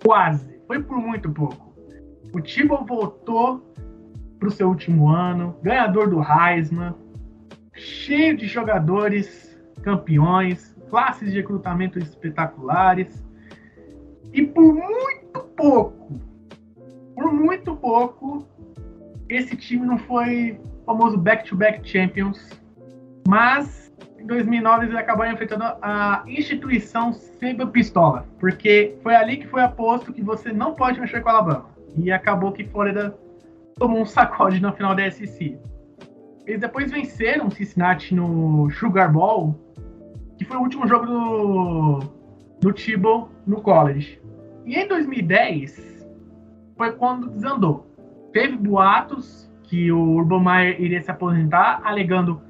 Quase. 0.03 0.59
Foi 0.67 0.81
por 0.81 0.97
muito 0.97 1.31
pouco. 1.31 1.73
O 2.33 2.41
Tebow 2.41 2.85
voltou 2.85 3.73
para 4.39 4.47
o 4.47 4.51
seu 4.51 4.67
último 4.67 5.07
ano, 5.07 5.55
ganhador 5.63 6.09
do 6.09 6.21
Heisman, 6.21 6.93
cheio 7.73 8.35
de 8.35 8.45
jogadores 8.47 9.57
campeões, 9.81 10.72
classes 10.93 11.31
de 11.31 11.37
recrutamento 11.37 11.97
espetaculares. 11.97 13.25
E 14.31 14.43
por 14.45 14.75
muito 14.75 15.39
pouco, 15.57 16.21
por 17.15 17.33
muito 17.33 17.75
pouco, 17.75 18.47
esse 19.27 19.55
time 19.55 19.87
não 19.87 19.97
foi 19.97 20.61
famoso 20.85 21.17
back-to-back 21.17 21.79
-back 21.79 21.87
champions, 21.87 22.61
mas 23.27 23.91
em 24.19 24.27
2009 24.27 24.85
ele 24.85 24.97
acabou 24.97 25.25
enfrentando 25.25 25.63
a 25.81 26.23
instituição 26.27 27.11
sempre 27.11 27.65
pistola, 27.65 28.27
porque 28.39 28.95
foi 29.01 29.15
ali 29.15 29.37
que 29.37 29.47
foi 29.47 29.63
aposto 29.63 30.13
que 30.13 30.21
você 30.21 30.53
não 30.53 30.75
pode 30.75 30.99
mexer 30.99 31.21
com 31.21 31.29
a 31.29 31.31
Alabama. 31.31 31.65
E 31.97 32.11
acabou 32.11 32.51
que 32.51 32.65
Florida 32.65 33.17
tomou 33.79 33.99
um 33.99 34.05
sacode 34.05 34.61
na 34.61 34.71
final 34.71 34.93
da 34.93 35.09
SEC. 35.09 35.57
Eles 36.45 36.61
depois 36.61 36.91
venceram 36.91 37.49
Cincinnati 37.49 38.13
no 38.13 38.69
Sugar 38.69 39.11
Bowl, 39.11 39.62
que 40.37 40.45
foi 40.45 40.57
o 40.57 40.61
último 40.61 40.87
jogo 40.87 41.05
do, 41.05 41.99
do 42.59 42.73
Tebow 42.73 43.29
no 43.45 43.61
college. 43.61 44.21
E 44.65 44.75
em 44.75 44.87
2010 44.87 46.07
foi 46.77 46.91
quando 46.93 47.29
desandou. 47.29 47.87
Teve 48.31 48.55
boatos 48.57 49.51
que 49.63 49.91
o 49.91 50.15
Urban 50.15 50.43
Meyer 50.43 50.81
iria 50.81 51.01
se 51.01 51.11
aposentar, 51.11 51.81
alegando 51.83 52.41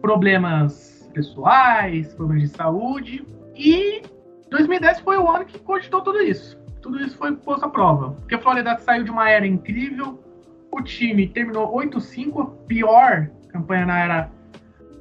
problemas 0.00 1.10
pessoais, 1.12 2.14
problemas 2.14 2.50
de 2.50 2.56
saúde. 2.56 3.26
E 3.54 4.02
2010 4.50 5.00
foi 5.00 5.16
o 5.18 5.28
ano 5.30 5.44
que 5.44 5.58
cogitou 5.58 6.00
tudo 6.02 6.20
isso. 6.22 6.58
tudo 6.80 7.00
isso 7.00 7.16
foi 7.16 7.34
posto 7.36 7.64
à 7.64 7.68
prova. 7.68 8.10
Porque 8.12 8.34
a 8.34 8.38
Florida 8.38 8.78
saiu 8.78 9.04
de 9.04 9.10
uma 9.10 9.28
era 9.28 9.46
incrível, 9.46 10.22
o 10.70 10.80
time 10.82 11.26
terminou 11.26 11.74
8-5, 11.74 12.50
pior 12.68 13.28
campanha 13.48 13.86
na 13.86 13.98
era, 13.98 14.30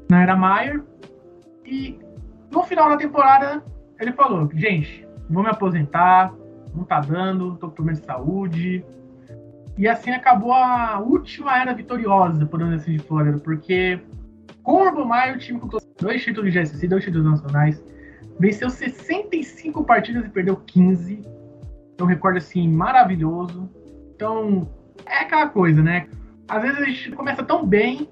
na 0.09 0.23
era 0.23 0.35
Maier, 0.35 0.81
e 1.65 1.99
no 2.55 2.63
final 2.63 2.89
da 2.89 2.97
temporada 2.97 3.61
ele 3.99 4.13
falou: 4.13 4.49
gente, 4.53 5.05
vou 5.29 5.43
me 5.43 5.49
aposentar, 5.49 6.33
não 6.73 6.85
tá 6.85 7.01
dando, 7.01 7.57
tô 7.57 7.67
com 7.67 7.75
problema 7.75 7.99
de 7.99 8.05
saúde. 8.05 8.85
E 9.77 9.89
assim 9.89 10.11
acabou 10.11 10.53
a 10.53 10.99
última 10.99 11.59
era 11.59 11.73
vitoriosa, 11.73 12.45
por 12.45 12.63
assim 12.63 12.93
de 12.93 12.99
Flórida, 12.99 13.37
porque 13.39 13.99
com 14.63 14.71
o 14.71 14.85
Urban 14.85 15.33
o 15.33 15.37
time 15.37 15.59
conquistou 15.59 15.93
dois 15.99 16.23
títulos 16.23 16.53
de 16.53 16.59
GSC, 16.59 16.87
dois 16.87 17.03
títulos 17.03 17.29
nacionais, 17.29 17.83
venceu 18.39 18.69
65 18.69 19.83
partidas 19.83 20.25
e 20.25 20.29
perdeu 20.29 20.55
15. 20.55 21.21
É 21.97 22.03
um 22.03 22.05
recorde 22.05 22.37
assim 22.37 22.69
maravilhoso. 22.69 23.69
Então, 24.15 24.69
é 25.05 25.19
aquela 25.19 25.49
coisa, 25.49 25.83
né? 25.83 26.07
Às 26.47 26.61
vezes 26.61 26.77
a 26.77 26.85
gente 26.85 27.11
começa 27.11 27.43
tão 27.43 27.65
bem, 27.65 28.09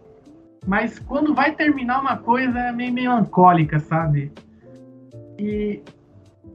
mas 0.65 0.99
quando 0.99 1.33
vai 1.33 1.53
terminar 1.53 2.01
uma 2.01 2.17
coisa 2.17 2.57
é 2.57 2.71
meio 2.71 2.93
melancólica, 2.93 3.79
sabe? 3.79 4.31
E 5.37 5.81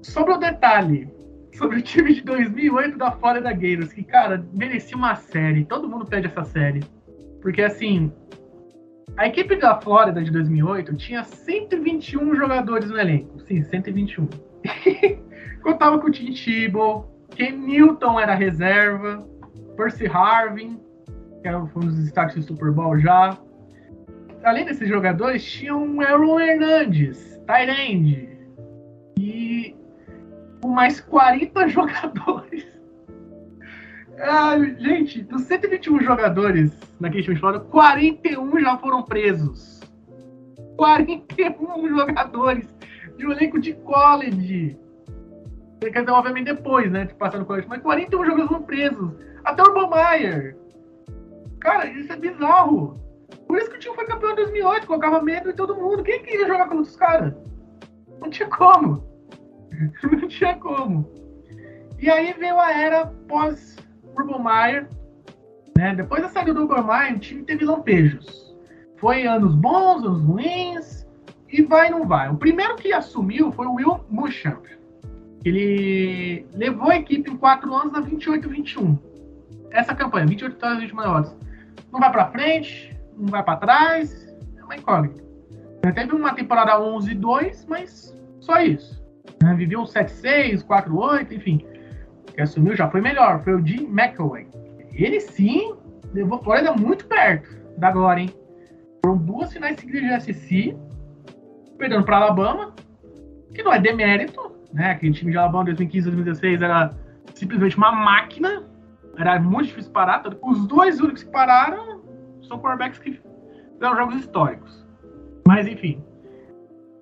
sobre 0.03 0.33
o 0.35 0.39
detalhe, 0.39 1.09
sobre 1.55 1.79
o 1.79 1.83
time 1.83 2.15
de 2.15 2.23
2008 2.23 2.97
da 2.97 3.11
Florida 3.13 3.53
Gators, 3.53 3.93
que, 3.93 4.03
cara, 4.03 4.45
merecia 4.53 4.97
uma 4.97 5.15
série. 5.15 5.65
Todo 5.65 5.89
mundo 5.89 6.07
pede 6.07 6.27
essa 6.27 6.45
série. 6.45 6.81
Porque, 7.43 7.63
assim, 7.63 8.13
a 9.17 9.27
equipe 9.27 9.57
da 9.57 9.81
Flórida 9.81 10.23
de 10.23 10.31
2008 10.31 10.95
tinha 10.97 11.25
121 11.25 12.35
jogadores 12.37 12.89
no 12.89 12.99
elenco. 12.99 13.41
Sim, 13.41 13.63
121. 13.63 14.29
Contava 15.63 15.99
com 15.99 16.07
o 16.07 16.11
Tim 16.11 16.33
Tebow, 16.33 17.27
Ken 17.31 17.53
Newton 17.53 18.19
era 18.19 18.35
reserva, 18.35 19.27
Percy 19.77 20.07
Harvin, 20.07 20.81
que 21.43 21.49
era 21.49 21.59
um 21.59 21.67
dos 21.67 21.97
destaques 21.97 22.37
do 22.37 22.43
Super 22.43 22.71
Bowl 22.73 22.99
já. 22.99 23.37
Além 24.45 24.65
desses 24.65 24.89
jogadores, 24.89 25.45
tinha 25.45 25.77
um 25.77 26.01
Aaron 26.01 26.41
Hernandes, 26.41 27.41
Tyrande, 27.47 28.29
e 29.19 29.75
mais 30.65 31.01
40 31.01 31.67
jogadores. 31.69 32.67
Ah, 34.21 34.59
gente, 34.79 35.23
dos 35.23 35.43
121 35.43 36.01
jogadores 36.03 36.73
naquele 36.99 37.23
time 37.23 37.35
de 37.35 37.41
Flórida, 37.41 37.65
41 37.65 38.61
já 38.61 38.77
foram 38.79 39.03
presos. 39.03 39.81
41 40.77 41.89
jogadores 41.89 42.69
de 43.17 43.27
um 43.27 43.33
elenco 43.33 43.61
de 43.61 43.75
college. 43.75 44.79
Quer 45.81 46.01
dizer, 46.01 46.11
obviamente 46.11 46.47
depois, 46.47 46.91
né? 46.91 47.05
De 47.05 47.15
passar 47.15 47.39
no 47.39 47.47
college, 47.47 47.69
mas 47.69 47.81
41 47.83 48.25
jogadores 48.25 48.49
foram 48.49 48.63
presos. 48.63 49.13
Até 49.45 49.63
o 49.63 49.67
Urban 49.67 49.91
Meyer. 49.91 50.57
Cara, 51.61 51.87
isso 51.87 52.13
é 52.13 52.17
bizarro. 52.17 53.08
Por 53.47 53.59
isso 53.59 53.71
que 53.71 53.77
o 53.77 53.81
time 53.81 53.95
foi 53.95 54.07
campeão 54.07 54.33
em 54.33 54.37
2008, 54.37 54.87
colocava 54.87 55.23
medo 55.23 55.51
em 55.51 55.55
todo 55.55 55.77
mundo. 55.77 56.03
Quem 56.03 56.23
queria 56.23 56.47
jogar 56.47 56.69
contra 56.69 56.83
os 56.83 56.97
caras? 56.97 57.35
Não 58.21 58.31
tinha 58.31 58.49
como. 58.49 59.05
Não 60.11 60.29
tinha 60.29 60.55
como. 60.57 61.11
E 61.99 62.11
aí 62.11 62.33
veio 62.33 62.59
a 62.59 62.73
era 62.73 63.07
pós 63.29 63.77
Urban 64.17 64.43
Meyer. 64.43 64.89
Né? 65.77 65.95
Depois 65.95 66.23
da 66.23 66.29
saída 66.29 66.55
do 66.55 66.63
Urban 66.63 67.15
o 67.15 67.19
time 67.19 67.45
teve 67.45 67.65
lampejos. 67.65 68.57
Foi 68.97 69.27
anos 69.27 69.55
bons, 69.55 70.05
anos 70.05 70.23
ruins, 70.23 71.07
e 71.51 71.63
vai 71.63 71.91
não 71.91 72.07
vai. 72.07 72.29
O 72.29 72.37
primeiro 72.37 72.77
que 72.77 72.93
assumiu 72.93 73.53
foi 73.53 73.67
o 73.67 73.75
Will 73.75 74.01
Muschamp. 74.09 74.65
Ele 75.45 76.45
levou 76.53 76.91
a 76.91 76.97
equipe 76.97 77.31
em 77.31 77.37
quatro 77.37 77.73
anos 77.75 77.93
na 77.93 78.03
28-21. 78.03 78.99
Essa 79.71 79.95
campanha, 79.95 80.27
28 80.27 80.53
vitórias, 80.53 80.81
20 80.81 80.95
maiores. 80.95 81.37
Não 81.93 82.01
vai 82.01 82.11
para 82.11 82.31
frente, 82.31 82.98
não 83.19 83.29
vai 83.29 83.43
para 83.43 83.57
trás, 83.57 84.29
é 84.57 84.65
uma 84.65 84.77
incógnita. 84.77 85.23
Teve 85.95 86.15
uma 86.15 86.35
temporada 86.35 86.79
11-2, 86.79 87.65
mas 87.69 88.17
só 88.41 88.61
isso. 88.61 89.03
Né? 89.43 89.55
Viveu 89.55 89.81
um 89.81 89.85
7-6, 89.85 90.65
4-8, 90.65 91.33
enfim. 91.33 91.65
Que 92.35 92.41
assumiu 92.41 92.77
já 92.77 92.89
foi 92.89 93.01
melhor, 93.01 93.43
foi 93.43 93.55
o 93.55 93.67
Jim 93.67 93.87
McElwain. 93.87 94.49
Ele 94.93 95.21
sim 95.21 95.75
levou 96.13 96.39
a 96.39 96.43
Flórida 96.43 96.73
muito 96.73 97.07
perto 97.07 97.57
da 97.77 97.91
glória, 97.91 98.23
hein? 98.23 98.35
Foram 99.05 99.19
duas 99.19 99.53
finais 99.53 99.79
seguidas 99.79 100.25
de 100.25 100.35
SEC, 100.35 100.77
perdendo 101.77 102.05
para 102.05 102.17
Alabama, 102.17 102.75
que 103.55 103.63
não 103.63 103.73
é 103.73 103.79
demérito, 103.79 104.53
né? 104.73 104.91
Aquele 104.91 105.13
time 105.13 105.31
de 105.31 105.39
Alabama 105.39 105.65
2015 105.67 106.11
2016 106.11 106.63
era 106.63 106.95
simplesmente 107.35 107.77
uma 107.77 107.93
máquina, 107.93 108.65
era 109.17 109.39
muito 109.39 109.67
difícil 109.67 109.93
parar. 109.93 110.23
Os 110.43 110.67
dois 110.67 111.01
únicos 111.01 111.23
que 111.23 111.31
pararam 111.31 112.01
são 112.49 112.59
quarterbacks 112.59 112.99
que 112.99 113.21
fizeram 113.75 113.97
jogos 113.97 114.17
históricos. 114.17 114.87
Mas 115.47 115.67
enfim. 115.67 116.03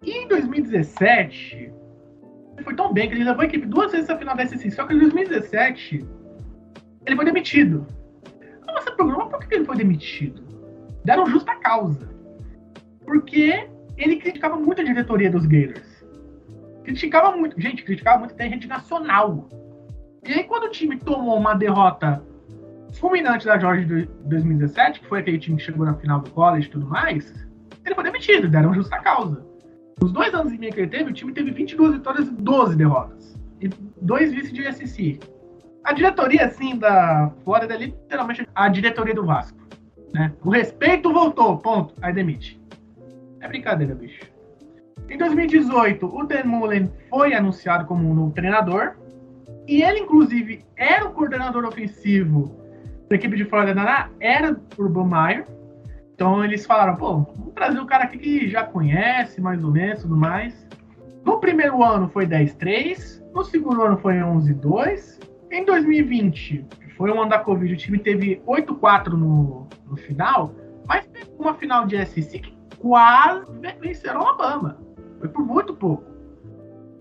E 0.02 0.10
em 0.10 0.28
2017, 0.28 1.72
foi 2.62 2.74
tão 2.74 2.92
bem 2.92 3.08
que 3.08 3.14
ele 3.14 3.24
levou 3.24 3.42
a 3.42 3.46
equipe 3.46 3.66
duas 3.66 3.92
vezes 3.92 4.10
à 4.10 4.16
final 4.16 4.36
da 4.36 4.46
SEC, 4.46 4.70
só 4.70 4.86
que 4.86 4.94
em 4.94 4.98
2017 4.98 6.06
ele 7.06 7.16
foi 7.16 7.24
demitido. 7.24 7.86
Então 8.62 8.74
você 8.74 8.90
pergunta, 8.90 9.26
por 9.26 9.46
que 9.46 9.54
ele 9.54 9.64
foi 9.64 9.76
demitido? 9.76 10.42
Deram 11.04 11.26
justa 11.26 11.54
causa. 11.56 12.08
Porque 13.04 13.68
ele 13.96 14.16
criticava 14.16 14.56
muito 14.56 14.80
a 14.80 14.84
diretoria 14.84 15.30
dos 15.30 15.46
Gators. 15.46 16.04
Criticava 16.82 17.36
muito, 17.36 17.60
gente, 17.60 17.84
criticava 17.84 18.18
muito 18.18 18.32
até 18.32 18.46
rede 18.46 18.66
nacional. 18.66 19.48
E 20.26 20.32
aí 20.32 20.44
quando 20.44 20.64
o 20.64 20.70
time 20.70 20.98
tomou 20.98 21.36
uma 21.36 21.54
derrota 21.54 22.22
fulminante 22.98 23.46
da 23.46 23.58
Georgia 23.58 23.86
de 23.86 24.06
2017, 24.24 25.00
que 25.00 25.06
foi 25.06 25.20
aquele 25.20 25.38
time 25.38 25.56
que 25.56 25.64
chegou 25.64 25.86
na 25.86 25.94
final 25.94 26.20
do 26.20 26.30
college 26.30 26.68
e 26.68 26.70
tudo 26.70 26.86
mais, 26.86 27.32
ele 27.84 27.94
foi 27.94 28.04
demitido, 28.04 28.48
deram 28.48 28.74
justa 28.74 28.98
causa. 28.98 29.44
Nos 30.00 30.12
dois 30.12 30.34
anos 30.34 30.52
e 30.52 30.58
meio 30.58 30.72
que 30.72 30.80
ele 30.80 30.90
teve, 30.90 31.10
o 31.10 31.12
time 31.12 31.32
teve 31.32 31.50
22 31.50 31.94
vitórias 31.94 32.28
e 32.28 32.32
12 32.32 32.76
derrotas. 32.76 33.38
E 33.60 33.68
dois 34.00 34.32
vice 34.32 34.52
de 34.52 34.70
SEC. 34.72 35.20
A 35.84 35.92
diretoria, 35.92 36.46
assim, 36.46 36.76
da 36.76 37.32
Flórida 37.44 37.74
é 37.74 37.78
literalmente 37.78 38.46
a 38.54 38.68
diretoria 38.68 39.14
do 39.14 39.24
Vasco. 39.24 39.58
Né? 40.12 40.32
O 40.44 40.50
respeito 40.50 41.12
voltou, 41.12 41.56
ponto. 41.58 41.94
Aí 42.02 42.12
demite. 42.12 42.60
É 43.40 43.48
brincadeira, 43.48 43.94
bicho. 43.94 44.20
Em 45.08 45.16
2018, 45.16 46.04
o 46.06 46.24
Dan 46.24 46.44
Mullen 46.44 46.92
foi 47.08 47.32
anunciado 47.32 47.86
como 47.86 48.10
um 48.10 48.14
novo 48.14 48.32
treinador. 48.32 48.96
E 49.68 49.82
ele, 49.82 50.00
inclusive, 50.00 50.64
era 50.76 51.06
o 51.06 51.12
coordenador 51.12 51.64
ofensivo 51.64 52.65
da 53.08 53.16
equipe 53.16 53.36
de 53.36 53.44
Florida 53.44 53.74
na 53.74 54.10
era 54.20 54.56
Urban 54.78 55.06
Meyer. 55.06 55.46
Então 56.14 56.44
eles 56.44 56.64
falaram, 56.64 56.96
pô, 56.96 57.18
vamos 57.36 57.54
trazer 57.54 57.78
um 57.78 57.86
cara 57.86 58.04
aqui 58.04 58.18
que 58.18 58.48
já 58.48 58.64
conhece 58.64 59.40
mais 59.40 59.62
ou 59.62 59.70
menos 59.70 60.02
tudo 60.02 60.16
mais. 60.16 60.66
No 61.24 61.38
primeiro 61.38 61.82
ano 61.82 62.08
foi 62.08 62.26
10-3, 62.26 63.22
no 63.34 63.44
segundo 63.44 63.82
ano 63.82 63.98
foi 63.98 64.14
11-2. 64.14 65.20
Em 65.50 65.64
2020, 65.64 66.64
foi 66.96 67.10
um 67.12 67.20
ano 67.20 67.30
da 67.30 67.38
Covid, 67.38 67.72
o 67.72 67.76
time 67.76 67.98
teve 67.98 68.40
8-4 68.46 69.08
no, 69.08 69.66
no 69.86 69.96
final, 69.96 70.54
mas 70.86 71.08
uma 71.38 71.54
final 71.54 71.86
de 71.86 72.04
SEC 72.06 72.40
que 72.40 72.56
quase 72.78 73.46
venceram 73.80 74.20
o 74.20 74.24
Alabama. 74.24 74.78
Foi 75.18 75.28
por 75.28 75.44
muito 75.44 75.74
pouco. 75.74 76.04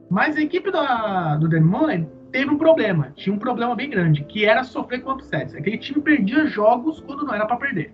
Mas 0.09 0.37
a 0.37 0.41
equipe 0.41 0.71
da, 0.71 1.37
do 1.37 1.61
Mullen 1.61 2.09
teve 2.35 2.51
um 2.51 2.57
problema, 2.57 3.13
tinha 3.15 3.33
um 3.33 3.39
problema 3.39 3.73
bem 3.73 3.89
grande, 3.89 4.25
que 4.25 4.43
era 4.43 4.61
sofrer 4.61 5.01
com 5.01 5.13
upsets. 5.13 5.55
Aquele 5.55 5.77
time 5.77 6.01
perdia 6.01 6.45
jogos 6.45 6.99
quando 6.99 7.23
não 7.23 7.33
era 7.33 7.45
para 7.45 7.55
perder. 7.55 7.93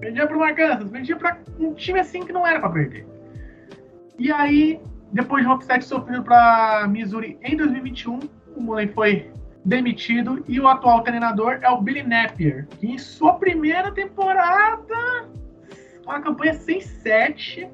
Perdia 0.00 0.26
para 0.26 0.36
o 0.36 0.42
Arkansas, 0.42 0.90
perdia 0.90 1.14
para 1.14 1.38
um 1.60 1.72
time 1.72 2.00
assim 2.00 2.26
que 2.26 2.32
não 2.32 2.44
era 2.44 2.58
para 2.58 2.70
perder. 2.70 3.06
E 4.18 4.32
aí, 4.32 4.80
depois 5.12 5.44
de 5.44 5.48
um 5.48 5.54
upset 5.54 5.84
sofrido 5.84 6.24
para 6.24 6.88
Missouri 6.88 7.38
em 7.44 7.56
2021, 7.56 8.18
o 8.56 8.60
Mullen 8.60 8.88
foi 8.88 9.30
demitido 9.64 10.44
e 10.48 10.58
o 10.58 10.66
atual 10.66 11.02
treinador 11.02 11.60
é 11.62 11.70
o 11.70 11.80
Billy 11.80 12.02
Napier, 12.02 12.66
que 12.80 12.88
em 12.88 12.98
sua 12.98 13.34
primeira 13.34 13.92
temporada, 13.92 15.28
uma 16.04 16.20
campanha 16.20 16.54
6-7, 16.54 17.70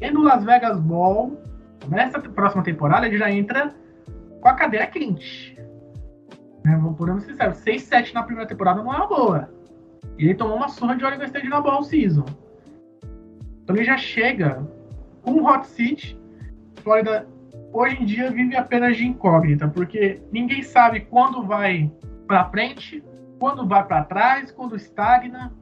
e 0.00 0.10
no 0.10 0.22
Las 0.22 0.42
Vegas 0.42 0.80
Bowl, 0.80 1.40
nessa 1.88 2.18
próxima 2.18 2.64
temporada 2.64 3.06
ele 3.06 3.16
já 3.16 3.30
entra 3.30 3.72
com 4.46 4.50
a 4.50 4.54
cadeira 4.54 4.86
quente. 4.86 5.58
Né, 6.64 6.80
podemos 6.96 7.24
ser 7.24 7.32
sinceros, 7.32 7.58
6-7 7.64 8.14
na 8.14 8.22
primeira 8.22 8.48
temporada 8.48 8.80
não 8.80 8.94
é 8.94 8.96
uma 8.98 9.08
boa. 9.08 9.50
E 10.16 10.24
ele 10.24 10.34
tomou 10.34 10.56
uma 10.56 10.68
surra 10.68 10.94
de 10.94 11.04
Oregon 11.04 11.24
State 11.24 11.48
na 11.48 11.60
Ball 11.60 11.82
Season. 11.82 12.24
Então 13.64 13.74
ele 13.74 13.84
já 13.84 13.96
chega 13.96 14.64
com 15.22 15.32
um 15.32 15.44
hot 15.44 15.66
seat. 15.66 16.16
Flórida 16.76 17.26
hoje 17.72 18.00
em 18.00 18.04
dia 18.04 18.30
vive 18.30 18.54
apenas 18.54 18.96
de 18.96 19.04
incógnita, 19.04 19.66
porque 19.66 20.22
ninguém 20.30 20.62
sabe 20.62 21.00
quando 21.00 21.42
vai 21.42 21.90
para 22.28 22.48
frente, 22.48 23.02
quando 23.40 23.66
vai 23.66 23.84
para 23.84 24.04
trás, 24.04 24.52
quando 24.52 24.76
estagna. 24.76 25.52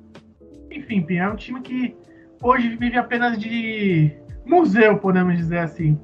Enfim, 0.71 1.07
é 1.17 1.27
um 1.27 1.37
time 1.37 1.63
que 1.63 1.97
hoje 2.43 2.77
vive 2.77 2.99
apenas 2.99 3.39
de 3.39 4.13
museu, 4.45 4.99
podemos 4.99 5.39
dizer 5.39 5.61
assim. 5.61 5.99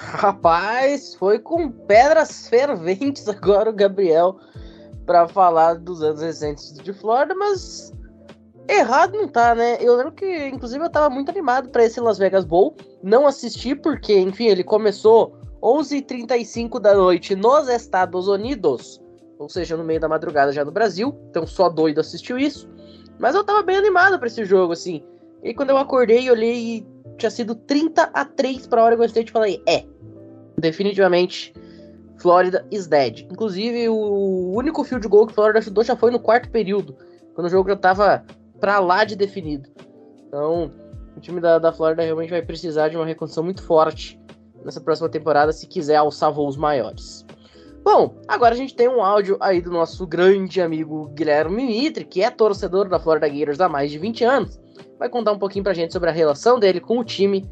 Rapaz, 0.00 1.14
foi 1.16 1.38
com 1.38 1.70
pedras 1.70 2.48
ferventes 2.48 3.28
agora 3.28 3.68
o 3.68 3.74
Gabriel 3.74 4.38
para 5.04 5.28
falar 5.28 5.74
dos 5.74 6.02
anos 6.02 6.22
recentes 6.22 6.72
de 6.72 6.92
Flórida, 6.92 7.34
mas 7.34 7.92
errado 8.68 9.16
não 9.16 9.28
tá, 9.28 9.54
né? 9.54 9.76
Eu 9.80 9.96
lembro 9.96 10.12
que, 10.12 10.46
inclusive, 10.46 10.82
eu 10.84 10.90
tava 10.90 11.10
muito 11.10 11.30
animado 11.30 11.68
para 11.70 11.84
esse 11.84 12.00
Las 12.00 12.16
Vegas 12.16 12.44
Bowl. 12.44 12.74
Não 13.02 13.26
assisti 13.26 13.74
porque, 13.74 14.18
enfim, 14.18 14.46
ele 14.46 14.64
começou 14.64 15.36
11h35 15.62 16.78
da 16.80 16.94
noite 16.94 17.34
nos 17.34 17.68
Estados 17.68 18.28
Unidos, 18.28 19.02
ou 19.38 19.48
seja, 19.48 19.76
no 19.76 19.84
meio 19.84 20.00
da 20.00 20.08
madrugada 20.08 20.52
já 20.52 20.64
no 20.64 20.72
Brasil. 20.72 21.14
Então 21.28 21.46
só 21.46 21.68
doido 21.68 22.00
assistiu 22.00 22.38
isso. 22.38 22.68
Mas 23.18 23.34
eu 23.34 23.44
tava 23.44 23.62
bem 23.62 23.76
animado 23.76 24.18
para 24.18 24.28
esse 24.28 24.44
jogo, 24.44 24.72
assim. 24.72 25.02
E 25.42 25.52
quando 25.52 25.70
eu 25.70 25.76
acordei, 25.76 26.30
olhei 26.30 26.86
tinha 27.18 27.30
sido 27.30 27.54
30 27.54 28.10
a 28.14 28.24
3 28.24 28.66
para 28.66 28.84
Oregon 28.84 29.04
State, 29.04 29.32
falei, 29.32 29.62
é, 29.66 29.84
definitivamente 30.58 31.52
Florida 32.18 32.66
is 32.70 32.86
dead. 32.86 33.26
Inclusive, 33.30 33.88
o 33.88 34.52
único 34.54 34.84
field 34.84 35.06
goal 35.08 35.26
que 35.26 35.34
Florida 35.34 35.60
chutou 35.60 35.84
já 35.84 35.96
foi 35.96 36.10
no 36.10 36.20
quarto 36.20 36.50
período, 36.50 36.96
quando 37.34 37.46
o 37.46 37.50
jogo 37.50 37.68
já 37.68 37.76
tava 37.76 38.24
para 38.60 38.78
lá 38.78 39.04
de 39.04 39.16
definido. 39.16 39.68
Então, 40.26 40.72
o 41.16 41.20
time 41.20 41.40
da, 41.40 41.58
da 41.58 41.72
Flórida 41.72 42.02
realmente 42.02 42.30
vai 42.30 42.42
precisar 42.42 42.88
de 42.88 42.96
uma 42.96 43.06
reconstrução 43.06 43.44
muito 43.44 43.62
forte 43.62 44.20
nessa 44.64 44.80
próxima 44.80 45.08
temporada 45.08 45.52
se 45.52 45.66
quiser 45.66 45.96
alçar 45.96 46.32
voos 46.32 46.56
maiores. 46.56 47.24
Bom, 47.84 48.16
agora 48.26 48.54
a 48.54 48.58
gente 48.58 48.74
tem 48.74 48.88
um 48.88 49.02
áudio 49.02 49.38
aí 49.40 49.62
do 49.62 49.70
nosso 49.70 50.06
grande 50.06 50.60
amigo 50.60 51.08
Guilherme 51.14 51.64
Mitre, 51.64 52.04
que 52.04 52.22
é 52.22 52.30
torcedor 52.30 52.88
da 52.88 52.98
Florida 52.98 53.28
Gators 53.28 53.60
há 53.60 53.68
mais 53.68 53.90
de 53.90 53.98
20 53.98 54.24
anos. 54.24 54.60
Vai 54.98 55.08
contar 55.08 55.32
um 55.32 55.38
pouquinho 55.38 55.62
pra 55.62 55.74
gente 55.74 55.92
sobre 55.92 56.10
a 56.10 56.12
relação 56.12 56.58
dele 56.58 56.80
com 56.80 56.98
o 56.98 57.04
time. 57.04 57.48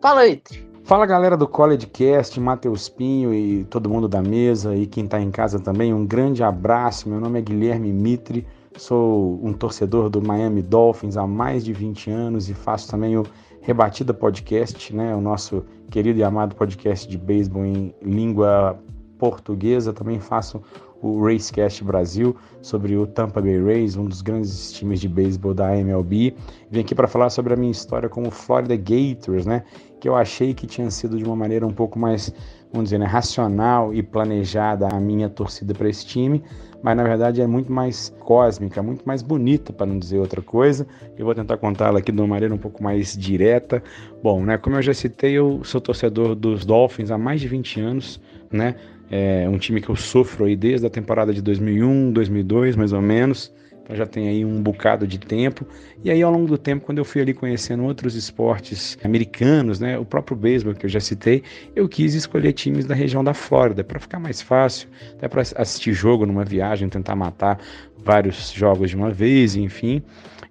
Fala, 0.00 0.24
Mitre. 0.24 0.68
Fala 0.84 1.04
galera 1.04 1.36
do 1.36 1.46
College 1.46 1.86
Cast, 1.86 2.40
Matheus 2.40 2.88
Pinho 2.88 3.34
e 3.34 3.64
todo 3.64 3.90
mundo 3.90 4.08
da 4.08 4.22
mesa 4.22 4.74
e 4.74 4.86
quem 4.86 5.06
tá 5.06 5.20
em 5.20 5.30
casa 5.30 5.60
também, 5.60 5.92
um 5.92 6.06
grande 6.06 6.42
abraço. 6.42 7.08
Meu 7.08 7.20
nome 7.20 7.38
é 7.38 7.42
Guilherme 7.42 7.92
Mitre, 7.92 8.46
Sou 8.78 9.40
um 9.42 9.52
torcedor 9.52 10.08
do 10.08 10.22
Miami 10.22 10.62
Dolphins 10.62 11.16
há 11.16 11.26
mais 11.26 11.64
de 11.64 11.72
20 11.72 12.10
anos 12.10 12.48
e 12.48 12.54
faço 12.54 12.88
também 12.88 13.16
o 13.16 13.24
Rebatida 13.60 14.14
Podcast, 14.14 14.94
né, 14.94 15.14
o 15.14 15.20
nosso 15.20 15.64
querido 15.90 16.18
e 16.20 16.22
amado 16.22 16.54
podcast 16.54 17.08
de 17.08 17.18
beisebol 17.18 17.64
em 17.64 17.92
língua 18.00 18.78
portuguesa. 19.18 19.92
Também 19.92 20.20
faço 20.20 20.62
o 21.02 21.22
Racecast 21.24 21.82
Brasil 21.84 22.36
sobre 22.60 22.96
o 22.96 23.06
Tampa 23.06 23.40
Bay 23.40 23.62
Rays, 23.62 23.96
um 23.96 24.04
dos 24.04 24.20
grandes 24.20 24.72
times 24.72 25.00
de 25.00 25.08
beisebol 25.08 25.54
da 25.54 25.76
MLB. 25.76 26.34
Vim 26.70 26.80
aqui 26.80 26.94
para 26.94 27.06
falar 27.06 27.30
sobre 27.30 27.54
a 27.54 27.56
minha 27.56 27.72
história 27.72 28.08
como 28.08 28.30
Florida 28.30 28.76
Gators, 28.76 29.46
né, 29.46 29.64
que 30.00 30.08
eu 30.08 30.16
achei 30.16 30.54
que 30.54 30.66
tinha 30.66 30.90
sido 30.90 31.16
de 31.16 31.24
uma 31.24 31.36
maneira 31.36 31.66
um 31.66 31.72
pouco 31.72 31.98
mais, 31.98 32.32
vamos 32.72 32.90
dizer, 32.90 32.98
né, 32.98 33.06
racional 33.06 33.94
e 33.94 34.02
planejada 34.02 34.88
a 34.88 35.00
minha 35.00 35.28
torcida 35.28 35.74
para 35.74 35.88
esse 35.88 36.06
time 36.06 36.42
mas 36.82 36.96
na 36.96 37.02
verdade 37.02 37.40
é 37.40 37.46
muito 37.46 37.72
mais 37.72 38.14
cósmica, 38.20 38.82
muito 38.82 39.02
mais 39.06 39.22
bonita, 39.22 39.72
para 39.72 39.86
não 39.86 39.98
dizer 39.98 40.18
outra 40.18 40.40
coisa. 40.40 40.86
Eu 41.16 41.24
vou 41.24 41.34
tentar 41.34 41.56
contá-la 41.56 41.98
aqui 41.98 42.12
de 42.12 42.20
uma 42.20 42.26
maneira 42.26 42.54
um 42.54 42.58
pouco 42.58 42.82
mais 42.82 43.16
direta. 43.16 43.82
Bom, 44.22 44.44
né, 44.44 44.56
como 44.56 44.76
eu 44.76 44.82
já 44.82 44.94
citei, 44.94 45.32
eu 45.32 45.62
sou 45.64 45.80
torcedor 45.80 46.34
dos 46.34 46.64
Dolphins 46.64 47.10
há 47.10 47.18
mais 47.18 47.40
de 47.40 47.48
20 47.48 47.80
anos, 47.80 48.20
né? 48.50 48.76
É 49.10 49.48
um 49.48 49.58
time 49.58 49.80
que 49.80 49.88
eu 49.88 49.96
sofro 49.96 50.44
aí 50.44 50.56
desde 50.56 50.86
a 50.86 50.90
temporada 50.90 51.32
de 51.32 51.40
2001, 51.40 52.12
2002, 52.12 52.76
mais 52.76 52.92
ou 52.92 53.00
menos. 53.00 53.52
Então 53.88 53.96
já 53.96 54.06
tem 54.06 54.28
aí 54.28 54.44
um 54.44 54.62
bocado 54.62 55.06
de 55.06 55.18
tempo. 55.18 55.66
E 56.04 56.10
aí 56.10 56.22
ao 56.22 56.30
longo 56.30 56.46
do 56.46 56.58
tempo, 56.58 56.84
quando 56.84 56.98
eu 56.98 57.06
fui 57.06 57.22
ali 57.22 57.32
conhecendo 57.32 57.84
outros 57.84 58.14
esportes 58.14 58.98
americanos, 59.02 59.80
né, 59.80 59.98
o 59.98 60.04
próprio 60.04 60.36
beisebol 60.36 60.74
que 60.74 60.84
eu 60.84 60.90
já 60.90 61.00
citei, 61.00 61.42
eu 61.74 61.88
quis 61.88 62.12
escolher 62.12 62.52
times 62.52 62.84
da 62.84 62.94
região 62.94 63.24
da 63.24 63.32
Flórida 63.32 63.82
para 63.82 63.98
ficar 63.98 64.18
mais 64.18 64.42
fácil, 64.42 64.90
até 65.14 65.26
para 65.26 65.40
assistir 65.40 65.94
jogo 65.94 66.26
numa 66.26 66.44
viagem, 66.44 66.86
tentar 66.90 67.16
matar 67.16 67.58
vários 68.04 68.52
jogos 68.52 68.90
de 68.90 68.96
uma 68.96 69.10
vez, 69.10 69.56
enfim. 69.56 70.02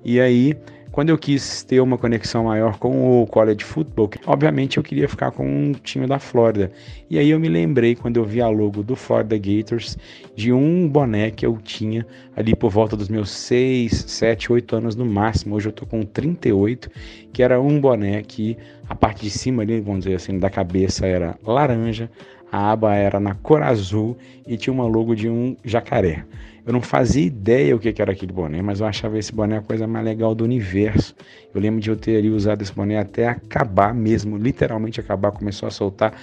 E 0.03 0.19
aí 0.19 0.57
quando 0.97 1.09
eu 1.09 1.17
quis 1.19 1.61
ter 1.61 1.79
uma 1.79 1.95
conexão 1.95 2.45
maior 2.45 2.79
com 2.79 3.21
o 3.21 3.27
college 3.27 3.63
football, 3.63 4.09
obviamente 4.25 4.77
eu 4.77 4.83
queria 4.83 5.07
ficar 5.07 5.29
com 5.29 5.45
um 5.47 5.71
time 5.73 6.07
da 6.07 6.17
Flórida. 6.17 6.71
E 7.07 7.19
aí 7.19 7.29
eu 7.29 7.39
me 7.39 7.47
lembrei 7.47 7.93
quando 7.93 8.17
eu 8.17 8.25
vi 8.25 8.41
a 8.41 8.49
logo 8.49 8.81
do 8.81 8.95
Florida 8.95 9.37
Gators 9.37 9.95
de 10.35 10.51
um 10.51 10.89
boné 10.89 11.29
que 11.29 11.45
eu 11.45 11.55
tinha 11.63 12.03
ali 12.35 12.55
por 12.55 12.71
volta 12.71 12.97
dos 12.97 13.09
meus 13.09 13.29
6, 13.29 13.91
7, 14.07 14.51
8 14.51 14.75
anos 14.75 14.95
no 14.95 15.05
máximo. 15.05 15.53
Hoje 15.53 15.67
eu 15.67 15.71
tô 15.71 15.85
com 15.85 16.01
38, 16.01 16.89
que 17.31 17.43
era 17.43 17.61
um 17.61 17.79
boné 17.79 18.23
que 18.23 18.57
a 18.89 18.95
parte 18.95 19.21
de 19.21 19.29
cima 19.29 19.61
ali, 19.61 19.79
vamos 19.79 20.05
dizer 20.05 20.15
assim, 20.15 20.39
da 20.39 20.49
cabeça 20.49 21.05
era 21.05 21.37
laranja, 21.45 22.09
a 22.51 22.71
aba 22.71 22.95
era 22.95 23.19
na 23.19 23.35
cor 23.35 23.61
azul 23.61 24.17
e 24.47 24.57
tinha 24.57 24.73
uma 24.73 24.87
logo 24.87 25.13
de 25.13 25.29
um 25.29 25.55
jacaré. 25.63 26.25
Eu 26.67 26.73
não 26.73 26.81
fazia 26.81 27.25
ideia 27.25 27.73
o 27.73 27.79
que 27.79 28.01
era 28.01 28.11
aquele 28.11 28.33
boné, 28.33 28.61
mas 28.61 28.81
eu 28.81 28.85
achava 28.85 29.17
esse 29.17 29.31
boné 29.31 29.55
a 29.55 29.61
coisa 29.61 29.87
mais 29.87 30.03
legal 30.03 30.35
do 30.35 30.43
universo. 30.43 31.15
Eu 31.55 31.61
lembro 31.61 31.79
de 31.79 31.89
eu 31.89 31.95
ter 31.95 32.25
usado 32.25 32.61
esse 32.61 32.73
boné 32.73 32.97
até 32.97 33.25
acabar 33.25 33.93
mesmo, 33.93 34.37
literalmente 34.37 34.99
acabar, 34.99 35.31
começou 35.31 35.65
a 35.65 35.71
soltar 35.71 36.13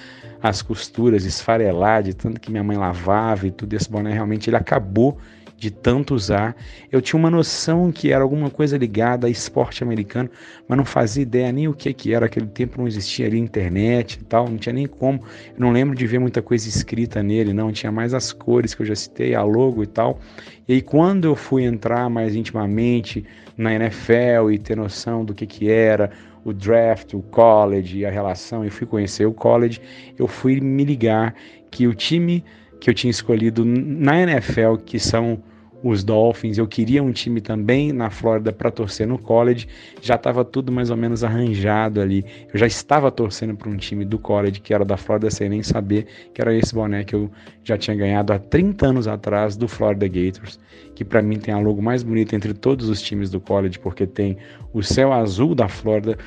as 0.42 0.61
costuras, 0.61 1.24
esfarelar 1.24 2.03
de 2.03 2.12
tanto 2.12 2.38
que 2.38 2.51
minha 2.51 2.62
mãe 2.62 2.76
lavava 2.76 3.47
e 3.47 3.51
tudo. 3.51 3.72
Esse 3.72 3.90
boné 3.90 4.12
realmente 4.12 4.51
ele 4.51 4.57
acabou 4.57 5.16
de 5.57 5.70
tanto 5.70 6.14
usar. 6.14 6.57
Eu 6.90 7.00
tinha 7.00 7.18
uma 7.18 7.30
noção 7.30 7.90
que 7.90 8.12
era 8.12 8.22
alguma 8.22 8.50
coisa 8.50 8.76
ligada 8.76 9.26
a 9.26 9.30
esporte 9.30 9.82
americano, 9.82 10.30
mas 10.68 10.76
não 10.76 10.84
fazia 10.84 11.22
ideia 11.22 11.52
nem 11.52 11.68
o 11.68 11.74
que, 11.74 11.92
que 11.92 12.12
era. 12.12 12.26
Aquele 12.26 12.46
tempo 12.46 12.78
não 12.78 12.86
existia 12.86 13.26
ali 13.26 13.38
internet 13.38 14.14
e 14.20 14.24
tal, 14.24 14.48
não 14.48 14.57
tinha 14.57 14.72
nem 14.72 14.86
como. 14.86 15.20
Eu 15.48 15.61
não 15.61 15.72
lembro 15.72 15.96
de 15.96 16.07
ver 16.07 16.18
muita 16.18 16.42
coisa 16.42 16.68
escrita 16.68 17.22
nele, 17.22 17.52
não. 17.52 17.72
Tinha 17.72 17.92
mais 17.92 18.14
as 18.14 18.32
cores 18.32 18.74
que 18.74 18.82
eu 18.82 18.86
já 18.86 18.94
citei, 18.94 19.34
a 19.34 19.42
logo 19.42 19.82
e 19.82 19.86
tal. 19.86 20.18
E 20.66 20.74
aí, 20.74 20.82
quando 20.82 21.26
eu 21.26 21.36
fui 21.36 21.64
entrar 21.64 22.09
mais 22.09 22.34
intimamente 22.34 23.24
na 23.57 23.74
NFL 23.74 24.50
e 24.52 24.59
ter 24.59 24.76
noção 24.76 25.24
do 25.24 25.34
que, 25.34 25.46
que 25.46 25.70
era, 25.70 26.11
o 26.44 26.52
draft, 26.52 27.14
o 27.14 27.22
college 27.22 28.05
a 28.05 28.11
relação, 28.11 28.64
e 28.64 28.70
fui 28.70 28.86
conhecer 28.86 29.26
o 29.26 29.32
college, 29.32 29.80
eu 30.18 30.28
fui 30.28 30.61
me 30.61 30.84
ligar 30.84 31.34
que 31.70 31.86
o 31.86 31.94
time 31.94 32.44
que 32.85 32.91
eu 32.91 32.95
tinha 32.95 33.11
escolhido 33.11 33.64
na 33.64 34.20
NFL, 34.20 34.76
que 34.85 34.99
são 34.99 35.43
os 35.82 36.05
Dolphins. 36.05 36.59
Eu 36.59 36.66
queria 36.66 37.03
um 37.03 37.12
time 37.12 37.41
também 37.41 37.95
na 37.95 38.11
Flórida 38.11 38.53
para 38.53 38.70
torcer 38.70 39.07
no 39.07 39.16
college. 39.16 39.66
Já 40.03 40.16
estava 40.16 40.45
tudo 40.45 40.70
mais 40.70 40.91
ou 40.91 40.97
menos 40.99 41.24
arranjado 41.24 41.99
ali. 41.99 42.22
Eu 42.53 42.59
já 42.59 42.66
estava 42.66 43.11
torcendo 43.11 43.57
para 43.57 43.70
um 43.70 43.76
time 43.78 44.05
do 44.05 44.18
college 44.18 44.61
que 44.61 44.74
era 44.74 44.85
da 44.85 44.99
Flórida 44.99 45.30
sem 45.30 45.49
nem 45.49 45.62
saber 45.62 46.07
que 46.35 46.43
era 46.43 46.55
esse 46.55 46.74
boné 46.74 47.05
que 47.05 47.14
eu 47.14 47.30
já 47.62 47.78
tinha 47.78 47.97
ganhado 47.97 48.35
há 48.35 48.39
30 48.39 48.87
anos 48.87 49.09
atrás 49.09 49.57
do 49.57 49.66
Florida 49.66 50.07
Gators, 50.07 50.61
que 50.95 51.07
para 51.07 51.22
mim 51.22 51.39
tem 51.39 51.55
a 51.55 51.59
logo 51.59 51.80
mais 51.80 52.03
bonita 52.03 52.37
entre 52.37 52.53
todos 52.53 52.91
os 52.91 53.01
times 53.01 53.30
do 53.30 53.41
college, 53.41 53.78
porque 53.78 54.07
tem 54.07 54.37
o 54.74 54.82
céu 54.82 55.11
azul 55.11 55.55
da 55.55 55.68
Flórida, 55.68 56.18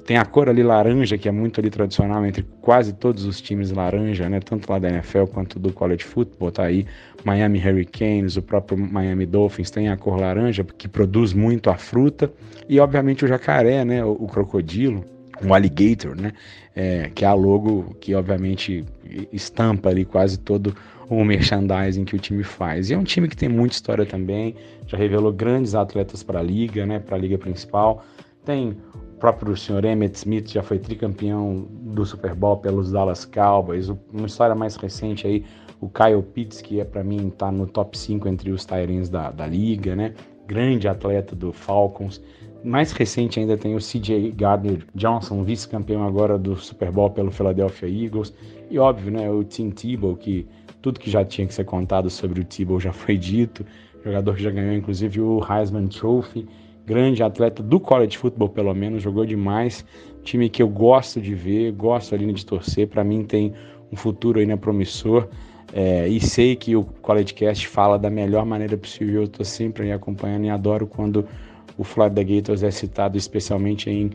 tem 0.00 0.16
a 0.16 0.24
cor 0.24 0.48
ali 0.48 0.62
laranja, 0.62 1.16
que 1.16 1.28
é 1.28 1.32
muito 1.32 1.60
ali 1.60 1.70
tradicional 1.70 2.24
entre 2.24 2.44
quase 2.60 2.92
todos 2.92 3.24
os 3.24 3.40
times 3.40 3.70
laranja, 3.70 4.28
né? 4.28 4.40
Tanto 4.40 4.70
lá 4.70 4.78
da 4.78 4.88
NFL 4.88 5.24
quanto 5.24 5.58
do 5.58 5.72
college 5.72 6.04
football, 6.04 6.50
tá 6.50 6.64
aí 6.64 6.86
Miami 7.24 7.58
Hurricanes, 7.58 8.36
o 8.36 8.42
próprio 8.42 8.78
Miami 8.78 9.26
Dolphins 9.26 9.70
tem 9.70 9.88
a 9.88 9.96
cor 9.96 10.18
laranja, 10.18 10.64
que 10.64 10.88
produz 10.88 11.32
muito 11.32 11.70
a 11.70 11.76
fruta, 11.76 12.32
e 12.68 12.80
obviamente 12.80 13.24
o 13.24 13.28
jacaré, 13.28 13.84
né? 13.84 14.04
O, 14.04 14.12
o 14.12 14.26
crocodilo, 14.26 15.04
o 15.44 15.54
alligator, 15.54 16.16
né? 16.16 16.32
É, 16.74 17.10
que 17.14 17.24
é 17.24 17.28
a 17.28 17.34
logo 17.34 17.96
que 18.00 18.14
obviamente 18.14 18.84
estampa 19.32 19.88
ali 19.88 20.04
quase 20.04 20.38
todo 20.38 20.74
o 21.08 21.24
merchandising 21.24 22.04
que 22.04 22.14
o 22.14 22.18
time 22.18 22.44
faz. 22.44 22.88
E 22.88 22.94
é 22.94 22.98
um 22.98 23.02
time 23.02 23.28
que 23.28 23.36
tem 23.36 23.48
muita 23.48 23.74
história 23.74 24.06
também, 24.06 24.54
já 24.86 24.96
revelou 24.96 25.32
grandes 25.32 25.74
atletas 25.74 26.22
para 26.22 26.38
a 26.38 26.42
liga, 26.42 26.86
né? 26.86 27.00
Para 27.00 27.16
a 27.16 27.18
liga 27.18 27.36
principal. 27.36 28.04
Tem 28.44 28.76
próprio 29.20 29.54
senhor 29.54 29.84
Emmett 29.84 30.16
Smith 30.16 30.50
já 30.50 30.62
foi 30.62 30.78
tricampeão 30.78 31.68
do 31.70 32.04
Super 32.06 32.34
Bowl 32.34 32.56
pelos 32.56 32.90
Dallas 32.90 33.26
Cowboys. 33.26 33.90
Uma 34.12 34.26
história 34.26 34.54
mais 34.54 34.76
recente 34.76 35.26
aí, 35.26 35.44
o 35.78 35.88
Kyle 35.88 36.22
Pitts, 36.22 36.62
que 36.62 36.80
é 36.80 36.84
para 36.84 37.04
mim 37.04 37.30
tá 37.30 37.52
no 37.52 37.66
top 37.66 37.96
5 37.96 38.26
entre 38.26 38.50
os 38.50 38.64
Tyrants 38.64 39.10
da, 39.10 39.30
da 39.30 39.46
liga, 39.46 39.94
né? 39.94 40.14
Grande 40.46 40.88
atleta 40.88 41.36
do 41.36 41.52
Falcons. 41.52 42.20
Mais 42.64 42.92
recente 42.92 43.38
ainda 43.38 43.56
tem 43.56 43.74
o 43.74 43.78
CJ 43.78 44.32
Gardner 44.32 44.84
Johnson, 44.94 45.44
vice-campeão 45.44 46.02
agora 46.02 46.38
do 46.38 46.56
Super 46.56 46.90
Bowl 46.90 47.10
pelo 47.10 47.30
Philadelphia 47.30 47.88
Eagles. 47.88 48.34
E 48.70 48.78
óbvio, 48.78 49.12
né, 49.12 49.30
o 49.30 49.44
Tim 49.44 49.70
Tebow, 49.70 50.16
que 50.16 50.46
tudo 50.80 50.98
que 50.98 51.10
já 51.10 51.24
tinha 51.24 51.46
que 51.46 51.54
ser 51.54 51.64
contado 51.64 52.08
sobre 52.08 52.40
o 52.40 52.44
Tebow 52.44 52.80
já 52.80 52.92
foi 52.92 53.18
dito. 53.18 53.64
Jogador 54.02 54.34
que 54.34 54.42
já 54.42 54.50
ganhou 54.50 54.74
inclusive 54.74 55.20
o 55.20 55.40
Heisman 55.46 55.88
Trophy 55.88 56.48
grande 56.90 57.22
atleta 57.22 57.62
do 57.62 57.78
college 57.78 58.18
football, 58.18 58.48
pelo 58.48 58.74
menos, 58.74 59.00
jogou 59.00 59.24
demais. 59.24 59.84
Time 60.24 60.48
que 60.48 60.60
eu 60.60 60.68
gosto 60.68 61.20
de 61.20 61.36
ver, 61.36 61.70
gosto 61.70 62.16
ali 62.16 62.30
de 62.32 62.44
torcer. 62.44 62.88
Para 62.88 63.04
mim 63.04 63.24
tem 63.24 63.54
um 63.92 63.96
futuro 63.96 64.40
ainda 64.40 64.56
promissor. 64.56 65.28
É, 65.72 66.08
e 66.08 66.20
sei 66.20 66.56
que 66.56 66.74
o 66.74 66.82
College 66.82 67.32
Cast 67.32 67.68
fala 67.68 67.96
da 67.96 68.10
melhor 68.10 68.44
maneira 68.44 68.76
possível. 68.76 69.20
Eu 69.20 69.24
estou 69.24 69.46
sempre 69.46 69.92
acompanhando 69.92 70.46
e 70.46 70.50
adoro 70.50 70.84
quando 70.84 71.24
o 71.78 71.84
Florida 71.84 72.24
Gators 72.24 72.64
é 72.64 72.72
citado, 72.72 73.16
especialmente 73.16 73.88
em 73.88 74.10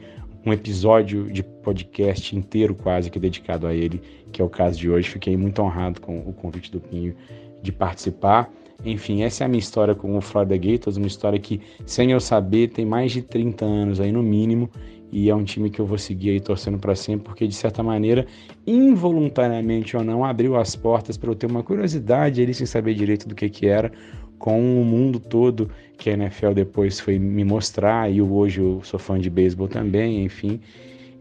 um 0.46 0.52
episódio 0.52 1.32
de 1.32 1.42
podcast 1.42 2.36
inteiro 2.36 2.76
quase 2.76 3.10
que 3.10 3.18
dedicado 3.18 3.66
a 3.68 3.74
ele, 3.74 4.02
que 4.34 4.42
é 4.42 4.46
o 4.46 4.50
caso 4.50 4.78
de 4.78 4.90
hoje. 4.90 5.10
Fiquei 5.10 5.38
muito 5.38 5.62
honrado 5.62 6.02
com 6.02 6.20
o 6.20 6.34
convite 6.34 6.70
do 6.70 6.82
Pinho 6.82 7.16
de 7.64 7.72
participar. 7.72 8.52
Enfim, 8.84 9.24
essa 9.24 9.44
é 9.44 9.46
a 9.46 9.48
minha 9.48 9.60
história 9.60 9.96
com 9.96 10.18
o 10.18 10.22
Florida 10.22 10.58
Gators, 10.58 10.98
uma 10.98 11.08
história 11.08 11.40
que, 11.40 11.62
sem 11.86 12.12
eu 12.12 12.20
saber, 12.20 12.70
tem 12.70 12.86
mais 12.86 13.12
de 13.12 13.22
30 13.22 13.66
anos 13.66 14.00
aí 14.00 14.12
no 14.12 14.22
mínimo, 14.22 14.70
e 15.12 15.30
é 15.30 15.36
um 15.36 15.44
time 15.44 15.70
que 15.70 15.80
eu 15.80 15.86
vou 15.86 15.98
seguir 15.98 16.32
aí 16.32 16.40
torcendo 16.40 16.78
para 16.78 16.96
sempre, 16.96 17.26
porque 17.26 17.48
de 17.48 17.56
certa 17.56 17.82
maneira, 17.82 18.28
involuntariamente 18.68 19.96
ou 19.96 20.04
não, 20.04 20.26
abriu 20.26 20.56
as 20.56 20.76
portas 20.76 21.18
para 21.18 21.30
eu 21.32 21.36
ter 21.36 21.46
uma 21.46 21.64
curiosidade 21.64 22.42
ali 22.42 22.54
sem 22.54 22.66
saber 22.66 22.94
direito 22.94 23.28
do 23.28 23.34
que 23.34 23.50
que 23.50 23.68
era, 23.68 23.92
com 24.38 24.82
o 24.82 24.84
mundo 24.84 25.20
todo 25.20 25.70
que 25.98 26.10
a 26.10 26.14
NFL 26.14 26.52
depois 26.52 27.00
foi 27.00 27.18
me 27.18 27.44
mostrar, 27.44 28.12
e 28.12 28.22
hoje 28.22 28.60
eu 28.60 28.82
sou 28.84 29.00
fã 29.00 29.18
de 29.18 29.30
beisebol 29.30 29.68
também, 29.68 30.24
enfim. 30.24 30.60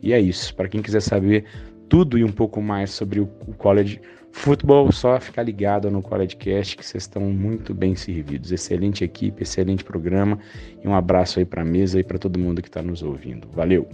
E 0.03 0.13
é 0.13 0.21
isso. 0.21 0.55
Para 0.55 0.69
quem 0.69 0.83
quiser 0.83 1.01
saber 1.01 1.45
tudo 1.89 2.19
e 2.19 2.25
um 2.25 2.33
pouco 2.33 2.61
mais 2.61 2.91
sobre 2.91 3.21
o 3.21 3.27
college 3.57 4.01
Futebol, 4.35 4.91
só 4.93 5.19
ficar 5.21 5.45
ligado 5.45 5.91
no 5.91 6.03
CollegeCast 6.03 6.77
que 6.77 6.85
vocês 6.85 7.05
estão 7.05 7.23
muito 7.23 7.73
bem 7.73 7.95
servidos. 7.95 8.51
Excelente 8.51 9.03
equipe, 9.05 9.43
excelente 9.43 9.85
programa 9.85 10.39
e 10.83 10.89
um 10.89 10.95
abraço 10.95 11.39
aí 11.39 11.45
para 11.47 11.63
a 11.63 11.65
mesa 11.65 12.01
e 12.01 12.05
para 12.05 12.19
todo 12.19 12.39
mundo 12.39 12.61
que 12.61 12.69
está 12.69 12.83
nos 12.83 13.03
ouvindo. 13.03 13.49
Valeu! 13.53 13.89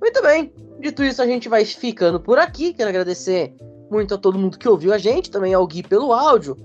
Muito 0.00 0.22
bem, 0.22 0.50
dito 0.78 1.02
isso, 1.02 1.20
a 1.20 1.26
gente 1.26 1.48
vai 1.48 1.64
ficando 1.64 2.20
por 2.20 2.38
aqui. 2.38 2.72
Quero 2.72 2.88
agradecer 2.88 3.52
muito 3.90 4.14
a 4.14 4.18
todo 4.18 4.38
mundo 4.38 4.58
que 4.58 4.68
ouviu 4.68 4.94
a 4.94 4.96
gente, 4.96 5.28
também 5.28 5.52
ao 5.52 5.66
Gui 5.66 5.82
pelo 5.82 6.12
áudio. 6.12 6.56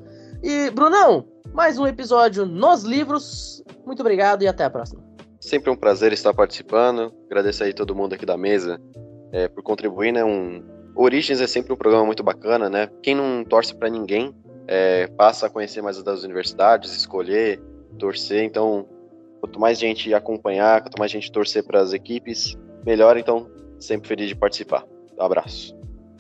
E, 0.41 0.69
Brunão, 0.69 1.25
mais 1.51 1.79
um 1.79 1.87
episódio 1.87 2.45
nos 2.45 2.83
livros. 2.83 3.63
Muito 3.85 4.01
obrigado 4.01 4.43
e 4.43 4.47
até 4.47 4.63
a 4.63 4.69
próxima. 4.69 5.03
Sempre 5.41 5.71
um 5.71 5.75
prazer 5.75 6.13
estar 6.13 6.33
participando. 6.33 7.11
Agradeço 7.25 7.63
aí 7.63 7.73
todo 7.73 7.95
mundo 7.95 8.13
aqui 8.13 8.25
da 8.25 8.37
mesa 8.37 8.79
é, 9.31 9.47
por 9.47 9.63
contribuir, 9.63 10.13
né? 10.13 10.23
Um, 10.23 10.74
Origens 10.95 11.41
é 11.41 11.47
sempre 11.47 11.73
um 11.73 11.75
programa 11.75 12.05
muito 12.05 12.23
bacana, 12.23 12.69
né? 12.69 12.89
Quem 13.03 13.13
não 13.13 13.43
torce 13.43 13.75
para 13.75 13.89
ninguém 13.89 14.33
é, 14.67 15.07
passa 15.07 15.47
a 15.47 15.49
conhecer 15.49 15.81
mais 15.81 16.01
das 16.01 16.23
universidades, 16.23 16.95
escolher, 16.95 17.61
torcer. 17.99 18.43
Então, 18.43 18.87
quanto 19.41 19.59
mais 19.59 19.77
gente 19.77 20.13
acompanhar, 20.13 20.81
quanto 20.81 20.97
mais 20.97 21.11
gente 21.11 21.31
torcer 21.31 21.63
para 21.63 21.81
as 21.81 21.91
equipes, 21.93 22.57
melhor. 22.85 23.17
Então, 23.17 23.49
sempre 23.79 24.07
feliz 24.07 24.29
de 24.29 24.35
participar. 24.35 24.85
Um 25.19 25.23
abraço. 25.23 25.75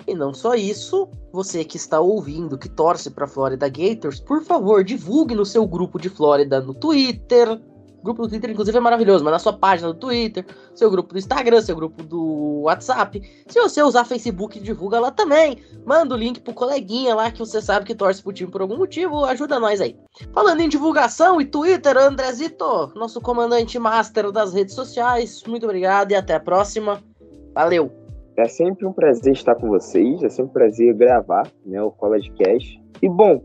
E 0.07 0.13
não 0.13 0.33
só 0.33 0.53
isso, 0.53 1.09
você 1.31 1.65
que 1.65 1.77
está 1.77 1.99
ouvindo, 1.99 2.57
que 2.57 2.69
torce 2.69 3.09
para 3.09 3.27
Florida 3.27 3.67
Gators, 3.67 4.19
por 4.19 4.43
favor, 4.43 4.83
divulgue 4.83 5.33
no 5.33 5.45
seu 5.45 5.65
grupo 5.65 5.99
de 5.99 6.09
Flórida 6.09 6.61
no 6.61 6.75
Twitter, 6.75 7.59
grupo 8.05 8.21
do 8.21 8.29
Twitter, 8.29 8.51
inclusive, 8.51 8.77
é 8.77 8.81
maravilhoso, 8.81 9.23
mas 9.23 9.33
na 9.33 9.39
sua 9.39 9.53
página 9.53 9.91
do 9.91 9.99
Twitter, 9.99 10.45
seu 10.73 10.89
grupo 10.89 11.11
do 11.13 11.19
Instagram, 11.19 11.59
seu 11.61 11.75
grupo 11.75 12.03
do 12.03 12.61
WhatsApp. 12.61 13.21
Se 13.47 13.59
você 13.59 13.81
usar 13.81 14.05
Facebook, 14.05 14.59
divulga 14.59 14.99
lá 14.99 15.11
também. 15.11 15.57
Manda 15.83 16.15
o 16.15 16.17
link 16.17 16.39
pro 16.39 16.53
coleguinha 16.53 17.15
lá 17.15 17.31
que 17.31 17.39
você 17.39 17.61
sabe 17.61 17.85
que 17.85 17.95
torce 17.95 18.21
pro 18.21 18.31
time 18.31 18.49
por 18.49 18.61
algum 18.61 18.77
motivo, 18.77 19.25
ajuda 19.25 19.59
nós 19.59 19.81
aí. 19.81 19.97
Falando 20.31 20.61
em 20.61 20.69
divulgação 20.69 21.41
e 21.41 21.45
Twitter, 21.45 21.97
Andrezito, 21.97 22.91
nosso 22.95 23.19
comandante 23.19 23.77
master 23.79 24.31
das 24.31 24.53
redes 24.53 24.75
sociais, 24.75 25.43
muito 25.47 25.65
obrigado 25.65 26.11
e 26.11 26.15
até 26.15 26.35
a 26.35 26.39
próxima. 26.39 27.01
Valeu! 27.53 27.91
É 28.37 28.47
sempre 28.49 28.85
um 28.85 28.91
prazer 28.91 29.33
estar 29.33 29.55
com 29.55 29.69
vocês, 29.69 30.21
é 30.21 30.29
sempre 30.29 30.51
um 30.51 30.53
prazer 30.53 30.93
gravar 30.93 31.49
né, 31.65 31.81
o 31.81 31.89
College 31.89 32.29
Cash. 32.31 32.77
E 33.01 33.09
bom, 33.09 33.41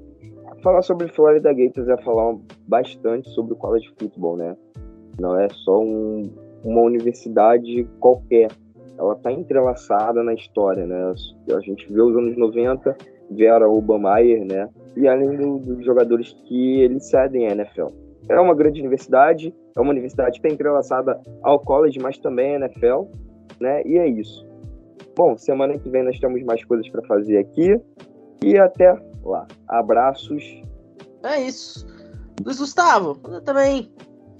falar 0.62 0.82
sobre 0.82 1.08
Florida 1.08 1.52
Gators 1.52 1.88
é 1.88 1.96
falar 1.98 2.36
bastante 2.66 3.28
sobre 3.30 3.54
o 3.54 3.56
college 3.56 3.92
football, 3.98 4.36
né? 4.36 4.56
Não 5.18 5.38
é 5.38 5.48
só 5.48 5.80
um, 5.80 6.30
uma 6.64 6.82
universidade 6.82 7.86
qualquer. 7.98 8.48
Ela 8.98 9.14
está 9.14 9.32
entrelaçada 9.32 10.22
na 10.22 10.34
história, 10.34 10.86
né? 10.86 11.14
A 11.54 11.60
gente 11.60 11.90
vê 11.92 12.00
os 12.00 12.16
anos 12.16 12.36
90, 12.36 12.96
Vera 13.30 13.68
Obamayer, 13.68 14.44
né? 14.44 14.68
E 14.96 15.08
além 15.08 15.36
do, 15.36 15.58
dos 15.58 15.84
jogadores 15.84 16.32
que 16.46 16.80
eles 16.80 17.08
cedem 17.08 17.46
à 17.48 17.52
NFL. 17.52 17.86
É 18.28 18.38
uma 18.38 18.54
grande 18.54 18.80
universidade, 18.80 19.54
é 19.76 19.80
uma 19.80 19.90
universidade 19.90 20.40
que 20.40 20.46
está 20.46 20.54
entrelaçada 20.54 21.18
ao 21.42 21.58
college, 21.58 21.98
mas 22.00 22.18
também 22.18 22.56
à 22.56 22.66
NFL, 22.66 23.04
né? 23.60 23.82
E 23.84 23.98
é 23.98 24.06
isso. 24.06 24.46
Bom, 25.16 25.36
semana 25.36 25.78
que 25.78 25.88
vem 25.88 26.04
nós 26.04 26.18
temos 26.18 26.42
mais 26.44 26.64
coisas 26.64 26.88
para 26.88 27.02
fazer 27.02 27.38
aqui. 27.38 27.80
E 28.42 28.58
até 28.58 28.94
lá. 29.24 29.46
Abraços. 29.68 30.62
É 31.22 31.40
isso. 31.40 31.86
Luiz 32.44 32.58
Gustavo, 32.58 33.16
também. 33.44 33.92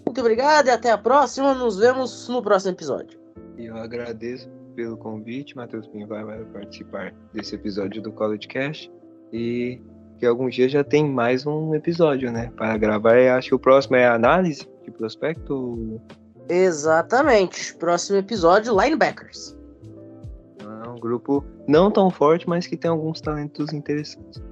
Muito 0.07 0.21
obrigado 0.21 0.67
e 0.67 0.71
até 0.71 0.91
a 0.91 0.99
próxima. 0.99 1.55
Nos 1.55 1.79
vemos 1.79 2.29
no 2.29 2.43
próximo 2.43 2.73
episódio. 2.73 3.21
Eu 3.57 3.77
agradeço 3.77 4.49
pelo 4.75 4.97
convite, 4.97 5.55
Matheus 5.55 5.87
Pinho 5.87 6.07
vai 6.07 6.25
participar 6.47 7.13
desse 7.33 7.55
episódio 7.55 8.01
do 8.01 8.11
College 8.11 8.49
Cast. 8.49 8.91
E 9.33 9.81
que 10.19 10.27
algum 10.27 10.49
dia 10.49 10.69
já 10.69 10.83
tem 10.83 11.09
mais 11.09 11.47
um 11.47 11.75
episódio, 11.75 12.33
né? 12.33 12.51
Para 12.57 12.77
gravar. 12.77 13.17
Acho 13.37 13.49
que 13.49 13.55
o 13.55 13.59
próximo 13.59 13.97
é 13.97 14.07
a 14.07 14.15
análise 14.15 14.69
de 14.85 14.91
prospecto. 14.91 16.01
Exatamente. 16.49 17.75
Próximo 17.77 18.19
episódio, 18.19 18.79
linebackers. 18.79 19.57
É 20.61 20.89
um 20.89 20.99
grupo 20.99 21.45
não 21.67 21.91
tão 21.91 22.11
forte, 22.11 22.49
mas 22.49 22.67
que 22.67 22.77
tem 22.77 22.91
alguns 22.91 23.21
talentos 23.21 23.73
interessantes. 23.73 24.43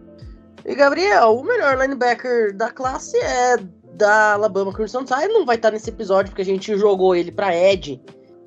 E 0.64 0.74
Gabriel, 0.74 1.36
o 1.36 1.44
melhor 1.44 1.78
linebacker 1.78 2.56
da 2.56 2.70
classe 2.70 3.16
é 3.18 3.56
da 3.94 4.34
Alabama 4.34 4.72
Crimson 4.72 5.04
Tide. 5.04 5.28
Não 5.28 5.46
vai 5.46 5.56
estar 5.56 5.70
nesse 5.70 5.90
episódio 5.90 6.30
porque 6.30 6.42
a 6.42 6.44
gente 6.44 6.76
jogou 6.76 7.14
ele 7.14 7.32
para 7.32 7.54
Ed 7.54 8.00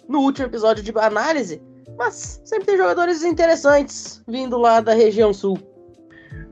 no 0.08 0.20
último 0.20 0.48
episódio 0.48 0.84
de 0.84 0.92
análise. 0.98 1.62
Mas 1.98 2.42
sempre 2.46 2.66
tem 2.66 2.78
jogadores 2.78 3.24
interessantes 3.24 4.24
vindo 4.28 4.58
lá 4.58 4.82
da 4.82 4.94
região 4.94 5.34
sul. 5.34 5.58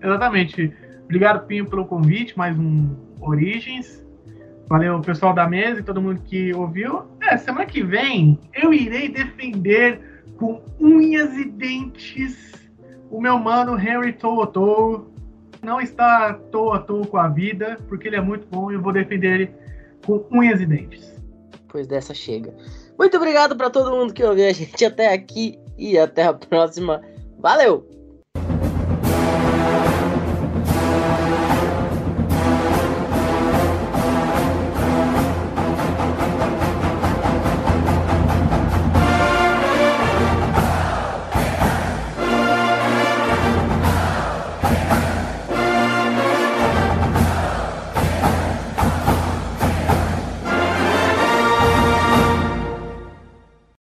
Exatamente. 0.01 0.73
Obrigado, 1.03 1.45
Pinho, 1.45 1.69
pelo 1.69 1.85
convite. 1.85 2.37
Mais 2.37 2.57
um 2.57 2.95
Origens. 3.21 4.05
Valeu, 4.67 5.01
pessoal 5.01 5.33
da 5.33 5.47
mesa 5.47 5.79
e 5.79 5.83
todo 5.83 6.01
mundo 6.01 6.21
que 6.21 6.53
ouviu. 6.53 7.03
É, 7.21 7.37
semana 7.37 7.65
que 7.65 7.81
vem 7.81 8.39
eu 8.53 8.73
irei 8.73 9.09
defender 9.09 9.99
com 10.37 10.61
unhas 10.79 11.33
e 11.35 11.45
dentes 11.45 12.53
o 13.09 13.19
meu 13.19 13.39
mano 13.39 13.77
Henry 13.77 14.13
Toto 14.13 15.08
não 15.61 15.81
está 15.81 16.33
toa 16.51 16.77
à 16.77 16.79
toa 16.79 17.05
com 17.05 17.17
a 17.17 17.27
vida, 17.27 17.79
porque 17.87 18.07
ele 18.07 18.15
é 18.15 18.21
muito 18.21 18.47
bom 18.47 18.71
e 18.71 18.75
eu 18.75 18.81
vou 18.81 18.93
defender 18.93 19.41
ele 19.41 19.51
com 20.05 20.25
unhas 20.31 20.61
e 20.61 20.65
dentes. 20.65 21.13
Pois 21.67 21.87
dessa 21.87 22.13
chega. 22.13 22.53
Muito 22.97 23.17
obrigado 23.17 23.55
para 23.55 23.69
todo 23.69 23.95
mundo 23.95 24.13
que 24.13 24.23
ouviu 24.23 24.47
a 24.47 24.53
gente 24.53 24.83
até 24.83 25.13
aqui 25.13 25.57
e 25.77 25.97
até 25.97 26.23
a 26.23 26.33
próxima. 26.33 27.01
Valeu! 27.37 27.88